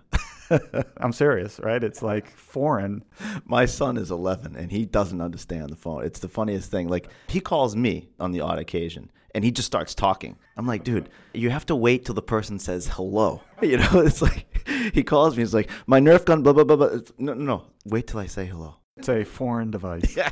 I'm 0.97 1.13
serious, 1.13 1.61
right? 1.63 1.83
It's 1.83 2.03
like 2.03 2.31
foreign. 2.31 3.05
My 3.45 3.67
son 3.67 3.99
is 3.99 4.11
11 4.11 4.57
and 4.57 4.73
he 4.73 4.87
doesn't 4.87 5.21
understand 5.21 5.71
the 5.71 5.77
phone. 5.77 6.05
It's 6.05 6.21
the 6.21 6.29
funniest 6.29 6.71
thing. 6.71 6.89
Like, 6.89 7.09
he 7.29 7.41
calls 7.41 7.77
me 7.77 8.09
on 8.19 8.33
the 8.33 8.41
odd 8.41 8.59
occasion 8.59 9.11
and 9.39 9.45
he 9.45 9.53
just 9.53 9.67
starts 9.67 9.95
talking. 9.95 10.37
I'm 10.57 10.67
like, 10.67 10.83
dude, 10.83 11.11
you 11.33 11.51
have 11.51 11.65
to 11.67 11.77
wait 11.77 12.05
till 12.05 12.17
the 12.17 12.23
person 12.23 12.59
says 12.59 12.89
hello. 12.89 13.41
You 13.63 13.77
know, 13.77 14.01
it's 14.01 14.21
like 14.21 14.47
he 14.93 15.05
calls 15.05 15.37
me. 15.37 15.43
He's 15.45 15.55
like, 15.55 15.71
my 15.87 16.01
Nerf 16.01 16.25
gun, 16.25 16.43
blah 16.43 16.53
blah 16.53 16.65
blah 16.65 16.75
blah. 16.75 16.89
No, 17.19 17.35
no, 17.35 17.45
no. 17.45 17.63
Wait 17.85 18.09
till 18.09 18.19
I 18.19 18.27
say 18.27 18.47
hello. 18.47 18.79
It's 18.97 19.09
a 19.09 19.23
foreign 19.23 19.71
device. 19.71 20.17
Yeah. 20.17 20.31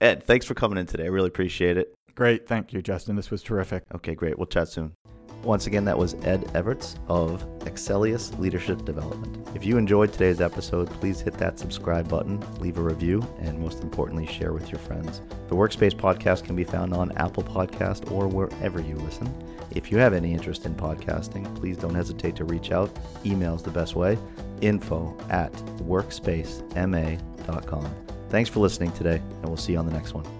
Ed, 0.00 0.24
thanks 0.24 0.46
for 0.46 0.54
coming 0.54 0.78
in 0.78 0.86
today. 0.86 1.04
I 1.04 1.08
really 1.08 1.28
appreciate 1.28 1.76
it. 1.76 1.94
Great, 2.16 2.48
thank 2.48 2.72
you, 2.72 2.82
Justin. 2.82 3.14
This 3.14 3.30
was 3.30 3.40
terrific. 3.42 3.84
Okay, 3.94 4.16
great. 4.16 4.36
We'll 4.36 4.46
chat 4.46 4.68
soon. 4.68 4.94
Once 5.42 5.66
again, 5.66 5.86
that 5.86 5.96
was 5.96 6.12
Ed 6.22 6.42
Evarts 6.52 6.96
of 7.08 7.46
Excellius 7.60 8.38
Leadership 8.38 8.84
Development. 8.84 9.48
If 9.54 9.64
you 9.64 9.78
enjoyed 9.78 10.12
today's 10.12 10.42
episode, 10.42 10.90
please 10.90 11.20
hit 11.20 11.32
that 11.38 11.58
subscribe 11.58 12.06
button, 12.08 12.44
leave 12.60 12.76
a 12.76 12.82
review, 12.82 13.26
and 13.40 13.58
most 13.58 13.82
importantly, 13.82 14.26
share 14.26 14.52
with 14.52 14.70
your 14.70 14.80
friends. 14.80 15.22
The 15.48 15.56
Workspace 15.56 15.94
podcast 15.94 16.44
can 16.44 16.56
be 16.56 16.64
found 16.64 16.92
on 16.92 17.12
Apple 17.12 17.42
Podcast 17.42 18.12
or 18.12 18.28
wherever 18.28 18.82
you 18.82 18.96
listen. 18.96 19.32
If 19.70 19.90
you 19.90 19.96
have 19.98 20.12
any 20.12 20.34
interest 20.34 20.66
in 20.66 20.74
podcasting, 20.74 21.56
please 21.56 21.78
don't 21.78 21.94
hesitate 21.94 22.36
to 22.36 22.44
reach 22.44 22.70
out. 22.70 22.90
Email 23.24 23.54
is 23.54 23.62
the 23.62 23.70
best 23.70 23.96
way. 23.96 24.18
Info 24.60 25.16
at 25.30 25.54
workspacema.com. 25.84 27.94
Thanks 28.28 28.50
for 28.50 28.60
listening 28.60 28.92
today, 28.92 29.16
and 29.16 29.46
we'll 29.46 29.56
see 29.56 29.72
you 29.72 29.78
on 29.78 29.86
the 29.86 29.92
next 29.92 30.12
one. 30.12 30.39